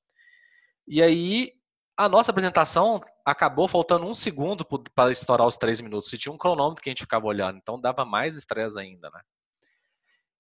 E 0.89 1.01
aí 1.01 1.53
a 1.97 2.09
nossa 2.09 2.33
apresentação 2.33 3.01
acabou 3.25 3.69
faltando 3.69 4.07
um 4.07 4.13
segundo 4.15 4.67
para 4.93 5.13
estourar 5.13 5.47
os 5.47 5.57
três 5.57 5.81
minutos. 5.81 6.11
Se 6.11 6.19
tinha 6.19 6.33
um 6.33 6.39
cronômetro 6.39 6.83
que 6.83 6.91
a 6.91 6.93
gente 6.93 7.05
ficava 7.05 7.25
olhando, 7.25 7.59
então 7.59 7.81
dava 7.81 8.05
mais 8.05 8.37
estresse 8.37 8.81
ainda, 8.81 9.09
né? 9.09 9.21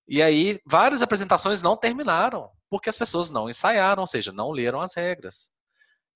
E 0.08 0.20
aí 0.20 0.60
várias 0.66 1.02
apresentações 1.02 1.62
não 1.62 1.76
terminaram 1.76 2.50
porque 2.68 2.90
as 2.90 2.98
pessoas 2.98 3.30
não 3.30 3.48
ensaiaram, 3.48 4.00
ou 4.00 4.06
seja, 4.08 4.32
não 4.32 4.50
leram 4.50 4.80
as 4.80 4.94
regras. 4.96 5.52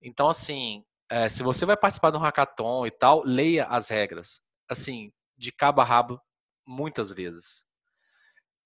Então 0.03 0.29
assim, 0.29 0.85
é, 1.09 1.29
se 1.29 1.45
você 1.45 1.65
vai 1.65 1.77
participar 1.77 2.11
de 2.11 2.17
um 2.17 2.21
hackathon 2.21 2.89
e 2.89 2.91
tal, 2.91 3.23
leia 3.25 3.67
as 3.67 3.89
regras. 3.89 4.43
Assim, 4.69 5.13
de 5.39 5.53
cabo 5.53 5.81
a 5.81 5.85
rabo, 5.85 6.21
muitas 6.67 7.13
vezes. 7.13 7.65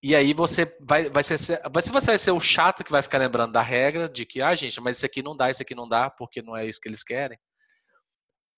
E 0.03 0.17
aí 0.17 0.33
você 0.33 0.75
vai, 0.81 1.11
vai 1.11 1.23
ser, 1.23 1.39
você 1.71 1.93
vai 1.93 2.19
ser 2.19 2.31
o 2.31 2.41
chato 2.41 2.83
que 2.83 2.91
vai 2.91 3.03
ficar 3.03 3.19
lembrando 3.19 3.53
da 3.53 3.61
regra 3.61 4.09
de 4.09 4.25
que, 4.25 4.41
ah, 4.41 4.55
gente, 4.55 4.81
mas 4.81 4.97
isso 4.97 5.07
aqui 5.07 5.23
não 5.23 5.37
dá, 5.37 5.51
isso 5.51 5.63
aqui 5.63 5.75
não 5.75 5.87
dá, 5.87 6.09
porque 6.09 6.41
não 6.41 6.57
é 6.57 6.67
isso 6.67 6.81
que 6.81 6.89
eles 6.89 7.03
querem. 7.03 7.39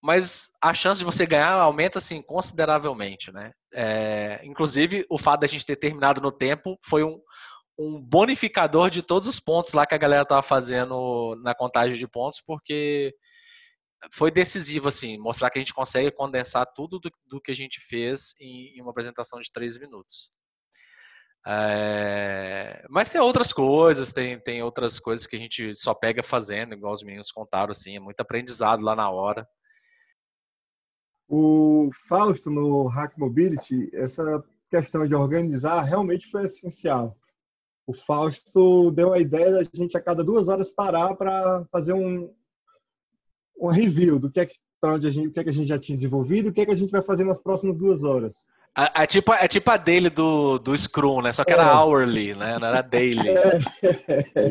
Mas 0.01 0.51
a 0.63 0.73
chance 0.73 0.99
de 0.99 1.05
você 1.05 1.27
ganhar 1.27 1.53
aumenta 1.53 1.99
assim 1.99 2.23
consideravelmente, 2.23 3.33
né? 3.33 3.53
É, 3.73 4.41
inclusive 4.45 5.05
o 5.09 5.19
fato 5.19 5.41
da 5.41 5.47
gente 5.47 5.67
ter 5.67 5.77
terminado 5.77 6.21
no 6.21 6.31
tempo 6.31 6.79
foi 6.85 7.03
um, 7.03 7.21
um 7.79 8.01
bonificador 8.01 8.91
de 8.91 9.03
todos 9.03 9.27
os 9.27 9.41
pontos 9.41 9.73
lá 9.73 9.87
que 9.87 9.95
a 9.95 9.99
galera 9.99 10.25
tava 10.25 10.43
fazendo 10.43 11.41
na 11.43 11.55
contagem 11.55 11.97
de 11.97 12.07
pontos, 12.07 12.41
porque 12.45 13.15
foi 14.11 14.31
decisivo, 14.31 14.89
assim, 14.89 15.19
mostrar 15.19 15.51
que 15.51 15.59
a 15.59 15.63
gente 15.63 15.75
consegue 15.75 16.11
condensar 16.11 16.67
tudo 16.75 16.99
do, 16.99 17.11
do 17.27 17.41
que 17.41 17.51
a 17.51 17.55
gente 17.55 17.81
fez 17.81 18.35
em, 18.41 18.77
em, 18.77 18.83
uma 18.83 18.91
apresentação 18.91 19.39
de 19.39 19.53
três 19.53 19.79
minutos. 19.79 20.33
É, 21.47 22.85
mas 22.89 23.09
tem 23.09 23.21
outras 23.21 23.53
coisas, 23.53 24.13
tem, 24.13 24.39
tem 24.41 24.63
outras 24.63 24.99
coisas 24.99 25.27
que 25.27 25.37
a 25.37 25.39
gente 25.39 25.75
só 25.75 25.93
pega 25.93 26.23
fazendo, 26.23 26.75
igual 26.75 26.93
os 26.93 27.03
meninos 27.03 27.33
contaram, 27.33 27.73
assim, 27.73 27.97
é 27.97 28.01
muito 28.01 28.21
aprendizado 28.21 28.83
lá 28.83 28.95
na 28.95 29.11
hora. 29.11 29.47
O 31.29 31.91
Fausto, 32.09 32.51
no 32.51 32.87
Hack 32.87 33.17
Mobility, 33.17 33.91
essa 33.95 34.45
questão 34.71 35.07
de 35.07 35.15
organizar 35.15 35.83
realmente 35.83 36.31
foi 36.31 36.45
essencial. 36.45 37.17
O 37.87 37.95
Fausto 37.95 38.91
deu 38.93 39.13
a 39.13 39.19
ideia 39.19 39.51
da 39.51 39.63
gente 39.63 39.97
a 39.97 40.01
cada 40.01 40.23
duas 40.23 40.49
horas 40.49 40.71
parar 40.71 41.17
para 41.17 41.65
fazer 41.73 41.93
um, 41.93 42.33
um 43.63 43.71
review 43.71 44.19
do 44.19 44.31
que 44.31 44.41
é 44.41 44.47
que, 44.47 44.57
para 44.81 44.95
onde 44.95 45.07
a 45.07 45.11
gente, 45.11 45.29
o 45.29 45.33
que 45.33 45.41
é 45.41 45.45
que 45.45 45.51
a 45.51 45.55
gente 45.55 45.69
já 45.69 45.79
tinha 45.79 45.97
desenvolvido, 45.97 46.49
o 46.49 46.53
que 46.53 46.61
é 46.61 46.67
que 46.67 46.73
a 46.73 46.77
gente 46.77 46.91
vai 46.91 47.03
fazer 47.03 47.25
nas 47.25 47.41
próximas 47.41 47.79
duas 47.79 48.03
horas. 48.03 48.33
É, 48.77 49.03
é, 49.03 49.07
tipo, 49.07 49.33
é 49.33 49.47
tipo 49.47 49.71
a 49.71 49.77
daily 49.77 50.09
do, 50.09 50.59
do 50.59 50.77
Scrum, 50.77 51.21
né? 51.21 51.33
Só 51.33 51.45
que 51.45 51.53
era 51.53 51.63
é. 51.63 51.75
hourly, 51.75 52.35
né? 52.35 52.59
Não 52.59 52.69
era 52.69 52.81
daily. 52.81 53.29
É. 53.29 53.61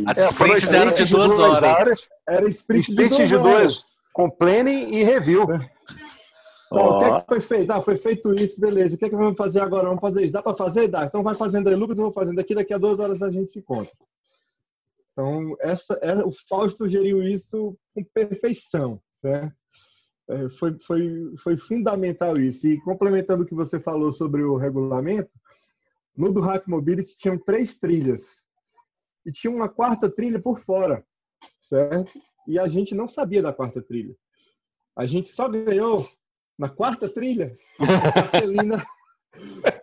As 0.05 0.17
sprints 0.17 0.71
eram 0.71 0.93
de 0.93 1.05
duas, 1.05 1.39
horas. 1.39 1.63
horas. 1.63 2.07
Era 2.29 2.47
sprint, 2.47 2.91
sprint 2.91 3.25
de, 3.25 3.37
duas, 3.37 3.83
com 4.13 4.29
planning 4.29 4.93
e 4.93 5.03
review. 5.03 5.43
Então, 6.71 6.85
oh. 6.85 6.95
o 6.95 6.99
que, 6.99 7.05
é 7.05 7.19
que 7.19 7.25
foi 7.27 7.41
feito? 7.41 7.71
Ah, 7.71 7.81
foi 7.81 7.97
feito 7.97 8.33
isso, 8.35 8.59
beleza. 8.59 8.95
O 8.95 8.97
que 8.97 9.05
é 9.05 9.09
que 9.09 9.15
vamos 9.15 9.35
fazer 9.35 9.59
agora? 9.59 9.87
Vamos 9.87 10.01
fazer 10.01 10.21
isso. 10.21 10.33
Dá 10.33 10.41
para 10.43 10.55
fazer? 10.55 10.87
Dá. 10.87 11.03
Então 11.03 11.23
vai 11.23 11.35
fazendo 11.35 11.67
aí, 11.67 11.75
Lucas, 11.75 11.97
eu 11.97 12.05
vou 12.05 12.13
fazendo 12.13 12.39
aqui. 12.39 12.53
Daqui 12.53 12.73
a 12.73 12.77
duas 12.77 12.99
horas 12.99 13.21
a 13.23 13.31
gente 13.31 13.51
se 13.51 13.59
encontra. 13.59 13.91
Então, 15.11 15.55
essa, 15.59 15.99
essa, 16.01 16.25
o 16.25 16.31
Fausto 16.47 16.87
geriu 16.87 17.21
isso 17.23 17.77
com 17.93 18.03
perfeição, 18.13 19.01
certo? 19.21 19.55
É, 20.29 20.49
foi, 20.49 20.77
foi, 20.79 21.35
foi 21.43 21.57
fundamental 21.57 22.37
isso. 22.37 22.65
E 22.65 22.79
complementando 22.81 23.43
o 23.43 23.45
que 23.45 23.53
você 23.53 23.79
falou 23.79 24.11
sobre 24.13 24.43
o 24.43 24.55
regulamento, 24.55 25.33
no 26.15 26.31
do 26.31 26.39
Hack 26.39 26.67
Mobility 26.67 27.17
tinham 27.17 27.37
três 27.37 27.77
trilhas. 27.77 28.45
E 29.25 29.31
tinha 29.31 29.51
uma 29.51 29.67
quarta 29.67 30.09
trilha 30.09 30.41
por 30.41 30.59
fora, 30.59 31.05
certo? 31.67 32.11
E 32.47 32.57
a 32.57 32.67
gente 32.67 32.95
não 32.95 33.07
sabia 33.07 33.41
da 33.41 33.53
quarta 33.53 33.81
trilha. 33.81 34.15
A 34.95 35.05
gente 35.05 35.29
só 35.29 35.49
ganhou 35.49 36.09
na 36.57 36.69
quarta 36.69 37.09
trilha 37.09 37.55
a 37.79 38.39
Celina, 38.39 38.85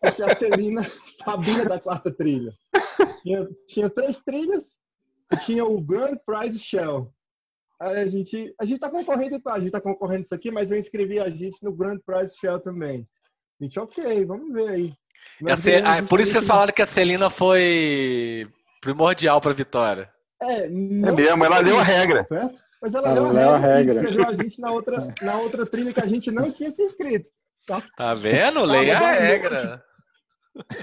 porque 0.01 0.23
a 0.23 0.35
Celina 0.35 0.83
sabia 1.25 1.65
da 1.65 1.79
quarta 1.79 2.11
trilha. 2.13 2.53
Tinha, 3.23 3.49
tinha 3.67 3.91
três 3.91 4.19
trilhas 4.23 4.78
tinha 5.37 5.65
o 5.65 5.81
Grand 5.81 6.17
Prize 6.25 6.59
Shell 6.59 7.13
a 7.81 8.07
gente 8.07 8.55
a 8.61 8.65
gente 8.65 8.81
tá 8.81 8.91
concorrendo 8.91 9.41
a 9.47 9.59
gente 9.61 9.71
tá 9.71 9.81
concorrendo 9.81 10.25
isso 10.25 10.35
aqui, 10.35 10.51
mas 10.51 10.71
eu 10.71 10.79
inscrevi 10.79 11.21
a 11.21 11.31
gente 11.31 11.63
no 11.63 11.73
Grand 11.73 11.99
Prize 12.05 12.37
Shell 12.37 12.59
também. 12.61 13.07
A 13.61 13.65
gente, 13.65 13.79
ok, 13.79 14.25
vamos 14.25 14.53
ver 14.53 14.69
aí. 14.69 14.93
Ah, 15.85 16.03
por 16.03 16.21
isso 16.21 16.33
vocês 16.33 16.47
falaram 16.47 16.73
que 16.73 16.83
a 16.83 16.87
Celina 16.87 17.31
foi 17.31 18.47
primordial 18.81 19.41
para 19.41 19.51
a 19.51 19.55
vitória. 19.55 20.11
É, 20.41 20.65
é 20.65 20.69
mesmo, 20.69 21.45
ela 21.45 21.59
leu 21.59 21.79
a 21.79 21.83
regra. 21.83 22.25
Certo? 22.29 22.59
Mas 22.81 22.95
ela, 22.95 23.09
ela 23.09 23.33
leu 23.33 23.51
a 23.51 23.57
regra. 23.59 23.95
Inscreveu 24.01 24.29
a 24.29 24.35
gente 24.35 24.61
na 24.61 24.71
outra, 24.71 25.15
na 25.23 25.39
outra 25.39 25.67
trilha 25.67 25.93
que 25.93 26.01
a 26.01 26.07
gente 26.07 26.31
não 26.31 26.51
tinha 26.53 26.71
se 26.71 26.83
inscrito. 26.83 27.31
Tá, 27.67 27.83
tá 27.97 28.15
vendo? 28.15 28.65
Leia 28.65 28.99
a 28.99 29.13
regra. 29.13 29.85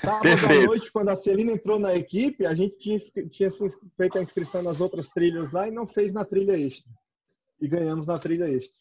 Sábado 0.01 0.45
à 0.45 0.65
noite, 0.65 0.91
quando 0.91 1.09
a 1.09 1.15
Celina 1.15 1.51
entrou 1.51 1.79
na 1.79 1.95
equipe, 1.95 2.45
a 2.45 2.53
gente 2.53 2.77
tinha, 2.77 2.99
tinha 3.29 3.49
feito 3.97 4.17
a 4.17 4.21
inscrição 4.21 4.61
nas 4.61 4.79
outras 4.79 5.09
trilhas 5.09 5.51
lá 5.51 5.67
e 5.67 5.71
não 5.71 5.87
fez 5.87 6.13
na 6.13 6.23
trilha 6.23 6.57
extra. 6.57 6.91
E 7.59 7.67
ganhamos 7.67 8.07
na 8.07 8.17
trilha 8.17 8.49
extra. 8.49 8.79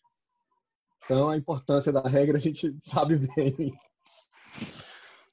Então, 1.05 1.28
a 1.28 1.36
importância 1.36 1.92
da 1.92 2.03
regra 2.03 2.38
a 2.38 2.40
gente 2.40 2.74
sabe 2.80 3.16
bem. 3.16 3.72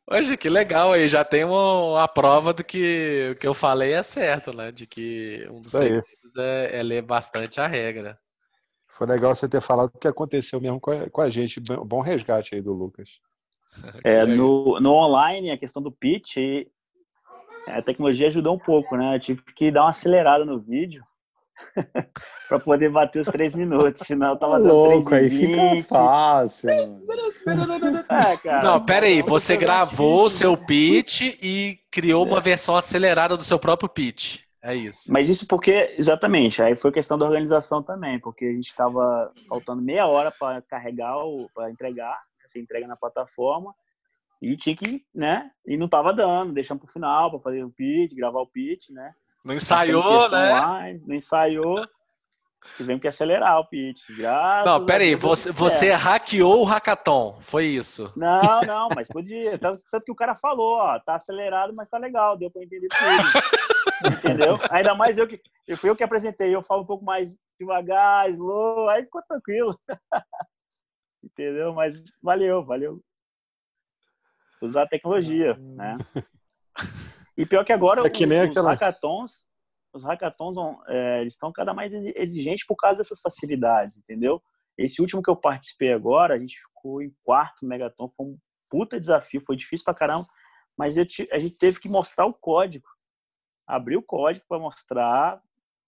Hoje, 0.09 0.36
que 0.36 0.49
legal 0.49 0.91
aí, 0.91 1.07
já 1.07 1.24
tem 1.24 1.45
uma, 1.45 2.03
a 2.03 2.07
prova 2.07 2.51
do 2.51 2.64
que 2.64 3.32
o 3.32 3.39
que 3.39 3.47
eu 3.47 3.53
falei 3.53 3.93
é 3.93 4.03
certo, 4.03 4.51
né? 4.51 4.72
De 4.72 4.86
que 4.86 5.47
um 5.49 5.59
dos 5.59 5.70
segredos 5.70 6.36
é, 6.38 6.80
é, 6.80 6.84
ler 6.84 7.01
bastante 7.01 7.62
a 7.62 7.68
regra. 7.68 8.20
Foi 8.89 9.07
legal 9.07 9.34
você 9.34 9.47
ter 9.47 9.62
falado 9.62 9.89
o 9.93 9.97
que 9.97 10.07
aconteceu 10.07 10.59
mesmo 10.59 10.82
com 10.82 10.91
a, 10.91 11.09
com 11.09 11.22
a 11.22 11.30
gente. 11.30 11.62
Bom 11.62 12.01
resgate 12.01 12.55
aí 12.55 12.62
do 12.62 12.74
Lucas. 12.74 13.22
É, 14.03 14.26
no, 14.26 14.80
no 14.80 14.93
online, 14.93 15.51
a 15.51 15.57
questão 15.57 15.82
do 15.82 15.91
pitch, 15.91 16.38
a 17.67 17.82
tecnologia 17.82 18.28
ajudou 18.28 18.55
um 18.55 18.59
pouco, 18.59 18.95
né? 18.95 19.15
Eu 19.15 19.19
tive 19.19 19.41
que 19.55 19.72
dar 19.72 19.84
uma 19.84 19.89
acelerada 19.91 20.45
no 20.45 20.59
vídeo 20.59 21.03
para 22.49 22.59
poder 22.59 22.89
bater 22.89 23.19
os 23.19 23.28
três 23.28 23.55
minutos, 23.55 24.05
senão 24.05 24.32
eu 24.32 24.38
tava 24.38 24.59
dando 24.59 24.74
louco, 24.74 25.13
aí 25.13 25.30
fica 25.30 25.88
fácil. 25.88 26.69
é, 28.09 28.38
cara, 28.38 28.63
não, 28.63 28.84
pera 28.84 29.05
aí, 29.05 29.22
você 29.22 29.55
gravou 29.55 30.26
o 30.26 30.30
seu 30.30 30.57
pitch 30.57 31.22
e 31.41 31.80
criou 31.89 32.26
uma 32.26 32.39
versão 32.39 32.76
acelerada 32.76 33.38
do 33.38 33.43
seu 33.43 33.59
próprio 33.59 33.89
pitch. 33.89 34.41
É 34.63 34.76
isso. 34.76 35.11
Mas 35.11 35.28
isso 35.28 35.47
porque, 35.47 35.95
exatamente, 35.97 36.61
aí 36.61 36.76
foi 36.76 36.91
questão 36.91 37.17
da 37.17 37.26
organização 37.26 37.82
também, 37.82 38.19
porque 38.19 38.45
a 38.45 38.51
gente 38.51 38.67
estava 38.67 39.32
faltando 39.47 39.82
meia 39.82 40.05
hora 40.05 40.32
para 40.32 40.61
carregar, 40.61 41.15
para 41.53 41.72
entregar, 41.72 42.19
você 42.52 42.60
entrega 42.60 42.88
na 42.88 42.95
plataforma 42.95 43.74
e 44.41 44.58
tinha 44.58 44.76
que, 44.76 45.06
né? 45.14 45.52
E 45.66 45.78
não 45.78 45.88
tava 45.88 46.14
dando, 46.14 46.54
deixamos 46.54 46.84
pro 46.84 46.91
final 46.91 47.30
para 47.30 47.39
fazer 47.39 47.64
o 47.64 47.70
pitch, 47.70 48.16
gravar 48.16 48.41
o 48.41 48.47
pitch, 48.47 48.89
né? 48.89 49.14
Não 49.43 49.56
ensaiou, 49.56 50.30
né? 50.30 50.54
Online, 50.54 51.04
não 51.06 51.16
ensaiou. 51.16 51.86
Tivemos 52.78 53.02
que 53.02 53.08
acelerar 53.08 53.60
o 53.60 53.66
pitch. 53.66 54.04
Graças 54.16 54.66
não, 54.66 54.86
pera 54.86 55.04
aí, 55.04 55.16
você, 55.16 55.52
você 55.52 55.91
hackeou 55.91 56.62
o 56.62 56.64
hackathon, 56.64 57.39
foi 57.41 57.66
isso? 57.66 58.12
Não, 58.16 58.62
não, 58.66 58.89
mas 58.95 59.08
podia. 59.08 59.58
Tanto, 59.58 59.82
tanto, 59.91 60.06
que 60.06 60.12
o 60.12 60.16
cara 60.16 60.36
falou, 60.36 60.78
ó, 60.78 60.99
tá 60.99 61.16
acelerado, 61.16 61.74
mas 61.74 61.89
tá 61.89 61.97
legal, 61.97 62.38
deu 62.38 62.52
para 62.52 62.64
entender 62.64 62.88
tudo. 62.88 64.14
Entendeu? 64.16 64.58
Ainda 64.70 64.93
mais 64.95 65.18
eu 65.18 65.28
que 65.28 65.41
eu 65.68 65.78
fui 65.78 65.89
eu 65.89 65.95
que 65.95 66.04
apresentei, 66.04 66.54
eu 66.54 66.62
falo 66.62 66.84
um 66.84 66.86
pouco 66.86 67.04
mais 67.04 67.36
devagar, 67.60 68.30
slow, 68.30 68.89
aí 68.89 69.04
ficou 69.04 69.22
tranquilo. 69.28 69.76
Entendeu? 71.24 71.74
Mas 71.74 72.03
valeu, 72.22 72.63
valeu. 72.63 73.03
Usar 74.61 74.84
a 74.84 74.88
tecnologia, 74.88 75.55
né? 75.55 75.97
E 77.38 77.45
pior 77.45 77.63
que 77.63 77.74
agora, 77.74 78.05
é 78.05 78.09
que 78.09 78.26
nem 78.26 78.43
os, 78.43 78.49
aquela... 78.49 78.72
hackathons, 78.72 79.43
os 79.93 80.03
hackathons 80.03 80.55
é, 80.88 81.22
eles 81.22 81.34
estão 81.34 81.51
cada 81.51 81.74
mais 81.74 81.91
exigentes 81.93 82.65
por 82.65 82.76
causa 82.76 82.99
dessas 82.99 83.19
facilidades, 83.19 83.97
entendeu? 83.97 84.41
Esse 84.78 85.01
último 85.01 85.22
que 85.22 85.30
eu 85.30 85.36
participei 85.36 85.91
agora, 85.91 86.36
a 86.36 86.39
gente 86.39 86.59
ficou 86.59 87.01
em 87.01 87.13
quarto 87.24 87.65
megaton, 87.65 88.09
foi 88.15 88.26
um 88.28 88.38
puta 88.69 88.99
desafio, 88.99 89.43
foi 89.43 89.55
difícil 89.55 89.84
pra 89.84 89.93
caramba, 89.93 90.26
mas 90.78 90.97
eu, 90.97 91.05
a 91.32 91.39
gente 91.39 91.57
teve 91.57 91.80
que 91.80 91.89
mostrar 91.89 92.26
o 92.26 92.34
código, 92.34 92.88
abrir 93.67 93.97
o 93.97 94.03
código 94.03 94.45
para 94.47 94.59
mostrar, 94.59 95.41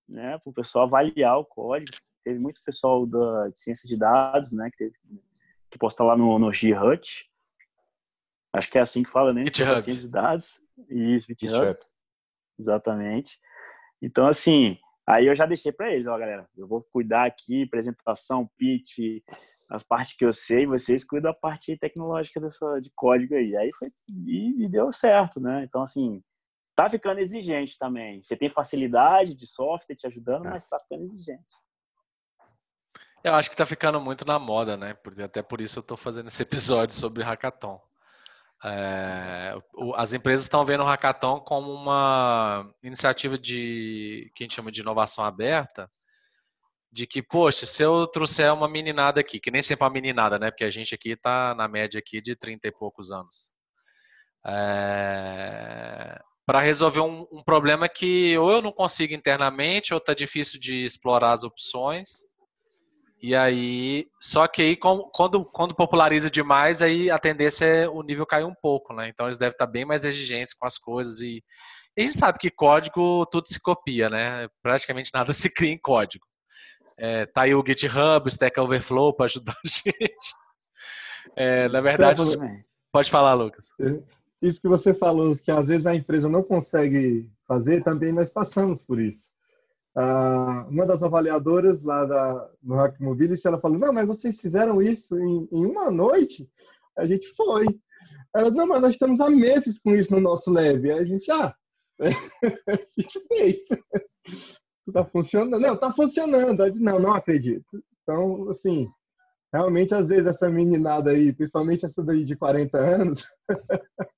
né, 0.07 0.38
para 0.38 0.49
o 0.49 0.53
pessoal 0.53 0.86
avaliar 0.86 1.38
o 1.39 1.45
código. 1.45 1.97
Teve 2.24 2.39
muito 2.39 2.61
pessoal 2.63 3.05
da, 3.05 3.49
de 3.49 3.59
ciência 3.59 3.88
de 3.88 3.97
dados, 3.97 4.51
né, 4.53 4.69
que 4.71 4.78
teve 4.78 4.95
que 5.69 5.78
postar 5.78 6.03
lá 6.03 6.15
no, 6.15 6.38
no 6.38 6.53
GitHub. 6.53 7.01
Acho 8.53 8.71
que 8.71 8.78
é 8.78 8.82
assim 8.82 9.03
que 9.03 9.09
fala, 9.09 9.34
né? 9.34 9.45
GitHub. 9.45 9.82
Ciência 9.82 10.03
de 10.03 10.09
dados. 10.09 10.61
Isso, 10.89 11.28
GitHub. 11.28 11.74
Exatamente. 12.59 13.39
Então, 14.01 14.28
assim, 14.28 14.78
aí 15.07 15.26
eu 15.26 15.34
já 15.34 15.45
deixei 15.45 15.71
para 15.71 15.91
eles, 15.91 16.05
ó, 16.05 16.17
galera, 16.17 16.47
eu 16.55 16.67
vou 16.67 16.84
cuidar 16.84 17.26
aqui, 17.26 17.63
apresentação, 17.63 18.49
pitch, 18.57 19.24
as 19.69 19.82
partes 19.82 20.15
que 20.15 20.24
eu 20.24 20.32
sei, 20.32 20.67
vocês 20.67 21.03
cuidam 21.03 21.32
da 21.32 21.38
parte 21.38 21.76
tecnológica 21.78 22.39
dessa, 22.39 22.80
de 22.80 22.91
código 22.95 23.34
aí. 23.34 23.55
Aí 23.57 23.71
foi, 23.74 23.91
e, 24.07 24.63
e 24.63 24.69
deu 24.69 24.91
certo, 24.91 25.39
né? 25.39 25.63
Então, 25.63 25.82
assim, 25.82 26.21
tá 26.76 26.89
ficando 26.89 27.19
exigente 27.19 27.78
também. 27.78 28.21
Você 28.21 28.36
tem 28.36 28.49
facilidade 28.49 29.34
de 29.34 29.47
software 29.47 29.95
te 29.95 30.05
ajudando, 30.05 30.45
é. 30.45 30.49
mas 30.51 30.65
tá 30.65 30.80
ficando 30.80 31.05
exigente. 31.05 31.53
Eu 33.24 33.34
acho 33.36 33.49
que 33.49 33.55
tá 33.55 33.65
ficando 33.65 34.01
muito 34.01 34.26
na 34.26 34.38
moda, 34.38 34.76
né? 34.76 34.97
Até 35.24 35.41
por 35.41 35.61
isso 35.61 35.80
eu 35.80 35.84
tô 35.84 35.95
fazendo 35.95 36.28
esse 36.28 36.41
episódio 36.43 36.93
sobre 36.93 37.24
hackathon. 37.24 37.82
É, 38.65 39.55
as 39.95 40.13
empresas 40.13 40.45
estão 40.45 40.65
vendo 40.65 40.84
o 40.84 40.86
hackathon 40.86 41.39
como 41.41 41.71
uma 41.71 42.69
iniciativa 42.82 43.38
de 43.38 44.32
que 44.36 44.43
a 44.43 44.45
gente 44.45 44.55
chama 44.55 44.71
de 44.71 44.82
inovação 44.82 45.24
aberta, 45.24 45.89
de 46.91 47.07
que, 47.07 47.24
poxa, 47.24 47.65
se 47.65 47.82
eu 47.84 48.05
trouxer 48.07 48.53
uma 48.53 48.69
meninada 48.69 49.21
aqui, 49.21 49.39
que 49.39 49.51
nem 49.51 49.61
sempre 49.61 49.84
é 49.84 49.88
uma 49.88 49.93
meninada, 49.93 50.38
né? 50.38 50.51
Porque 50.51 50.65
a 50.65 50.69
gente 50.69 50.93
aqui 50.93 51.11
está 51.11 51.55
na 51.55 51.67
média 51.67 51.99
aqui 51.99 52.21
de 52.21 52.36
30 52.36 52.67
e 52.67 52.71
poucos 52.71 53.11
anos. 53.11 53.53
É, 54.45 56.21
para 56.45 56.59
resolver 56.59 56.99
um, 56.99 57.26
um, 57.32 57.41
problema 57.41 57.88
que 57.88 58.38
ou 58.38 58.51
eu 58.51 58.61
não 58.61 58.71
consigo 58.71 59.13
internamente, 59.13 59.93
ou 59.93 59.97
está 59.97 60.13
difícil 60.13 60.59
de 60.59 60.84
explorar 60.84 61.32
as 61.32 61.43
opções, 61.43 62.26
e 63.24 63.34
aí, 63.34 64.05
só 64.19 64.45
que 64.49 64.61
aí 64.61 64.76
quando, 64.76 65.09
quando 65.09 65.74
populariza 65.74 66.30
demais, 66.30 66.82
aí 66.82 67.09
a 67.09 67.17
tendência 67.17 67.63
é 67.63 67.88
o 67.88 68.03
nível 68.03 68.26
cair 68.26 68.43
um 68.43 68.53
pouco, 68.53 68.93
né? 68.93 69.07
Então 69.07 69.28
eles 69.28 69.38
devem 69.38 69.53
estar 69.53 69.65
bem 69.65 69.86
mais 69.86 70.03
exigentes 70.03 70.53
com 70.53 70.65
as 70.65 70.78
coisas 70.78 71.21
e, 71.21 71.41
e 71.95 72.01
a 72.01 72.03
gente 72.03 72.17
sabe 72.17 72.38
que 72.38 72.49
código 72.49 73.26
tudo 73.28 73.47
se 73.47 73.61
copia, 73.61 74.09
né? 74.09 74.49
Praticamente 74.61 75.09
nada 75.13 75.32
se 75.32 75.49
cria 75.49 75.71
em 75.71 75.80
código. 75.80 76.26
É, 76.97 77.26
tá 77.26 77.43
aí 77.43 77.55
o 77.55 77.63
GitHub, 77.65 78.26
o 78.26 78.28
Stack 78.28 78.59
Overflow 78.59 79.13
para 79.15 79.28
ajudar 79.28 79.53
a 79.53 79.55
gente. 79.65 80.34
É, 81.38 81.69
na 81.69 81.80
verdade, 81.80 82.21
pode 82.91 83.09
falar, 83.09 83.36
Lucas. 83.36 83.67
É, 83.80 84.01
isso 84.41 84.59
que 84.59 84.67
você 84.67 84.93
falou, 84.93 85.34
que 85.38 85.49
às 85.49 85.69
vezes 85.69 85.86
a 85.86 85.95
empresa 85.95 86.28
não 86.28 86.43
consegue 86.43 87.32
fazer, 87.47 87.86
também 87.86 88.11
nós 88.11 88.30
passamos 88.30 88.84
por 88.84 88.99
isso. 88.99 89.32
Uh, 89.96 90.68
uma 90.70 90.88
das 90.88 91.04
avaliadoras 91.04 91.84
lá 91.84 92.04
da, 92.06 92.50
no 92.64 92.76
Hack 92.76 93.00
Mobility, 93.00 93.46
ela 93.46 93.60
falou, 93.60 93.78
não, 93.78 93.94
mas 93.94 94.08
vocês 94.08 94.39
fizeram 94.39 94.82
isso 94.82 95.18
em, 95.20 95.48
em 95.52 95.66
uma 95.66 95.91
noite? 95.91 96.50
A 96.98 97.06
gente 97.06 97.28
foi. 97.36 97.66
Ela, 98.36 98.50
não, 98.50 98.66
mas 98.66 98.82
nós 98.82 98.91
estamos 98.91 99.20
há 99.20 99.30
meses 99.30 99.80
com 99.80 99.96
isso 99.96 100.12
no 100.12 100.20
nosso 100.20 100.52
lab. 100.52 100.91
Aí 100.91 101.00
a 101.00 101.06
gente, 101.06 101.30
ah, 101.32 101.54
a 102.02 103.02
gente 103.02 103.20
fez. 103.28 103.60
Tá 104.91 105.06
funcionando? 105.06 105.62
Não, 105.62 105.78
tá 105.78 105.94
funcionando. 105.94 106.70
Disse, 106.70 106.84
não, 106.84 107.00
não 107.00 107.14
acredito. 107.14 107.82
Então, 108.02 108.50
assim, 108.50 108.89
realmente, 109.54 109.96
às 109.96 110.10
vezes, 110.10 110.26
essa 110.26 110.50
meninada 110.50 111.12
aí, 111.12 111.32
principalmente 111.32 111.86
essa 111.86 112.04
daí 112.04 112.26
de 112.26 112.36
40 112.36 112.78
anos, 112.78 113.24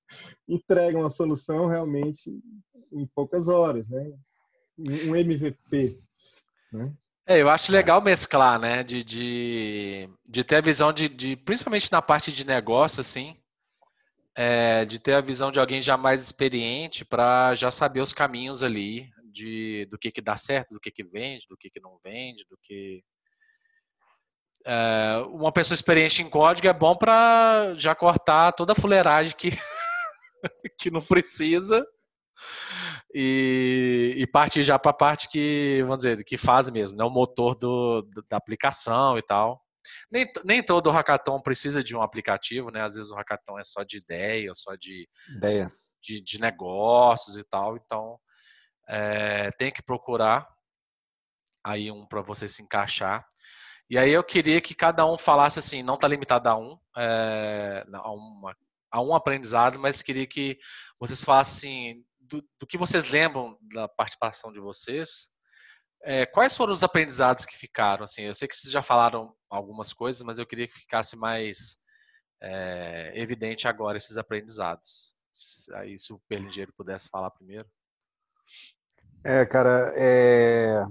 entrega 0.49 0.97
uma 0.97 1.11
solução 1.11 1.67
realmente 1.67 2.31
em 2.91 3.05
poucas 3.13 3.47
horas, 3.47 3.87
né? 3.87 4.11
Um 4.77 5.15
MVP, 5.15 5.99
né? 6.71 6.93
É, 7.27 7.41
eu 7.41 7.49
acho 7.49 7.71
legal 7.71 8.01
mesclar, 8.01 8.59
né? 8.59 8.83
De, 8.83 9.03
de, 9.03 10.09
de 10.27 10.43
ter 10.43 10.57
a 10.57 10.61
visão 10.61 10.93
de, 10.93 11.09
de, 11.09 11.35
principalmente 11.35 11.91
na 11.91 12.01
parte 12.01 12.31
de 12.31 12.45
negócio, 12.45 13.01
assim, 13.01 13.35
é, 14.35 14.85
de 14.85 14.99
ter 14.99 15.13
a 15.13 15.21
visão 15.21 15.51
de 15.51 15.59
alguém 15.59 15.81
já 15.81 15.97
mais 15.97 16.21
experiente 16.21 17.03
para 17.03 17.55
já 17.55 17.71
saber 17.71 18.01
os 18.01 18.13
caminhos 18.13 18.63
ali 18.63 19.09
de 19.31 19.87
do 19.89 19.97
que 19.97 20.11
que 20.11 20.21
dá 20.21 20.37
certo, 20.37 20.73
do 20.73 20.79
que 20.79 20.91
que 20.91 21.03
vende, 21.03 21.47
do 21.49 21.57
que 21.57 21.69
que 21.69 21.79
não 21.79 21.97
vende, 22.03 22.45
do 22.49 22.57
que 22.61 23.03
é, 24.65 25.17
uma 25.29 25.51
pessoa 25.51 25.75
experiente 25.75 26.21
em 26.21 26.29
código 26.29 26.67
é 26.67 26.73
bom 26.73 26.95
para 26.95 27.73
já 27.75 27.95
cortar 27.95 28.51
toda 28.51 28.73
a 28.73 28.75
fuleiragem 28.75 29.35
que 29.35 29.49
que 30.79 30.91
não 30.91 31.01
precisa 31.01 31.85
e, 33.17 34.13
e 34.17 34.27
partir 34.27 34.61
já 34.61 34.77
para 34.77 34.91
a 34.91 34.93
parte 34.93 35.29
que, 35.29 35.81
vamos 35.83 35.99
dizer, 35.99 36.21
que 36.25 36.37
faz 36.37 36.67
mesmo, 36.69 36.97
né? 36.97 37.03
o 37.05 37.09
motor 37.09 37.55
do, 37.55 38.05
da 38.29 38.35
aplicação 38.35 39.17
e 39.17 39.21
tal. 39.21 39.63
Nem, 40.11 40.27
nem 40.43 40.61
todo 40.61 40.91
hackathon 40.91 41.39
precisa 41.39 41.81
de 41.81 41.95
um 41.95 42.01
aplicativo, 42.01 42.69
né? 42.69 42.81
Às 42.81 42.95
vezes 42.95 43.09
o 43.11 43.15
hackathon 43.15 43.57
é 43.57 43.63
só 43.63 43.83
de 43.83 43.99
ideia, 43.99 44.51
só 44.53 44.75
de, 44.75 45.07
ideia. 45.33 45.71
de, 46.03 46.21
de 46.21 46.41
negócios 46.41 47.37
e 47.37 47.43
tal. 47.45 47.77
Então, 47.77 48.19
é, 48.89 49.49
tem 49.51 49.71
que 49.71 49.81
procurar 49.81 50.45
aí 51.63 51.89
um 51.89 52.05
para 52.05 52.21
você 52.21 52.49
se 52.49 52.61
encaixar. 52.61 53.25
E 53.89 53.97
aí 53.97 54.11
eu 54.11 54.25
queria 54.25 54.59
que 54.59 54.75
cada 54.75 55.05
um 55.05 55.17
falasse 55.17 55.59
assim, 55.59 55.81
não 55.81 55.95
está 55.95 56.05
limitado 56.05 56.49
a 56.49 56.57
um, 56.57 56.77
é, 56.97 57.85
a, 57.93 58.11
uma, 58.11 58.57
a 58.91 59.01
um 59.01 59.15
aprendizado, 59.15 59.79
mas 59.79 60.01
queria 60.01 60.27
que 60.27 60.57
vocês 60.99 61.23
falassem 61.23 61.91
assim, 61.91 62.05
do, 62.27 62.43
do 62.59 62.67
que 62.67 62.77
vocês 62.77 63.09
lembram 63.09 63.57
da 63.73 63.87
participação 63.87 64.51
de 64.51 64.59
vocês. 64.59 65.29
É, 66.03 66.25
quais 66.25 66.55
foram 66.55 66.73
os 66.73 66.83
aprendizados 66.83 67.45
que 67.45 67.57
ficaram? 67.57 68.03
Assim, 68.03 68.23
eu 68.23 68.35
sei 68.35 68.47
que 68.47 68.55
vocês 68.55 68.71
já 68.71 68.81
falaram 68.81 69.35
algumas 69.49 69.91
coisas, 69.91 70.21
mas 70.21 70.37
eu 70.37 70.45
queria 70.45 70.67
que 70.67 70.73
ficasse 70.73 71.15
mais 71.15 71.79
é, 72.41 73.11
evidente 73.15 73.67
agora 73.67 73.97
esses 73.97 74.17
aprendizados. 74.17 75.13
Aí, 75.73 75.97
se 75.97 76.13
o 76.13 76.21
Perlingeiro 76.27 76.73
pudesse 76.77 77.09
falar 77.09 77.31
primeiro. 77.31 77.67
É, 79.23 79.45
cara, 79.45 79.91
é... 79.95 80.85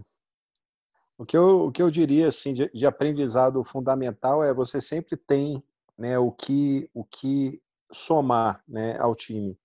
O, 1.17 1.25
que 1.25 1.37
eu, 1.37 1.67
o 1.67 1.73
que 1.73 1.81
eu 1.81 1.91
diria 1.91 2.27
assim, 2.29 2.53
de, 2.53 2.69
de 2.73 2.85
aprendizado 2.85 3.63
fundamental 3.63 4.43
é 4.43 4.53
você 4.53 4.81
sempre 4.81 5.17
tem 5.17 5.63
né, 5.97 6.19
o, 6.19 6.33
que, 6.33 6.91
o 6.93 7.05
que 7.05 7.63
somar 7.93 8.63
né, 8.67 8.99
ao 8.99 9.15
time. 9.15 9.59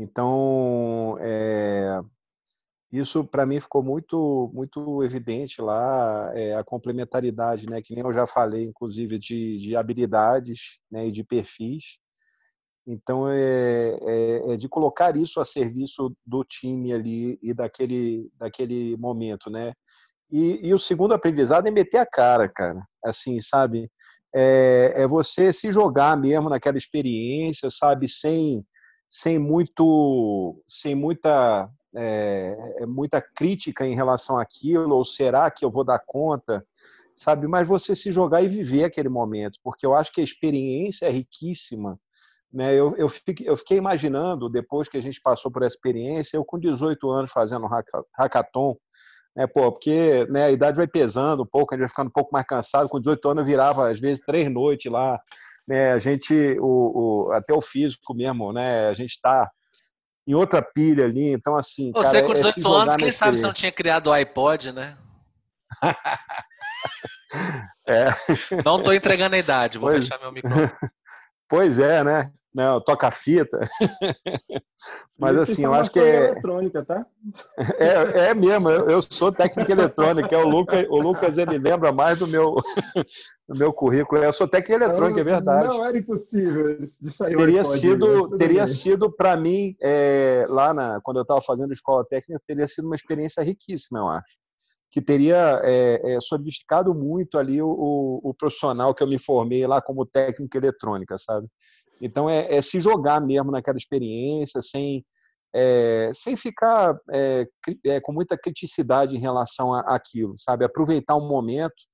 Então, 0.00 1.18
é, 1.20 2.00
isso 2.90 3.22
para 3.22 3.44
mim 3.44 3.60
ficou 3.60 3.82
muito 3.82 4.50
muito 4.54 5.02
evidente 5.04 5.60
lá, 5.60 6.32
é, 6.34 6.54
a 6.54 6.64
complementaridade, 6.64 7.68
né, 7.68 7.82
que 7.82 7.94
nem 7.94 8.02
eu 8.02 8.10
já 8.10 8.26
falei, 8.26 8.64
inclusive, 8.64 9.18
de, 9.18 9.58
de 9.58 9.76
habilidades 9.76 10.80
né, 10.90 11.08
e 11.08 11.10
de 11.12 11.22
perfis. 11.22 11.98
Então, 12.86 13.28
é, 13.28 13.98
é, 14.02 14.52
é, 14.54 14.56
de 14.56 14.68
colocar 14.70 15.14
isso 15.16 15.38
a 15.38 15.44
serviço 15.44 16.16
do 16.26 16.42
time 16.44 16.94
ali 16.94 17.38
e 17.42 17.52
daquele, 17.52 18.30
daquele 18.38 18.96
momento, 18.96 19.50
né? 19.50 19.74
E, 20.32 20.66
e 20.66 20.74
o 20.74 20.78
segundo 20.78 21.12
aprendizado 21.12 21.66
é 21.68 21.70
meter 21.70 21.98
a 21.98 22.06
cara, 22.06 22.48
cara. 22.48 22.82
Assim, 23.04 23.38
sabe? 23.40 23.90
É, 24.34 24.94
é 24.96 25.06
você 25.06 25.52
se 25.52 25.70
jogar 25.70 26.16
mesmo 26.16 26.48
naquela 26.48 26.78
experiência, 26.78 27.68
sabe? 27.70 28.08
Sem 28.08 28.64
sem 29.10 29.38
muito 29.40 30.62
sem 30.68 30.94
muita 30.94 31.68
é, 31.92 32.86
muita 32.86 33.20
crítica 33.20 33.84
em 33.84 33.96
relação 33.96 34.38
àquilo 34.38 34.94
ou 34.94 35.04
será 35.04 35.50
que 35.50 35.64
eu 35.64 35.70
vou 35.70 35.84
dar 35.84 35.98
conta 35.98 36.64
sabe 37.12 37.48
mas 37.48 37.66
você 37.66 37.96
se 37.96 38.12
jogar 38.12 38.40
e 38.42 38.48
viver 38.48 38.84
aquele 38.84 39.08
momento 39.08 39.58
porque 39.64 39.84
eu 39.84 39.96
acho 39.96 40.12
que 40.12 40.20
a 40.20 40.24
experiência 40.24 41.06
é 41.06 41.10
riquíssima 41.10 41.98
né 42.52 42.72
eu, 42.72 42.94
eu, 42.96 43.08
fiquei, 43.08 43.48
eu 43.48 43.56
fiquei 43.56 43.78
imaginando 43.78 44.48
depois 44.48 44.88
que 44.88 44.96
a 44.96 45.02
gente 45.02 45.20
passou 45.20 45.50
por 45.50 45.64
essa 45.64 45.74
experiência 45.74 46.36
eu 46.36 46.44
com 46.44 46.56
18 46.56 47.10
anos 47.10 47.32
fazendo 47.32 47.66
hackathon 48.16 48.76
né, 49.34 49.46
pô, 49.46 49.72
porque 49.72 50.26
né, 50.28 50.44
a 50.44 50.50
idade 50.50 50.76
vai 50.76 50.88
pesando 50.88 51.42
um 51.42 51.46
pouco, 51.46 51.72
a 51.72 51.76
gente 51.76 51.82
vai 51.82 51.88
ficando 51.88 52.08
um 52.08 52.12
pouco 52.12 52.30
mais 52.32 52.44
cansado. 52.44 52.88
Com 52.88 52.98
18 52.98 53.28
anos 53.28 53.42
eu 53.42 53.46
virava, 53.46 53.88
às 53.88 54.00
vezes, 54.00 54.24
três 54.24 54.52
noites 54.52 54.90
lá 54.90 55.20
né, 55.70 55.92
a 55.92 55.98
gente, 56.00 56.34
o, 56.58 57.28
o, 57.28 57.32
até 57.32 57.54
o 57.54 57.62
físico 57.62 58.12
mesmo, 58.12 58.52
né, 58.52 58.88
a 58.88 58.92
gente 58.92 59.12
está 59.12 59.48
em 60.26 60.34
outra 60.34 60.60
pilha 60.60 61.04
ali, 61.04 61.32
então 61.32 61.56
assim. 61.56 61.92
Você 61.92 62.20
cara, 62.20 62.26
com 62.26 62.34
18 62.34 62.60
é 62.60 62.76
anos, 62.76 62.96
quem 62.96 63.12
sabe 63.12 63.38
você 63.38 63.46
não 63.46 63.52
tinha 63.52 63.70
criado 63.70 64.08
o 64.08 64.12
iPod, 64.12 64.72
né? 64.72 64.98
é. 67.86 68.06
Não 68.64 68.78
estou 68.78 68.92
entregando 68.92 69.36
a 69.36 69.38
idade, 69.38 69.78
vou 69.78 69.90
pois, 69.90 70.04
fechar 70.04 70.18
meu 70.18 70.32
microfone. 70.32 70.70
Pois 71.48 71.80
é, 71.80 72.04
né? 72.04 72.30
Não, 72.54 72.80
toca 72.80 73.10
fita. 73.10 73.58
Mas 75.18 75.36
assim, 75.36 75.64
eu 75.64 75.74
acho 75.74 75.90
que 75.90 75.98
é. 75.98 76.30
eletrônica, 76.30 76.84
tá? 76.84 77.04
É, 77.76 78.30
é 78.30 78.34
mesmo, 78.34 78.70
eu, 78.70 78.88
eu 78.88 79.02
sou 79.02 79.32
técnico 79.32 79.72
eletrônica. 79.72 80.38
O 80.38 80.48
Lucas, 80.48 80.86
o 80.88 81.00
Lucas 81.00 81.38
ele 81.38 81.58
lembra 81.58 81.90
mais 81.90 82.20
do 82.20 82.28
meu, 82.28 82.54
do 83.50 83.58
meu 83.58 83.72
currículo. 83.72 84.22
Eu 84.22 84.32
sou 84.32 84.46
técnico 84.46 84.80
eletrônica, 84.80 85.20
é 85.20 85.24
verdade. 85.24 85.66
Não 85.66 85.84
era 85.84 85.98
impossível 85.98 86.78
de 86.78 87.10
sair 87.10 87.36
Teria 87.36 87.64
sido, 87.64 88.36
teria 88.36 88.66
sido 88.68 89.10
para 89.10 89.36
mim, 89.36 89.74
é, 89.82 90.46
lá 90.48 90.72
na, 90.72 91.00
quando 91.02 91.16
eu 91.16 91.22
estava 91.22 91.42
fazendo 91.42 91.72
escola 91.72 92.04
técnica, 92.04 92.40
teria 92.46 92.68
sido 92.68 92.84
uma 92.84 92.94
experiência 92.94 93.42
riquíssima, 93.42 93.98
eu 93.98 94.08
acho. 94.08 94.38
Que 94.92 95.02
teria 95.02 95.60
é, 95.64 96.14
é, 96.14 96.20
solidificado 96.20 96.94
muito 96.94 97.38
ali 97.38 97.60
o, 97.60 97.68
o, 97.68 98.30
o 98.30 98.34
profissional 98.34 98.94
que 98.94 99.02
eu 99.02 99.08
me 99.08 99.18
formei 99.18 99.66
lá 99.66 99.82
como 99.82 100.06
técnico 100.06 100.56
eletrônica, 100.56 101.16
sabe? 101.18 101.48
Então, 102.00 102.30
é, 102.30 102.54
é 102.54 102.62
se 102.62 102.80
jogar 102.80 103.20
mesmo 103.20 103.50
naquela 103.50 103.76
experiência, 103.76 104.62
sem, 104.62 105.04
é, 105.52 106.12
sem 106.14 106.36
ficar 106.36 106.96
é, 107.10 107.48
é, 107.84 108.00
com 108.00 108.12
muita 108.12 108.38
criticidade 108.38 109.16
em 109.16 109.20
relação 109.20 109.74
àquilo, 109.74 110.34
sabe? 110.38 110.64
Aproveitar 110.64 111.16
um 111.16 111.26
momento 111.26 111.89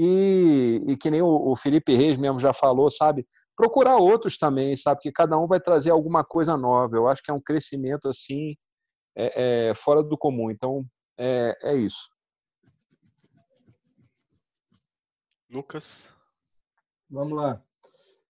e, 0.00 0.80
e 0.86 0.96
que 0.96 1.10
nem 1.10 1.20
o, 1.20 1.50
o, 1.50 1.56
Felipe 1.56 1.92
Reis 1.92 2.16
mesmo 2.16 2.38
já 2.38 2.52
falou, 2.52 2.88
sabe? 2.88 3.26
Procurar 3.56 3.96
outros 3.96 4.38
também, 4.38 4.76
sabe? 4.76 5.00
Que 5.00 5.10
cada 5.10 5.36
um 5.36 5.48
vai 5.48 5.58
trazer 5.58 5.90
alguma 5.90 6.24
coisa 6.24 6.56
nova. 6.56 6.96
Eu 6.96 7.08
acho 7.08 7.20
que 7.20 7.32
é 7.32 7.34
um 7.34 7.40
crescimento 7.40 8.08
assim 8.08 8.54
é, 9.16 9.70
é, 9.70 9.74
fora 9.74 10.00
do 10.00 10.16
comum. 10.16 10.52
Então, 10.52 10.86
é, 11.18 11.58
é 11.62 11.74
isso. 11.74 12.08
Lucas. 15.50 16.12
Vamos 17.10 17.36
lá. 17.36 17.60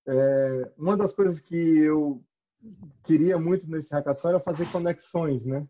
É, 0.08 0.72
uma 0.78 0.96
das 0.96 1.12
coisas 1.12 1.38
que 1.38 1.54
eu 1.54 2.24
queria 3.04 3.38
muito 3.38 3.68
nesse 3.68 3.92
hackathon 3.92 4.30
era 4.30 4.40
fazer 4.40 4.72
conexões, 4.72 5.44
né? 5.44 5.68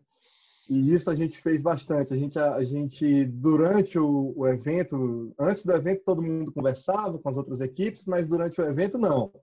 E 0.69 0.93
isso 0.93 1.09
a 1.09 1.15
gente 1.15 1.41
fez 1.41 1.63
bastante. 1.63 2.13
A 2.13 2.17
gente, 2.17 2.37
a, 2.37 2.63
gente 2.63 3.25
durante 3.25 3.97
o, 3.97 4.33
o, 4.37 4.47
evento, 4.47 5.33
antes 5.39 5.65
do 5.65 5.73
evento 5.73 6.03
todo 6.05 6.21
mundo 6.21 6.51
conversava 6.51 7.17
com 7.17 7.27
as 7.27 7.35
outras 7.35 7.59
equipes, 7.59 8.05
mas 8.05 8.27
durante 8.27 8.61
o 8.61 8.65
evento 8.65 8.97
não. 8.97 9.33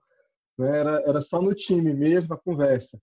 Né? 0.57 0.79
Era, 0.79 1.03
era 1.05 1.21
só 1.21 1.41
no 1.41 1.53
time 1.53 1.93
mesmo 1.93 2.33
a 2.33 2.37
conversa. 2.37 2.97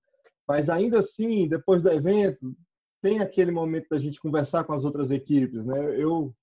Mas 0.48 0.70
ainda 0.70 1.00
assim, 1.00 1.46
depois 1.46 1.82
do 1.82 1.90
evento, 1.90 2.56
tem 3.02 3.20
aquele 3.20 3.50
momento 3.50 3.88
da 3.90 3.98
gente 3.98 4.20
conversar 4.20 4.64
com 4.64 4.72
as 4.72 4.84
outras 4.84 5.10
equipes, 5.10 5.62
né? 5.64 6.00
Eu 6.00 6.34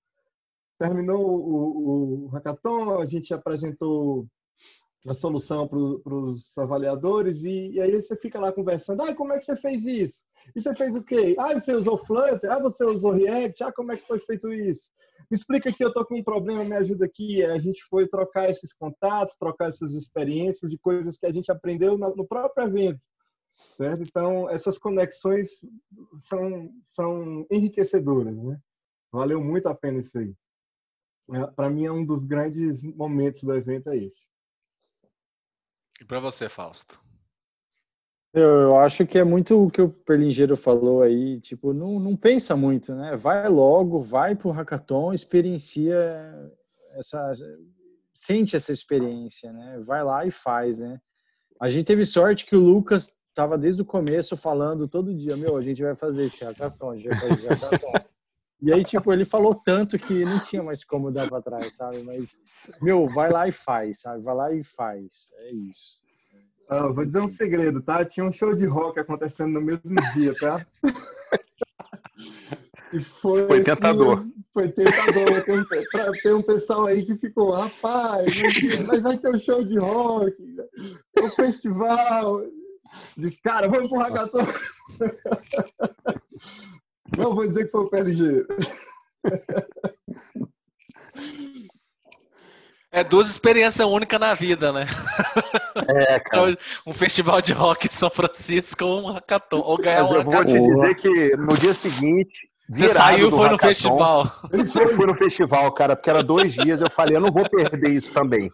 terminou 0.78 1.20
o, 1.20 2.24
o 2.24 2.26
hackathon, 2.28 3.00
a 3.00 3.06
gente 3.06 3.34
apresentou 3.34 4.26
a 5.06 5.14
solução 5.14 5.66
para 5.66 5.78
os 5.78 6.56
avaliadores 6.56 7.42
e, 7.42 7.72
e, 7.72 7.80
aí 7.80 8.00
você 8.00 8.16
fica 8.16 8.38
lá 8.38 8.52
conversando, 8.52 9.02
ah, 9.02 9.14
como 9.14 9.32
é 9.32 9.38
que 9.38 9.44
você 9.44 9.56
fez 9.56 9.84
isso? 9.84 10.22
E 10.54 10.60
você 10.60 10.74
fez 10.74 10.94
o 10.94 11.02
quê? 11.02 11.34
Ah, 11.38 11.54
você 11.54 11.72
usou 11.72 11.98
Flutter? 11.98 12.50
Ah, 12.50 12.58
você 12.58 12.84
usou 12.84 13.12
React? 13.12 13.64
Ah, 13.64 13.72
como 13.72 13.92
é 13.92 13.96
que 13.96 14.06
foi 14.06 14.18
feito 14.18 14.52
isso? 14.52 14.90
Me 15.30 15.36
explica 15.36 15.72
que 15.72 15.82
eu 15.82 15.92
tô 15.92 16.04
com 16.04 16.18
um 16.18 16.24
problema, 16.24 16.64
me 16.64 16.76
ajuda 16.76 17.06
aqui. 17.06 17.44
A 17.44 17.58
gente 17.58 17.82
foi 17.88 18.06
trocar 18.08 18.50
esses 18.50 18.72
contatos, 18.74 19.36
trocar 19.36 19.68
essas 19.68 19.92
experiências 19.94 20.70
de 20.70 20.78
coisas 20.78 21.18
que 21.18 21.26
a 21.26 21.32
gente 21.32 21.50
aprendeu 21.50 21.96
no 21.96 22.26
próprio 22.26 22.66
evento. 22.66 23.00
Certo? 23.76 24.02
Então, 24.02 24.50
essas 24.50 24.78
conexões 24.78 25.48
são, 26.18 26.70
são 26.84 27.46
enriquecedoras, 27.50 28.36
né? 28.36 28.58
Valeu 29.10 29.42
muito 29.42 29.68
a 29.68 29.74
pena 29.74 30.00
isso 30.00 30.18
aí. 30.18 30.34
É, 31.32 31.46
Para 31.48 31.70
mim, 31.70 31.86
é 31.86 31.92
um 31.92 32.04
dos 32.04 32.24
grandes 32.24 32.82
momentos 32.82 33.42
do 33.42 33.54
evento 33.54 33.90
é 33.90 33.96
esse. 33.96 34.22
E 36.00 36.04
para 36.04 36.18
você, 36.18 36.48
Fausto? 36.48 37.00
Eu, 38.34 38.42
eu, 38.42 38.76
acho 38.78 39.06
que 39.06 39.18
é 39.18 39.24
muito 39.24 39.66
o 39.66 39.70
que 39.70 39.82
o 39.82 39.90
Perlingeiro 39.90 40.56
falou 40.56 41.02
aí, 41.02 41.38
tipo, 41.40 41.74
não, 41.74 42.00
não 42.00 42.16
pensa 42.16 42.56
muito, 42.56 42.94
né? 42.94 43.14
Vai 43.14 43.46
logo, 43.48 44.00
vai 44.00 44.34
pro 44.34 44.50
hackathon, 44.50 45.12
experiencia 45.12 45.94
essa 46.94 47.32
sente 48.14 48.56
essa 48.56 48.72
experiência, 48.72 49.52
né? 49.52 49.82
Vai 49.84 50.02
lá 50.02 50.24
e 50.24 50.30
faz, 50.30 50.78
né? 50.78 51.00
A 51.60 51.68
gente 51.68 51.84
teve 51.84 52.04
sorte 52.04 52.46
que 52.46 52.56
o 52.56 52.60
Lucas 52.60 53.16
estava 53.28 53.58
desde 53.58 53.82
o 53.82 53.86
começo 53.86 54.36
falando 54.36 54.88
todo 54.88 55.14
dia, 55.14 55.36
meu, 55.36 55.56
a 55.56 55.62
gente 55.62 55.82
vai 55.82 55.94
fazer 55.94 56.26
esse 56.26 56.44
hackathon, 56.44 56.90
a 56.90 56.96
gente 56.96 57.08
vai 57.08 57.18
fazer 57.18 57.34
esse 57.34 57.46
hackathon. 57.46 57.92
E 58.60 58.72
aí, 58.72 58.84
tipo, 58.84 59.12
ele 59.12 59.24
falou 59.24 59.54
tanto 59.56 59.98
que 59.98 60.24
não 60.24 60.38
tinha 60.38 60.62
mais 60.62 60.84
como 60.84 61.10
dar 61.10 61.28
para 61.28 61.42
trás, 61.42 61.74
sabe? 61.74 62.02
Mas, 62.04 62.40
meu, 62.80 63.08
vai 63.08 63.28
lá 63.28 63.48
e 63.48 63.52
faz, 63.52 64.02
sabe? 64.02 64.22
Vai 64.22 64.34
lá 64.36 64.52
e 64.52 64.62
faz. 64.62 65.28
É 65.38 65.50
isso. 65.52 66.01
Ah, 66.72 66.88
vou 66.88 67.04
dizer 67.04 67.20
um 67.20 67.28
segredo, 67.28 67.82
tá? 67.82 68.02
Tinha 68.02 68.24
um 68.24 68.32
show 68.32 68.54
de 68.54 68.64
rock 68.64 68.98
acontecendo 68.98 69.52
no 69.52 69.60
mesmo 69.60 69.94
dia, 70.14 70.34
tá? 70.34 70.66
E 72.94 73.00
foi, 73.00 73.46
foi 73.46 73.62
tentador. 73.62 74.20
Assim, 74.20 74.32
foi 74.54 74.68
tentador. 74.70 75.42
Tem, 75.44 75.64
tem, 76.22 76.32
um 76.32 76.42
pessoal 76.42 76.86
aí 76.86 77.04
que 77.04 77.14
ficou, 77.16 77.50
rapaz, 77.50 78.40
mas 78.86 79.02
vai 79.02 79.18
ter 79.18 79.34
um 79.34 79.38
show 79.38 79.62
de 79.62 79.78
rock, 79.78 80.34
um 81.18 81.28
festival. 81.30 82.42
Diz, 83.18 83.38
cara, 83.40 83.68
vamos 83.68 83.88
pro 83.88 83.98
hackathon. 83.98 84.46
Não 87.18 87.34
vou 87.34 87.46
dizer 87.46 87.66
que 87.66 87.70
foi 87.70 87.80
o 87.82 87.90
PLG. 87.90 88.46
É 92.94 93.02
duas 93.02 93.26
experiências 93.26 93.88
únicas 93.88 94.20
na 94.20 94.34
vida, 94.34 94.70
né? 94.70 94.86
É, 95.88 96.20
cara. 96.28 96.58
um 96.86 96.92
festival 96.92 97.40
de 97.40 97.50
rock 97.54 97.86
em 97.86 97.90
São 97.90 98.10
Francisco 98.10 98.84
ou 98.84 99.00
um 99.00 99.12
hackathon. 99.12 99.60
Ou 99.60 99.78
ganhar 99.78 100.00
Mas 100.00 100.10
um 100.10 100.14
eu 100.16 100.24
vou 100.24 100.44
te 100.44 100.60
dizer 100.60 100.94
que 100.96 101.34
no 101.36 101.56
dia 101.56 101.72
seguinte. 101.72 102.50
Você 102.68 102.88
saiu 102.88 103.28
e 103.28 103.30
foi 103.30 103.48
no 103.48 103.58
festival. 103.58 104.30
Eu 104.52 104.88
fui 104.90 105.04
no 105.04 105.14
festival, 105.14 105.70
cara, 105.72 105.96
porque 105.96 106.08
era 106.08 106.22
dois 106.22 106.54
dias. 106.54 106.80
Eu 106.80 106.88
falei, 106.88 107.16
eu 107.16 107.20
não 107.20 107.30
vou 107.30 107.46
perder 107.48 107.90
isso 107.90 108.12
também. 108.12 108.50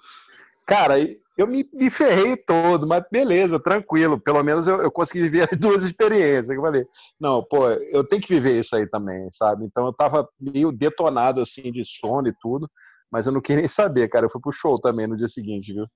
Cara, 0.67 0.95
eu 1.37 1.47
me, 1.47 1.69
me 1.73 1.89
ferrei 1.89 2.37
todo, 2.37 2.87
mas 2.87 3.05
beleza, 3.13 3.61
tranquilo. 3.61 4.19
Pelo 4.19 4.43
menos 4.43 4.67
eu, 4.67 4.83
eu 4.83 4.91
consegui 4.91 5.23
viver 5.23 5.49
as 5.53 5.59
duas 5.59 5.85
experiências. 5.85 6.49
Eu 6.49 6.63
falei, 6.63 6.85
não, 7.21 7.45
pô, 7.45 7.69
eu 7.69 8.03
tenho 8.03 8.21
que 8.21 8.29
viver 8.29 8.59
isso 8.59 8.75
aí 8.75 8.87
também, 8.89 9.29
sabe? 9.31 9.65
Então 9.65 9.87
eu 9.87 9.93
tava 9.93 10.29
meio 10.41 10.73
detonado, 10.73 11.41
assim, 11.41 11.71
de 11.71 11.85
sono 11.85 12.29
e 12.29 12.35
tudo, 12.41 12.69
mas 13.11 13.27
eu 13.27 13.33
não 13.33 13.41
queria 13.41 13.61
nem 13.61 13.69
saber, 13.69 14.09
cara. 14.09 14.27
Eu 14.27 14.31
fui 14.31 14.41
pro 14.41 14.53
show 14.53 14.79
também 14.79 15.07
no 15.07 15.17
dia 15.17 15.29
seguinte, 15.29 15.73
viu? 15.73 15.87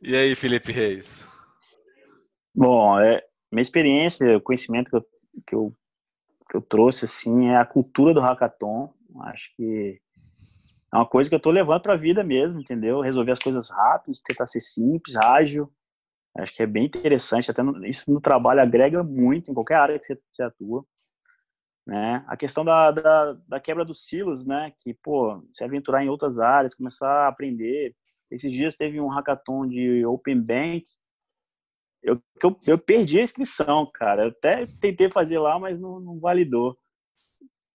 E 0.00 0.16
aí, 0.16 0.34
Felipe 0.34 0.72
Reis? 0.72 1.26
Bom, 2.54 2.98
é, 2.98 3.22
minha 3.52 3.62
experiência, 3.62 4.36
o 4.36 4.40
conhecimento 4.40 4.90
que 4.90 4.96
eu, 4.96 5.02
que 5.46 5.54
eu, 5.54 5.76
que 6.50 6.56
eu 6.56 6.62
trouxe, 6.62 7.04
assim, 7.04 7.48
é 7.48 7.56
a 7.56 7.66
cultura 7.66 8.14
do 8.14 8.20
hackathon. 8.20 8.92
Acho 9.24 9.54
que 9.56 10.00
é 10.92 10.96
uma 10.96 11.06
coisa 11.06 11.28
que 11.28 11.34
eu 11.34 11.38
estou 11.38 11.52
levando 11.52 11.82
para 11.82 11.94
a 11.94 11.98
vida 11.98 12.24
mesmo, 12.24 12.60
entendeu? 12.60 13.00
Resolver 13.00 13.32
as 13.32 13.38
coisas 13.38 13.68
rápido, 13.70 14.16
tentar 14.26 14.46
ser 14.46 14.60
simples, 14.60 15.16
ágil. 15.16 15.70
Acho 16.38 16.54
que 16.54 16.62
é 16.62 16.66
bem 16.66 16.86
interessante. 16.86 17.50
Até 17.50 17.62
no, 17.62 17.84
isso 17.84 18.10
no 18.10 18.20
trabalho 18.20 18.60
agrega 18.60 19.02
muito 19.02 19.50
em 19.50 19.54
qualquer 19.54 19.76
área 19.76 19.98
que 19.98 20.06
você, 20.06 20.18
você 20.32 20.42
atua. 20.42 20.84
Né? 21.86 22.24
A 22.26 22.36
questão 22.36 22.64
da, 22.64 22.90
da, 22.90 23.32
da, 23.46 23.60
quebra 23.60 23.84
dos 23.84 24.06
silos, 24.06 24.44
né? 24.44 24.72
Que, 24.80 24.92
pô, 24.92 25.40
se 25.52 25.62
aventurar 25.62 26.04
em 26.04 26.08
outras 26.08 26.38
áreas, 26.38 26.74
começar 26.74 27.08
a 27.08 27.28
aprender. 27.28 27.94
Esses 28.28 28.50
dias 28.50 28.76
teve 28.76 29.00
um 29.00 29.06
hackathon 29.06 29.68
de 29.68 30.04
Open 30.04 30.40
Bank. 30.40 30.84
Eu, 32.02 32.20
eu, 32.42 32.56
eu 32.66 32.78
perdi 32.78 33.20
a 33.20 33.22
inscrição, 33.22 33.88
cara. 33.94 34.24
Eu 34.24 34.28
até 34.30 34.66
tentei 34.80 35.08
fazer 35.08 35.38
lá, 35.38 35.60
mas 35.60 35.78
não, 35.78 36.00
não 36.00 36.18
validou. 36.18 36.76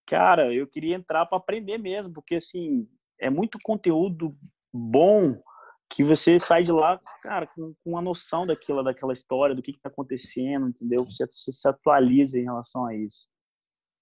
Cara, 0.06 0.52
eu 0.52 0.66
queria 0.66 0.96
entrar 0.96 1.24
para 1.24 1.38
aprender 1.38 1.78
mesmo, 1.78 2.12
porque, 2.12 2.34
assim, 2.34 2.86
é 3.18 3.30
muito 3.30 3.58
conteúdo 3.62 4.36
bom 4.70 5.40
que 5.88 6.04
você 6.04 6.38
sai 6.38 6.64
de 6.64 6.72
lá, 6.72 7.00
cara, 7.22 7.46
com, 7.46 7.74
com 7.82 7.90
uma 7.90 8.02
noção 8.02 8.46
daquilo, 8.46 8.82
daquela 8.82 9.12
história, 9.12 9.54
do 9.54 9.62
que 9.62 9.70
está 9.70 9.88
acontecendo, 9.88 10.68
entendeu? 10.68 11.04
Você, 11.04 11.24
você 11.26 11.52
se 11.52 11.68
atualiza 11.68 12.38
em 12.38 12.44
relação 12.44 12.84
a 12.86 12.94
isso. 12.94 13.31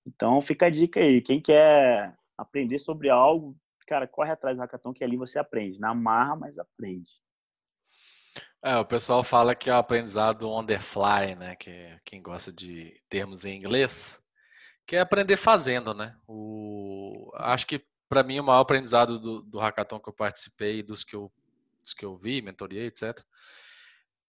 Então, 0.07 0.41
fica 0.41 0.67
a 0.67 0.71
dica 0.71 1.01
aí. 1.01 1.21
Quem 1.21 1.41
quer 1.41 2.17
aprender 2.37 2.79
sobre 2.79 3.11
algo, 3.11 3.57
cara, 3.87 4.07
corre 4.07 4.31
atrás 4.31 4.57
do 4.57 4.61
hackathon, 4.61 4.93
que 4.93 5.05
ali 5.05 5.17
você 5.17 5.39
aprende. 5.39 5.79
Na 5.79 5.95
marra, 5.95 6.37
mas 6.37 6.59
aprende. 6.59 7.11
É, 8.63 8.77
o 8.77 8.85
pessoal 8.85 9.23
fala 9.23 9.55
que 9.55 9.71
é 9.71 9.73
o 9.73 9.79
aprendizado 9.79 10.49
on 10.49 10.65
the 10.65 10.79
fly, 10.79 11.35
né? 11.37 11.57
Que 11.57 11.99
quem 12.05 12.23
gosta 12.23 12.53
de 12.53 13.01
termos 13.09 13.45
em 13.45 13.57
inglês, 13.57 14.21
que 14.87 14.97
é 14.97 15.01
aprender 15.01 15.37
fazendo, 15.37 15.95
né? 15.95 16.15
O, 16.29 17.31
acho 17.35 17.67
que 17.67 17.85
para 18.11 18.25
mim, 18.25 18.41
o 18.41 18.45
maior 18.45 18.61
aprendizado 18.61 19.21
do, 19.21 19.41
do 19.41 19.59
hackathon 19.61 20.01
que 20.01 20.09
eu 20.09 20.13
participei, 20.13 20.83
dos 20.83 21.05
que 21.05 21.15
eu, 21.15 21.33
dos 21.81 21.95
que 21.95 22.05
eu 22.05 22.17
vi, 22.17 22.43
mentoriei, 22.43 22.87
etc., 22.87 23.17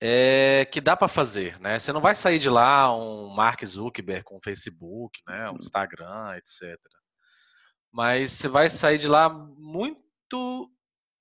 é 0.01 0.65
que 0.71 0.81
dá 0.81 0.97
para 0.97 1.07
fazer, 1.07 1.59
né? 1.59 1.77
Você 1.77 1.93
não 1.93 2.01
vai 2.01 2.15
sair 2.15 2.39
de 2.39 2.49
lá 2.49 2.95
um 2.95 3.29
Mark 3.29 3.63
Zuckerberg 3.63 4.23
com 4.23 4.41
Facebook, 4.43 5.21
né? 5.27 5.51
Um 5.51 5.57
Instagram, 5.57 6.35
etc. 6.37 6.75
Mas 7.93 8.31
você 8.31 8.47
vai 8.47 8.67
sair 8.67 8.97
de 8.97 9.07
lá 9.07 9.29
muito, 9.29 10.71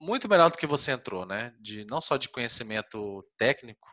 muito 0.00 0.28
melhor 0.28 0.50
do 0.50 0.56
que 0.56 0.66
você 0.66 0.92
entrou, 0.92 1.26
né? 1.26 1.52
De 1.60 1.84
não 1.84 2.00
só 2.00 2.16
de 2.16 2.30
conhecimento 2.30 3.22
técnico, 3.36 3.86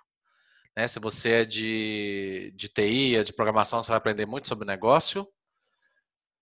né? 0.75 0.87
Se 0.87 0.99
você 0.99 1.41
é 1.41 1.45
de, 1.45 2.53
de 2.55 2.69
TI, 2.69 3.17
é 3.17 3.23
de 3.23 3.33
programação, 3.33 3.83
você 3.83 3.89
vai 3.89 3.97
aprender 3.97 4.25
muito 4.25 4.47
sobre 4.47 4.65
negócio, 4.65 5.27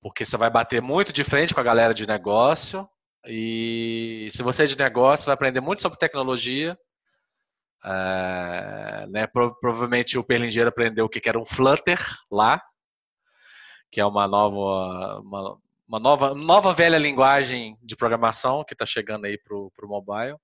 porque 0.01 0.23
você 0.23 0.37
vai 0.37 0.51
bater 0.51 0.83
muito 0.83 1.11
de 1.11 1.23
frente 1.23 1.53
com 1.53 1.61
a 1.61 1.63
galera 1.63 1.95
de 1.95 2.05
negócio. 2.05 2.87
E 3.27 4.27
se 4.31 4.43
você 4.43 4.65
é 4.65 4.67
de 4.67 4.77
negócio, 4.77 5.25
vai 5.25 5.33
aprender 5.33 5.61
muito 5.61 5.81
sobre 5.81 5.97
tecnologia. 5.97 6.77
É, 7.87 9.05
né, 9.07 9.27
provavelmente 9.27 10.17
o 10.17 10.23
Perlingeiro 10.23 10.69
aprendeu 10.69 11.05
o 11.05 11.09
que 11.09 11.27
era 11.29 11.39
um 11.39 11.45
Flutter 11.45 11.99
lá, 12.31 12.59
que 13.91 14.01
é 14.01 14.05
uma 14.05 14.27
nova, 14.27 15.19
uma, 15.19 15.57
uma 15.87 15.99
nova, 15.99 16.33
nova 16.33 16.73
velha 16.73 16.97
linguagem 16.97 17.77
de 17.83 17.95
programação 17.95 18.63
que 18.63 18.73
está 18.73 18.85
chegando 18.85 19.25
aí 19.25 19.37
para 19.37 19.55
o 19.55 19.71
mobile. 19.83 20.37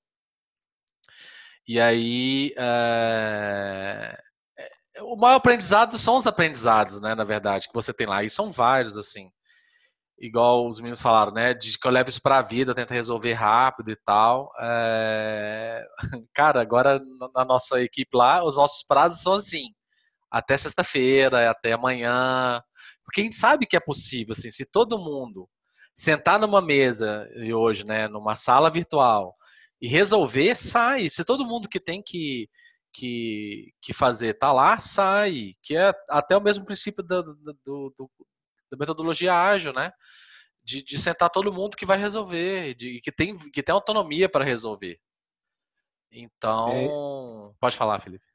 E 1.68 1.80
aí, 1.80 2.52
é, 2.58 4.22
o 5.00 5.16
maior 5.16 5.38
aprendizado 5.38 5.98
são 5.98 6.18
os 6.18 6.28
aprendizados, 6.28 7.02
né, 7.02 7.16
na 7.16 7.24
verdade, 7.24 7.68
que 7.68 7.74
você 7.74 7.94
tem 7.94 8.06
lá. 8.06 8.24
E 8.24 8.30
são 8.30 8.52
vários, 8.52 8.98
assim 8.98 9.32
igual 10.22 10.68
os 10.68 10.80
meninos 10.80 11.02
falaram, 11.02 11.34
né? 11.34 11.54
De 11.54 11.78
que 11.78 11.88
eu 11.88 11.92
levo 11.92 12.10
isso 12.10 12.22
para 12.22 12.38
a 12.38 12.42
vida, 12.42 12.76
tento 12.76 12.92
resolver 12.92 13.34
rápido 13.34 13.92
e 13.92 13.96
tal. 14.06 14.52
É... 14.60 15.84
Cara, 16.34 16.62
agora 16.62 17.02
na 17.34 17.44
nossa 17.44 17.82
equipe 17.82 18.16
lá, 18.16 18.44
os 18.44 18.56
nossos 18.56 18.84
prazos 18.84 19.22
são 19.24 19.34
assim: 19.34 19.74
até 20.30 20.56
sexta-feira, 20.56 21.50
até 21.50 21.74
amanhã. 21.74 22.62
Porque 23.04 23.22
a 23.22 23.24
gente 23.24 23.36
sabe 23.36 23.66
que 23.66 23.76
é 23.76 23.80
possível, 23.80 24.34
assim, 24.38 24.52
se 24.52 24.66
todo 24.72 25.00
mundo 25.00 25.50
sentar 25.96 26.40
numa 26.40 26.62
mesa 26.62 27.28
e 27.36 27.54
hoje, 27.54 27.86
né, 27.86 28.08
numa 28.08 28.36
sala 28.36 28.70
virtual 28.70 29.36
e 29.82 29.88
resolver, 29.88 30.56
sai. 30.56 31.10
Se 31.10 31.26
todo 31.26 31.46
mundo 31.46 31.68
que 31.68 31.80
tem 31.80 32.02
que 32.04 32.48
que, 32.94 33.74
que 33.82 33.94
fazer 33.94 34.36
tá 34.36 34.52
lá, 34.52 34.78
sai. 34.78 35.52
Que 35.64 35.76
é 35.76 35.94
até 36.10 36.38
o 36.38 36.42
mesmo 36.42 36.66
princípio 36.66 37.04
do, 37.04 37.24
do, 37.24 37.94
do, 37.98 38.12
metodologia 38.78 39.34
ágil, 39.34 39.74
né? 39.74 39.92
De, 40.64 40.84
de 40.84 41.00
sentar 41.00 41.30
todo 41.30 41.54
mundo 41.54 41.76
que 41.76 41.86
vai 41.86 41.98
resolver, 41.98 42.76
de, 42.76 43.02
que, 43.02 43.12
tem, 43.12 43.36
que 43.36 43.64
tem 43.64 43.74
autonomia 43.74 44.30
para 44.30 44.46
resolver. 44.46 45.00
Então, 46.12 46.68
é, 46.70 46.88
pode 47.60 47.78
falar, 47.78 48.02
Felipe. 48.02 48.26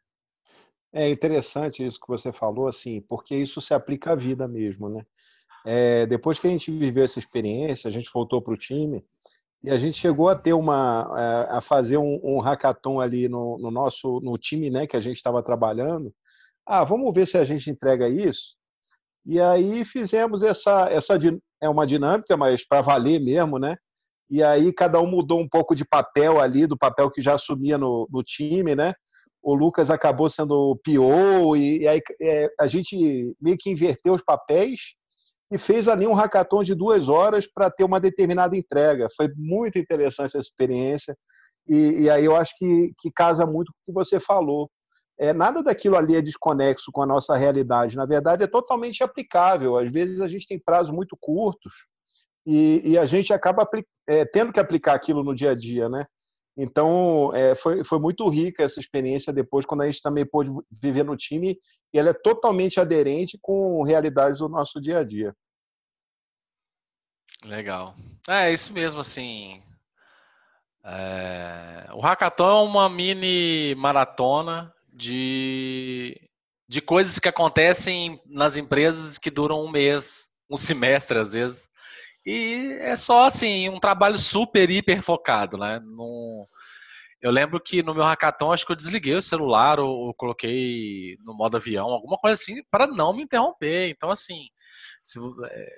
É 0.92 1.10
interessante 1.10 1.84
isso 1.84 2.00
que 2.00 2.08
você 2.08 2.32
falou, 2.32 2.66
assim, 2.66 3.00
porque 3.02 3.36
isso 3.36 3.60
se 3.60 3.74
aplica 3.74 4.12
à 4.12 4.16
vida 4.16 4.48
mesmo, 4.48 4.88
né? 4.88 5.04
É, 5.64 6.06
depois 6.06 6.38
que 6.38 6.46
a 6.46 6.50
gente 6.50 6.70
viveu 6.70 7.04
essa 7.04 7.18
experiência, 7.18 7.88
a 7.88 7.92
gente 7.92 8.08
voltou 8.12 8.40
para 8.40 8.54
o 8.54 8.56
time 8.56 9.04
e 9.62 9.70
a 9.70 9.76
gente 9.78 9.98
chegou 9.98 10.28
a 10.28 10.36
ter 10.36 10.52
uma, 10.52 11.12
é, 11.18 11.56
a 11.56 11.60
fazer 11.60 11.96
um, 11.96 12.20
um 12.22 12.40
hackathon 12.40 13.00
ali 13.00 13.28
no, 13.28 13.58
no 13.58 13.70
nosso, 13.70 14.20
no 14.20 14.38
time, 14.38 14.70
né, 14.70 14.86
que 14.86 14.96
a 14.96 15.00
gente 15.00 15.16
estava 15.16 15.42
trabalhando. 15.42 16.14
Ah, 16.64 16.84
vamos 16.84 17.12
ver 17.12 17.26
se 17.26 17.36
a 17.36 17.44
gente 17.44 17.68
entrega 17.68 18.08
isso. 18.08 18.56
E 19.26 19.40
aí 19.40 19.84
fizemos 19.84 20.44
essa, 20.44 20.88
essa 20.88 21.18
é 21.60 21.68
uma 21.68 21.86
dinâmica, 21.86 22.36
mas 22.36 22.66
para 22.66 22.80
valer 22.80 23.20
mesmo, 23.20 23.58
né? 23.58 23.76
E 24.30 24.42
aí 24.42 24.72
cada 24.72 25.00
um 25.00 25.06
mudou 25.06 25.40
um 25.40 25.48
pouco 25.48 25.74
de 25.74 25.84
papel 25.84 26.40
ali, 26.40 26.66
do 26.66 26.78
papel 26.78 27.10
que 27.10 27.20
já 27.20 27.34
assumia 27.34 27.76
no, 27.76 28.08
no 28.10 28.22
time, 28.22 28.76
né? 28.76 28.94
O 29.42 29.54
Lucas 29.54 29.90
acabou 29.90 30.28
sendo 30.28 30.52
o 30.52 30.76
PO, 30.76 31.56
e, 31.56 31.82
e 31.82 31.88
aí 31.88 32.00
é, 32.22 32.48
a 32.58 32.66
gente 32.66 33.34
meio 33.40 33.56
que 33.58 33.70
inverteu 33.70 34.14
os 34.14 34.22
papéis 34.22 34.94
e 35.52 35.58
fez 35.58 35.88
ali 35.88 36.06
um 36.06 36.14
hackathon 36.14 36.62
de 36.62 36.74
duas 36.74 37.08
horas 37.08 37.46
para 37.50 37.70
ter 37.70 37.84
uma 37.84 38.00
determinada 38.00 38.56
entrega. 38.56 39.08
Foi 39.16 39.28
muito 39.36 39.78
interessante 39.78 40.36
essa 40.36 40.38
experiência. 40.38 41.16
E, 41.68 42.02
e 42.02 42.10
aí 42.10 42.24
eu 42.24 42.34
acho 42.36 42.52
que, 42.58 42.92
que 42.98 43.10
casa 43.12 43.44
muito 43.44 43.72
com 43.72 43.78
o 43.78 43.84
que 43.84 43.92
você 43.92 44.20
falou 44.20 44.68
é, 45.18 45.32
nada 45.32 45.62
daquilo 45.62 45.96
ali 45.96 46.14
é 46.14 46.20
desconexo 46.20 46.92
com 46.92 47.02
a 47.02 47.06
nossa 47.06 47.36
realidade. 47.36 47.96
Na 47.96 48.04
verdade, 48.04 48.42
é 48.42 48.46
totalmente 48.46 49.02
aplicável. 49.02 49.78
Às 49.78 49.90
vezes 49.90 50.20
a 50.20 50.28
gente 50.28 50.46
tem 50.46 50.58
prazos 50.58 50.94
muito 50.94 51.16
curtos 51.18 51.86
e, 52.46 52.82
e 52.84 52.98
a 52.98 53.06
gente 53.06 53.32
acaba 53.32 53.68
é, 54.06 54.24
tendo 54.26 54.52
que 54.52 54.60
aplicar 54.60 54.94
aquilo 54.94 55.24
no 55.24 55.34
dia 55.34 55.50
a 55.50 55.54
dia, 55.54 55.88
né? 55.88 56.06
Então, 56.58 57.34
é, 57.34 57.54
foi, 57.54 57.84
foi 57.84 57.98
muito 57.98 58.26
rica 58.28 58.62
essa 58.62 58.80
experiência 58.80 59.30
depois, 59.32 59.66
quando 59.66 59.82
a 59.82 59.90
gente 59.90 60.00
também 60.00 60.24
pôde 60.24 60.50
viver 60.82 61.04
no 61.04 61.16
time, 61.16 61.58
e 61.92 61.98
ela 61.98 62.10
é 62.10 62.14
totalmente 62.14 62.80
aderente 62.80 63.38
com 63.42 63.82
realidades 63.82 64.38
do 64.38 64.48
nosso 64.48 64.80
dia 64.80 65.00
a 65.00 65.04
dia. 65.04 65.34
Legal. 67.44 67.94
É, 68.26 68.50
isso 68.50 68.72
mesmo, 68.72 69.00
assim. 69.00 69.62
É... 70.82 71.88
O 71.92 72.00
Hackathon 72.00 72.48
é 72.48 72.62
uma 72.62 72.88
mini 72.88 73.74
maratona 73.74 74.74
de, 74.96 76.18
de 76.68 76.80
coisas 76.80 77.18
que 77.18 77.28
acontecem 77.28 78.20
nas 78.26 78.56
empresas 78.56 79.18
que 79.18 79.30
duram 79.30 79.62
um 79.62 79.70
mês, 79.70 80.30
um 80.50 80.56
semestre 80.56 81.18
às 81.18 81.32
vezes. 81.32 81.68
E 82.24 82.76
é 82.80 82.96
só 82.96 83.26
assim, 83.26 83.68
um 83.68 83.78
trabalho 83.78 84.18
super, 84.18 84.70
hiper 84.70 85.02
focado, 85.02 85.58
né? 85.58 85.78
No... 85.80 86.48
Eu 87.20 87.30
lembro 87.30 87.60
que 87.60 87.82
no 87.82 87.94
meu 87.94 88.04
hackathon, 88.04 88.52
acho 88.52 88.66
que 88.66 88.72
eu 88.72 88.76
desliguei 88.76 89.14
o 89.14 89.22
celular 89.22 89.80
ou, 89.80 89.88
ou 89.88 90.14
coloquei 90.14 91.16
no 91.24 91.34
modo 91.34 91.56
avião, 91.56 91.86
alguma 91.86 92.16
coisa 92.18 92.34
assim, 92.34 92.62
para 92.70 92.86
não 92.86 93.12
me 93.12 93.22
interromper. 93.22 93.88
Então, 93.90 94.10
assim, 94.10 94.48
se, 95.02 95.18
é, 95.50 95.68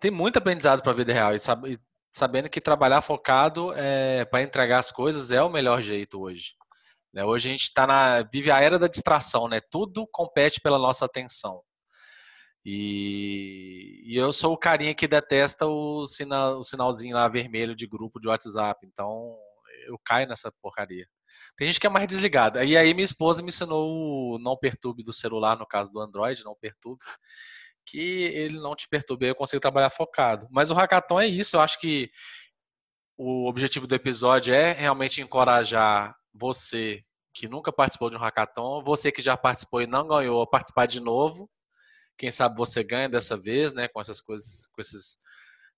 tem 0.00 0.10
muito 0.10 0.38
aprendizado 0.38 0.82
para 0.82 0.92
a 0.92 0.94
vida 0.94 1.12
real. 1.12 1.34
E 1.34 1.38
sabe, 1.38 1.78
sabendo 2.12 2.48
que 2.48 2.60
trabalhar 2.60 3.00
focado 3.02 3.72
é, 3.74 4.24
para 4.26 4.42
entregar 4.42 4.78
as 4.78 4.90
coisas 4.90 5.32
é 5.32 5.42
o 5.42 5.50
melhor 5.50 5.82
jeito 5.82 6.20
hoje. 6.20 6.57
Né? 7.12 7.24
Hoje 7.24 7.48
a 7.48 7.52
gente 7.52 7.72
tá 7.72 7.86
na, 7.86 8.22
vive 8.22 8.50
a 8.50 8.60
era 8.60 8.78
da 8.78 8.88
distração, 8.88 9.48
né? 9.48 9.60
Tudo 9.70 10.06
compete 10.10 10.60
pela 10.60 10.78
nossa 10.78 11.04
atenção. 11.04 11.62
E, 12.64 14.02
e, 14.04 14.16
eu 14.16 14.32
sou 14.32 14.52
o 14.52 14.58
carinha 14.58 14.94
que 14.94 15.08
detesta 15.08 15.66
o, 15.66 16.06
sinal, 16.06 16.58
o 16.58 16.64
sinalzinho 16.64 17.16
lá 17.16 17.26
vermelho 17.28 17.74
de 17.74 17.86
grupo 17.86 18.20
de 18.20 18.28
WhatsApp. 18.28 18.86
Então 18.86 19.36
eu 19.86 19.98
caio 20.04 20.28
nessa 20.28 20.52
porcaria. 20.60 21.06
Tem 21.56 21.66
gente 21.68 21.80
que 21.80 21.86
é 21.86 21.90
mais 21.90 22.06
desligada. 22.06 22.64
E 22.64 22.76
aí 22.76 22.92
minha 22.94 23.04
esposa 23.04 23.42
me 23.42 23.48
ensinou 23.48 24.34
o 24.34 24.38
não 24.38 24.56
perturbe 24.56 25.02
do 25.02 25.12
celular, 25.12 25.56
no 25.58 25.66
caso 25.66 25.90
do 25.90 26.00
Android, 26.00 26.44
não 26.44 26.54
perturbe, 26.54 27.02
que 27.86 27.98
ele 27.98 28.60
não 28.60 28.76
te 28.76 28.88
perturbe, 28.88 29.24
aí 29.24 29.30
eu 29.30 29.34
consigo 29.34 29.60
trabalhar 29.60 29.90
focado. 29.90 30.46
Mas 30.50 30.70
o 30.70 30.74
hackathon 30.74 31.20
é 31.20 31.26
isso, 31.26 31.56
eu 31.56 31.60
acho 31.60 31.80
que 31.80 32.10
o 33.16 33.48
objetivo 33.48 33.86
do 33.86 33.94
episódio 33.94 34.54
é 34.54 34.72
realmente 34.72 35.20
encorajar 35.20 36.14
você 36.38 37.02
que 37.34 37.48
nunca 37.48 37.72
participou 37.72 38.10
de 38.10 38.16
um 38.16 38.20
hackathon, 38.20 38.82
você 38.82 39.12
que 39.12 39.22
já 39.22 39.36
participou 39.36 39.82
e 39.82 39.86
não 39.86 40.06
ganhou, 40.08 40.46
participar 40.46 40.86
de 40.86 41.00
novo 41.00 41.48
quem 42.18 42.32
sabe 42.32 42.56
você 42.56 42.82
ganha 42.82 43.08
dessa 43.08 43.36
vez, 43.36 43.72
né? 43.72 43.86
Com 43.86 44.00
essas 44.00 44.20
coisas, 44.20 44.66
com 44.72 44.80
esses, 44.80 45.18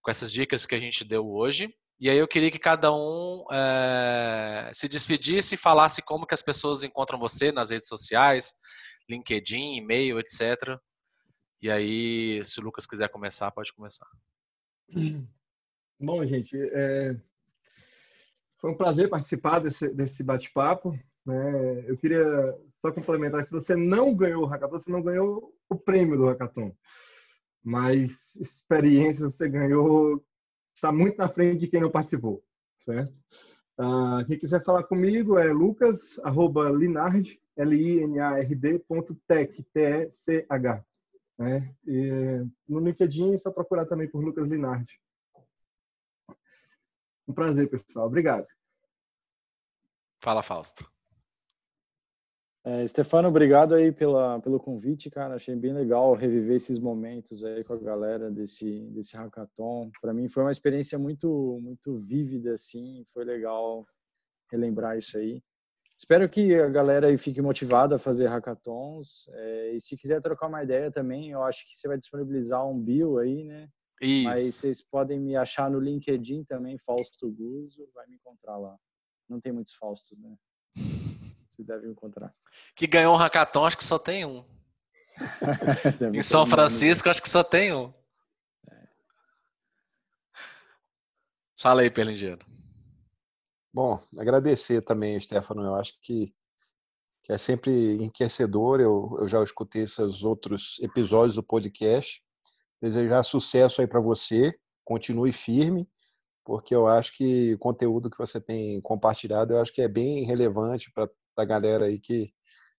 com 0.02 0.11
essas 0.11 0.32
dicas 0.32 0.64
que 0.64 0.74
a 0.74 0.80
gente 0.80 1.04
deu 1.04 1.28
hoje. 1.28 1.72
E 2.00 2.08
aí 2.08 2.16
eu 2.16 2.26
queria 2.26 2.50
que 2.50 2.58
cada 2.58 2.90
um 2.90 3.44
é, 3.52 4.70
se 4.72 4.88
despedisse 4.88 5.54
e 5.54 5.58
falasse 5.58 6.00
como 6.00 6.26
que 6.26 6.32
as 6.32 6.40
pessoas 6.40 6.82
encontram 6.82 7.18
você 7.18 7.52
nas 7.52 7.68
redes 7.68 7.86
sociais, 7.86 8.54
LinkedIn, 9.08 9.76
e-mail, 9.76 10.18
etc. 10.18 10.78
E 11.61 11.70
aí, 11.70 12.42
se 12.42 12.58
o 12.58 12.62
Lucas 12.62 12.86
quiser 12.86 13.11
começar, 13.11 13.50
pode 13.50 13.70
começar. 13.74 14.06
Bom, 16.00 16.24
gente, 16.24 16.56
é... 16.56 17.14
foi 18.61 18.70
um 18.70 18.76
prazer 18.76 19.08
participar 19.08 19.61
desse, 19.61 19.88
desse 19.88 20.22
bate-papo. 20.22 20.98
Né? 21.24 21.84
Eu 21.86 21.96
queria 21.96 22.24
só 22.68 22.92
complementar, 22.92 23.44
se 23.44 23.50
você 23.50 23.74
não 23.74 24.14
ganhou 24.14 24.42
o 24.42 24.46
hackathon, 24.46 24.78
você 24.78 24.90
não 24.90 25.02
ganhou 25.02 25.52
o 25.68 25.76
prêmio 25.76 26.16
do 26.16 26.26
hackathon. 26.26 26.74
Mas 27.62 28.34
experiência 28.36 29.28
você 29.28 29.48
ganhou, 29.48 30.22
está 30.74 30.92
muito 30.92 31.18
na 31.18 31.28
frente 31.28 31.61
de 31.61 31.68
quem 31.68 31.80
não 31.80 31.90
participou, 31.90 32.42
certo? 32.80 33.12
Uh, 33.78 34.24
quem 34.26 34.38
quiser 34.38 34.62
falar 34.62 34.82
comigo 34.84 35.38
é 35.38 35.52
lucas, 35.52 36.18
arroba 36.22 36.68
linard, 36.70 37.38
L-I-N-A-R-D, 37.56 38.78
ponto 38.80 39.14
tech, 39.26 39.62
T-E-C-H. 39.72 40.84
Né? 41.38 41.74
E 41.86 42.44
no 42.68 42.80
LinkedIn 42.80 43.32
é 43.34 43.38
só 43.38 43.50
procurar 43.50 43.86
também 43.86 44.06
por 44.06 44.22
Lucas 44.22 44.46
Linard. 44.46 44.86
Um 47.31 47.33
prazer, 47.33 47.70
pessoal. 47.70 48.07
Obrigado. 48.07 48.47
Fala, 50.20 50.43
Fausto. 50.43 50.85
É, 52.64 52.85
Stefano, 52.89 53.28
obrigado 53.28 53.72
aí 53.74 53.93
pela, 53.93 54.41
pelo 54.41 54.59
convite, 54.59 55.09
cara. 55.09 55.37
Achei 55.37 55.55
bem 55.55 55.72
legal 55.72 56.12
reviver 56.14 56.57
esses 56.57 56.78
momentos 56.78 57.45
aí 57.45 57.62
com 57.62 57.72
a 57.72 57.78
galera 57.78 58.31
desse, 58.31 58.81
desse 58.91 59.16
hackathon. 59.16 59.93
Para 60.03 60.12
mim 60.12 60.28
foi 60.28 60.43
uma 60.43 60.51
experiência 60.51 60.99
muito, 60.99 61.59
muito 61.62 61.97
vívida, 61.99 62.55
assim. 62.55 63.05
Foi 63.14 63.24
legal 63.24 63.87
relembrar 64.51 64.99
isso 64.99 65.16
aí. 65.16 65.41
Espero 65.97 66.28
que 66.28 66.55
a 66.55 66.68
galera 66.68 67.07
aí 67.07 67.16
fique 67.16 67.41
motivada 67.41 67.95
a 67.95 67.99
fazer 67.99 68.26
hackathons. 68.26 69.28
É, 69.28 69.70
e 69.76 69.81
se 69.81 69.97
quiser 69.97 70.20
trocar 70.20 70.49
uma 70.49 70.64
ideia 70.64 70.91
também, 70.91 71.31
eu 71.31 71.45
acho 71.45 71.64
que 71.66 71.76
você 71.76 71.87
vai 71.87 71.97
disponibilizar 71.97 72.66
um 72.66 72.78
bio 72.78 73.18
aí, 73.18 73.45
né? 73.45 73.68
Isso. 74.01 74.24
Mas 74.24 74.55
vocês 74.55 74.80
podem 74.80 75.20
me 75.20 75.36
achar 75.36 75.70
no 75.70 75.78
LinkedIn 75.78 76.44
também, 76.44 76.78
Fausto 76.78 77.30
Guzo, 77.30 77.88
vai 77.94 78.07
me 78.07 78.16
encontrar 78.16 78.57
lá. 78.57 78.76
Não 79.28 79.40
tem 79.40 79.53
muitos 79.53 79.74
Faustos, 79.74 80.18
né? 80.18 80.34
vocês 81.51 81.66
devem 81.66 81.90
encontrar. 81.90 82.34
Que 82.74 82.86
ganhou 82.86 83.14
um 83.14 83.18
hackathon, 83.18 83.66
acho 83.66 83.76
que 83.76 83.84
só 83.84 83.98
tem 83.98 84.24
um. 84.24 84.44
em 86.14 86.22
São 86.22 86.46
Francisco, 86.46 87.11
acho 87.11 87.20
que 87.20 87.28
só 87.28 87.44
tem 87.44 87.74
um. 87.74 87.92
É. 88.70 88.88
Fala 91.61 91.82
aí, 91.82 91.90
Perlingeiro. 91.90 92.44
Bom, 93.72 94.03
agradecer 94.18 94.82
também, 94.82 95.20
Stefano. 95.20 95.62
Eu 95.62 95.74
acho 95.74 96.01
que, 96.01 96.34
que 97.22 97.32
é 97.32 97.38
sempre 97.38 97.70
enriquecedor. 97.92 98.80
Eu, 98.80 99.16
eu 99.20 99.28
já 99.28 99.42
escutei 99.44 99.82
esses 99.82 100.24
outros 100.24 100.80
episódios 100.80 101.36
do 101.36 101.42
podcast. 101.42 102.24
Desejar 102.81 103.22
sucesso 103.22 103.81
aí 103.81 103.87
para 103.87 104.01
você. 104.01 104.55
Continue 104.85 105.33
firme, 105.33 105.89
porque 106.45 106.74
eu 106.74 106.89
acho 106.89 107.16
que 107.16 107.55
o 107.55 107.59
conteúdo 107.59 108.11
que 108.11 108.18
você 108.18 108.41
tem 108.41 108.81
compartilhado, 108.81 109.53
eu 109.53 109.61
acho 109.61 109.72
que 109.72 109.83
é 109.83 109.89
bem 109.89 110.24
relevante 110.24 110.91
para 110.93 111.09
da 111.37 111.45
galera 111.45 111.87
aí 111.87 111.99
que 111.99 112.33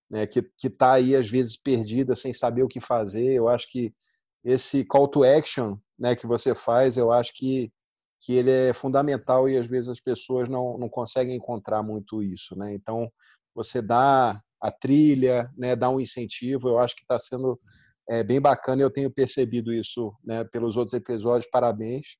né, 0.09 0.27
que 0.27 0.43
está 0.61 0.93
aí 0.93 1.15
às 1.15 1.29
vezes 1.29 1.55
perdida 1.55 2.15
sem 2.15 2.33
saber 2.33 2.63
o 2.63 2.67
que 2.67 2.81
fazer. 2.81 3.31
Eu 3.31 3.47
acho 3.47 3.69
que 3.71 3.93
esse 4.43 4.83
call 4.83 5.07
to 5.07 5.23
action 5.23 5.77
né, 5.97 6.15
que 6.15 6.27
você 6.27 6.53
faz, 6.53 6.97
eu 6.97 7.13
acho 7.13 7.31
que, 7.33 7.71
que 8.19 8.33
ele 8.33 8.51
é 8.51 8.73
fundamental 8.73 9.47
e 9.47 9.57
às 9.57 9.67
vezes 9.67 9.89
as 9.89 10.01
pessoas 10.01 10.49
não, 10.49 10.77
não 10.77 10.89
conseguem 10.89 11.35
encontrar 11.37 11.81
muito 11.81 12.21
isso. 12.21 12.57
Né? 12.57 12.73
Então, 12.73 13.09
você 13.55 13.81
dá 13.81 14.37
a 14.59 14.71
trilha, 14.71 15.49
né, 15.57 15.77
dá 15.77 15.89
um 15.89 15.99
incentivo, 15.99 16.67
eu 16.67 16.77
acho 16.77 16.95
que 16.95 17.03
está 17.03 17.17
sendo 17.17 17.57
é, 18.09 18.23
bem 18.23 18.41
bacana 18.41 18.81
eu 18.81 18.91
tenho 18.91 19.11
percebido 19.11 19.73
isso 19.73 20.13
né, 20.23 20.43
pelos 20.45 20.77
outros 20.77 20.93
episódios. 20.93 21.49
Parabéns. 21.51 22.17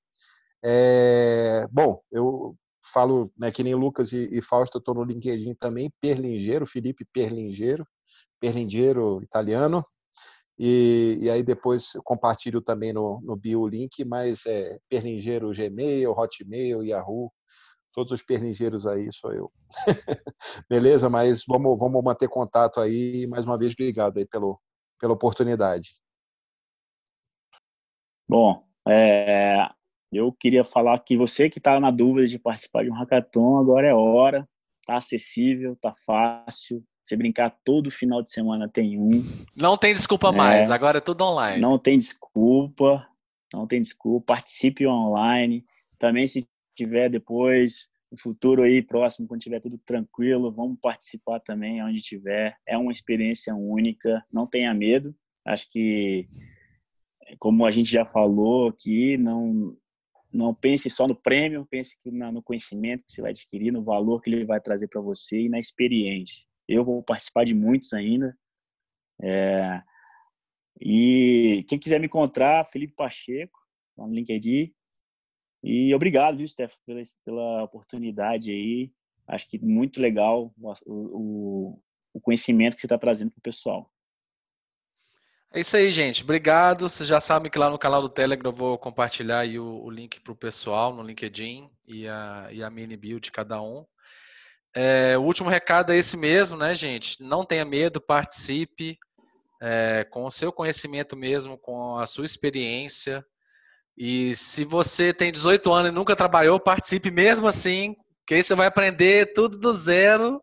É, 0.64 1.66
bom, 1.72 2.02
eu 2.12 2.56
falo, 2.94 3.32
né, 3.38 3.52
que 3.52 3.64
nem 3.64 3.76
Lucas 3.76 4.12
e, 4.14 4.30
e 4.32 4.42
Fausto, 4.42 4.78
estou 4.78 4.96
no 4.96 5.04
LinkedIn 5.04 5.56
também, 5.56 5.92
Perlingeiro, 6.02 6.68
Felipe 6.68 7.06
Perlingeiro, 7.14 7.86
Perlingeiro 8.40 9.22
italiano, 9.24 9.86
e, 10.60 11.18
e 11.22 11.30
aí 11.30 11.42
depois 11.42 11.94
compartilho 12.04 12.62
também 12.62 12.94
no, 12.94 13.20
no 13.24 13.36
bio 13.36 13.66
link, 13.68 14.06
mas 14.06 14.46
é 14.46 14.78
Perlingeiro 14.90 15.52
Gmail, 15.52 16.12
Hotmail, 16.12 16.84
Yahoo, 16.84 17.32
todos 17.94 18.12
os 18.12 18.22
perlingeiros 18.22 18.86
aí 18.86 19.10
sou 19.12 19.34
eu. 19.34 19.52
Beleza? 20.70 21.10
Mas 21.10 21.44
vamos, 21.48 21.78
vamos 21.80 22.04
manter 22.04 22.28
contato 22.28 22.80
aí. 22.80 23.28
Mais 23.28 23.46
uma 23.46 23.58
vez, 23.58 23.74
obrigado 23.74 24.18
aí 24.18 24.26
pelo, 24.26 24.60
pela 25.02 25.14
oportunidade. 25.14 25.96
Bom, 28.30 28.64
é, 28.88 29.68
eu 30.14 30.32
queria 30.32 30.64
falar 30.64 31.00
que 31.00 31.18
você 31.18 31.50
que 31.50 31.58
está 31.58 31.80
na 31.80 31.90
dúvida 31.90 32.28
de 32.28 32.38
participar 32.38 32.84
de 32.84 32.92
um 32.92 32.94
hackathon, 32.94 33.58
agora 33.58 33.88
é 33.88 33.94
hora, 33.94 34.48
tá 34.86 34.96
acessível, 34.96 35.76
tá 35.76 35.94
fácil. 36.06 36.84
Você 37.04 37.18
brincar 37.18 37.50
todo 37.66 37.90
final 37.90 38.22
de 38.22 38.32
semana 38.32 38.70
tem 38.70 39.00
um. 39.00 39.24
Não 39.56 39.76
tem 39.76 39.92
desculpa 39.92 40.30
é, 40.30 40.32
mais, 40.32 40.70
agora 40.70 41.00
é 41.00 41.02
tudo 41.02 41.24
online. 41.24 41.60
Não 41.60 41.80
tem 41.80 41.98
desculpa, 41.98 43.06
não 43.52 43.66
tem 43.66 43.82
desculpa. 43.82 44.36
Participe 44.36 44.86
online. 44.86 45.66
Também 45.98 46.28
se 46.28 46.48
tiver 46.76 47.10
depois, 47.10 47.90
no 48.12 48.18
futuro 48.18 48.64
aí 48.64 48.82
próximo, 48.82 49.28
quando 49.28 49.42
tiver 49.42 49.62
tudo 49.62 49.78
tranquilo, 49.78 50.52
vamos 50.52 50.78
participar 50.82 51.40
também 51.40 51.82
onde 51.82 52.02
tiver. 52.02 52.58
É 52.68 52.78
uma 52.78 52.92
experiência 52.92 53.56
única, 53.56 54.24
não 54.32 54.46
tenha 54.46 54.74
medo. 54.74 55.16
Acho 55.46 55.70
que 55.72 56.28
como 57.40 57.66
a 57.66 57.72
gente 57.72 57.90
já 57.90 58.06
falou 58.06 58.68
aqui, 58.68 59.18
não 59.18 59.78
não 60.34 60.56
pense 60.56 60.90
só 60.90 61.08
no 61.08 61.16
prêmio, 61.16 61.68
pense 61.70 61.98
no 62.06 62.42
conhecimento 62.42 63.04
que 63.04 63.12
você 63.12 63.22
vai 63.22 63.32
adquirir, 63.32 63.72
no 63.72 63.84
valor 63.84 64.22
que 64.22 64.30
ele 64.30 64.46
vai 64.46 64.62
trazer 64.62 64.88
para 64.88 65.02
você 65.02 65.42
e 65.42 65.50
na 65.50 65.60
experiência. 65.60 66.48
Eu 66.68 66.86
vou 66.86 67.04
participar 67.04 67.44
de 67.44 67.54
muitos 67.54 67.92
ainda. 67.92 68.34
É... 69.22 69.82
E 70.80 71.66
quem 71.68 71.78
quiser 71.78 72.00
me 72.00 72.06
encontrar, 72.06 72.66
Felipe 72.66 72.94
Pacheco, 72.96 73.60
no 73.98 74.08
LinkedIn, 74.08 74.74
E 75.64 75.94
obrigado, 75.94 76.38
viu, 76.38 76.48
Steph, 76.48 76.76
pela, 76.86 77.02
pela 77.24 77.64
oportunidade 77.64 78.52
aí. 78.52 78.92
Acho 79.28 79.48
que 79.48 79.60
muito 79.60 80.02
legal 80.02 80.54
o, 80.58 80.74
o, 80.86 81.82
o 82.14 82.22
conhecimento 82.22 82.76
que 82.76 82.82
você 82.82 82.88
está 82.88 82.98
trazendo 82.98 83.32
para 83.32 83.40
o 83.40 83.44
pessoal. 83.44 83.90
É 85.54 85.60
isso 85.60 85.76
aí, 85.76 85.92
gente. 85.92 86.24
Obrigado. 86.24 86.88
Vocês 86.88 87.08
já 87.08 87.20
sabem 87.20 87.52
que 87.52 87.60
lá 87.60 87.70
no 87.70 87.78
canal 87.78 88.02
do 88.02 88.10
Telegram 88.10 88.52
eu 88.52 88.56
vou 88.56 88.78
compartilhar 88.78 89.40
aí 89.40 89.60
o, 89.60 89.84
o 89.84 89.90
link 89.90 90.20
para 90.22 90.32
o 90.32 90.36
pessoal 90.36 90.94
no 90.94 91.04
LinkedIn 91.04 91.70
e 91.86 92.08
a, 92.08 92.48
e 92.52 92.64
a 92.64 92.70
mini 92.70 92.96
build 92.96 93.22
de 93.22 93.32
cada 93.32 93.62
um. 93.62 93.86
É, 94.74 95.18
o 95.18 95.22
último 95.22 95.50
recado 95.50 95.92
é 95.92 95.98
esse 95.98 96.16
mesmo, 96.16 96.56
né, 96.56 96.74
gente? 96.74 97.22
Não 97.22 97.46
tenha 97.46 97.66
medo, 97.66 98.00
participe 98.00 98.98
é, 99.62 100.06
com 100.10 100.26
o 100.26 100.32
seu 100.32 100.54
conhecimento 100.54 101.18
mesmo, 101.18 101.58
com 101.58 101.98
a 101.98 102.06
sua 102.06 102.26
experiência. 102.26 103.24
E 103.98 104.36
se 104.36 104.64
você 104.64 105.14
tem 105.14 105.32
18 105.32 105.72
anos 105.72 105.92
e 105.92 105.96
nunca 105.96 106.16
trabalhou, 106.16 106.60
participe 106.60 107.12
mesmo 107.12 107.48
assim, 107.48 107.96
que 108.26 108.36
aí 108.36 108.44
você 108.44 108.56
vai 108.56 108.68
aprender 108.68 109.34
tudo 109.34 109.58
do 109.58 109.74
zero, 109.74 110.42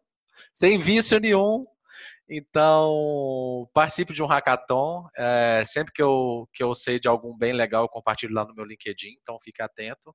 sem 0.55 0.79
vício 0.79 1.19
nenhum. 1.19 1.65
Então, 2.31 3.67
participe 3.73 4.13
de 4.13 4.23
um 4.23 4.27
hackathon. 4.27 5.07
É, 5.17 5.63
sempre 5.65 5.93
que 5.95 6.03
eu, 6.03 6.47
que 6.53 6.63
eu 6.63 6.75
sei 6.75 7.01
de 7.01 7.09
algum 7.09 7.37
bem 7.37 7.55
legal, 7.55 7.85
eu 7.85 7.89
compartilho 7.89 8.35
lá 8.35 8.45
no 8.45 8.55
meu 8.55 8.67
LinkedIn, 8.67 9.17
então 9.23 9.39
fique 9.43 9.63
atento. 9.63 10.15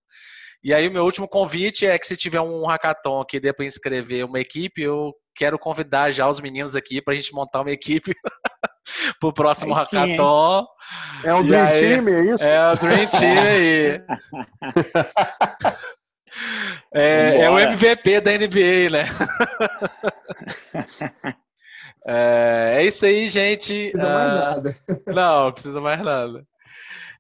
E 0.63 0.73
aí, 0.73 0.87
o 0.87 0.91
meu 0.91 1.03
último 1.03 1.27
convite 1.27 1.87
é 1.87 1.97
que 1.97 2.05
se 2.05 2.15
tiver 2.15 2.41
um 2.41 2.67
hackathon 2.67 3.25
que 3.25 3.39
dê 3.39 3.51
para 3.51 3.65
inscrever 3.65 4.25
uma 4.25 4.39
equipe, 4.39 4.81
eu 4.81 5.11
quero 5.35 5.57
convidar 5.57 6.11
já 6.11 6.29
os 6.29 6.39
meninos 6.39 6.75
aqui 6.75 7.01
para 7.01 7.13
a 7.13 7.17
gente 7.17 7.33
montar 7.33 7.61
uma 7.61 7.71
equipe 7.71 8.13
para 9.23 9.29
o 9.29 9.33
próximo 9.33 9.73
aí 9.73 9.79
hackathon. 9.81 10.65
Sim, 10.65 11.27
é 11.27 11.33
um 11.33 11.43
Dream 11.43 11.65
aí, 11.65 11.79
Team, 11.79 12.07
é 12.07 12.25
isso? 12.25 12.43
É 12.43 12.71
o 12.71 12.75
Dream 12.75 13.07
Team 13.07 13.43
aí. 13.47 14.01
é, 16.93 17.37
é 17.41 17.49
o 17.49 17.57
MVP 17.57 18.19
da 18.21 18.31
NBA, 18.31 18.89
né? 18.91 19.05
É, 22.05 22.79
é, 22.79 22.83
isso 22.85 23.05
aí, 23.05 23.29
gente. 23.29 23.93
Não 23.95 24.01
precisa 24.01 24.11
mais 24.11 24.27
é, 24.27 24.35
nada. 24.35 24.75
Não, 25.07 25.45
não 25.45 25.51
precisa 25.53 25.79
mais 25.79 26.01
nada. 26.01 26.43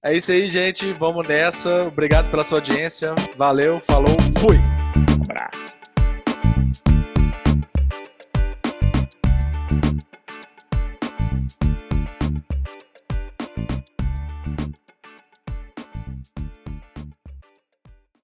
É 0.03 0.13
isso 0.13 0.29
aí, 0.29 0.49
gente. 0.49 0.91
Vamos 0.91 1.25
nessa. 1.25 1.83
Obrigado 1.83 2.29
pela 2.29 2.43
sua 2.43 2.57
audiência. 2.57 3.15
Valeu, 3.37 3.79
falou, 3.79 4.17
fui. 4.39 4.57
Um 4.57 5.23
abraço. 5.23 5.82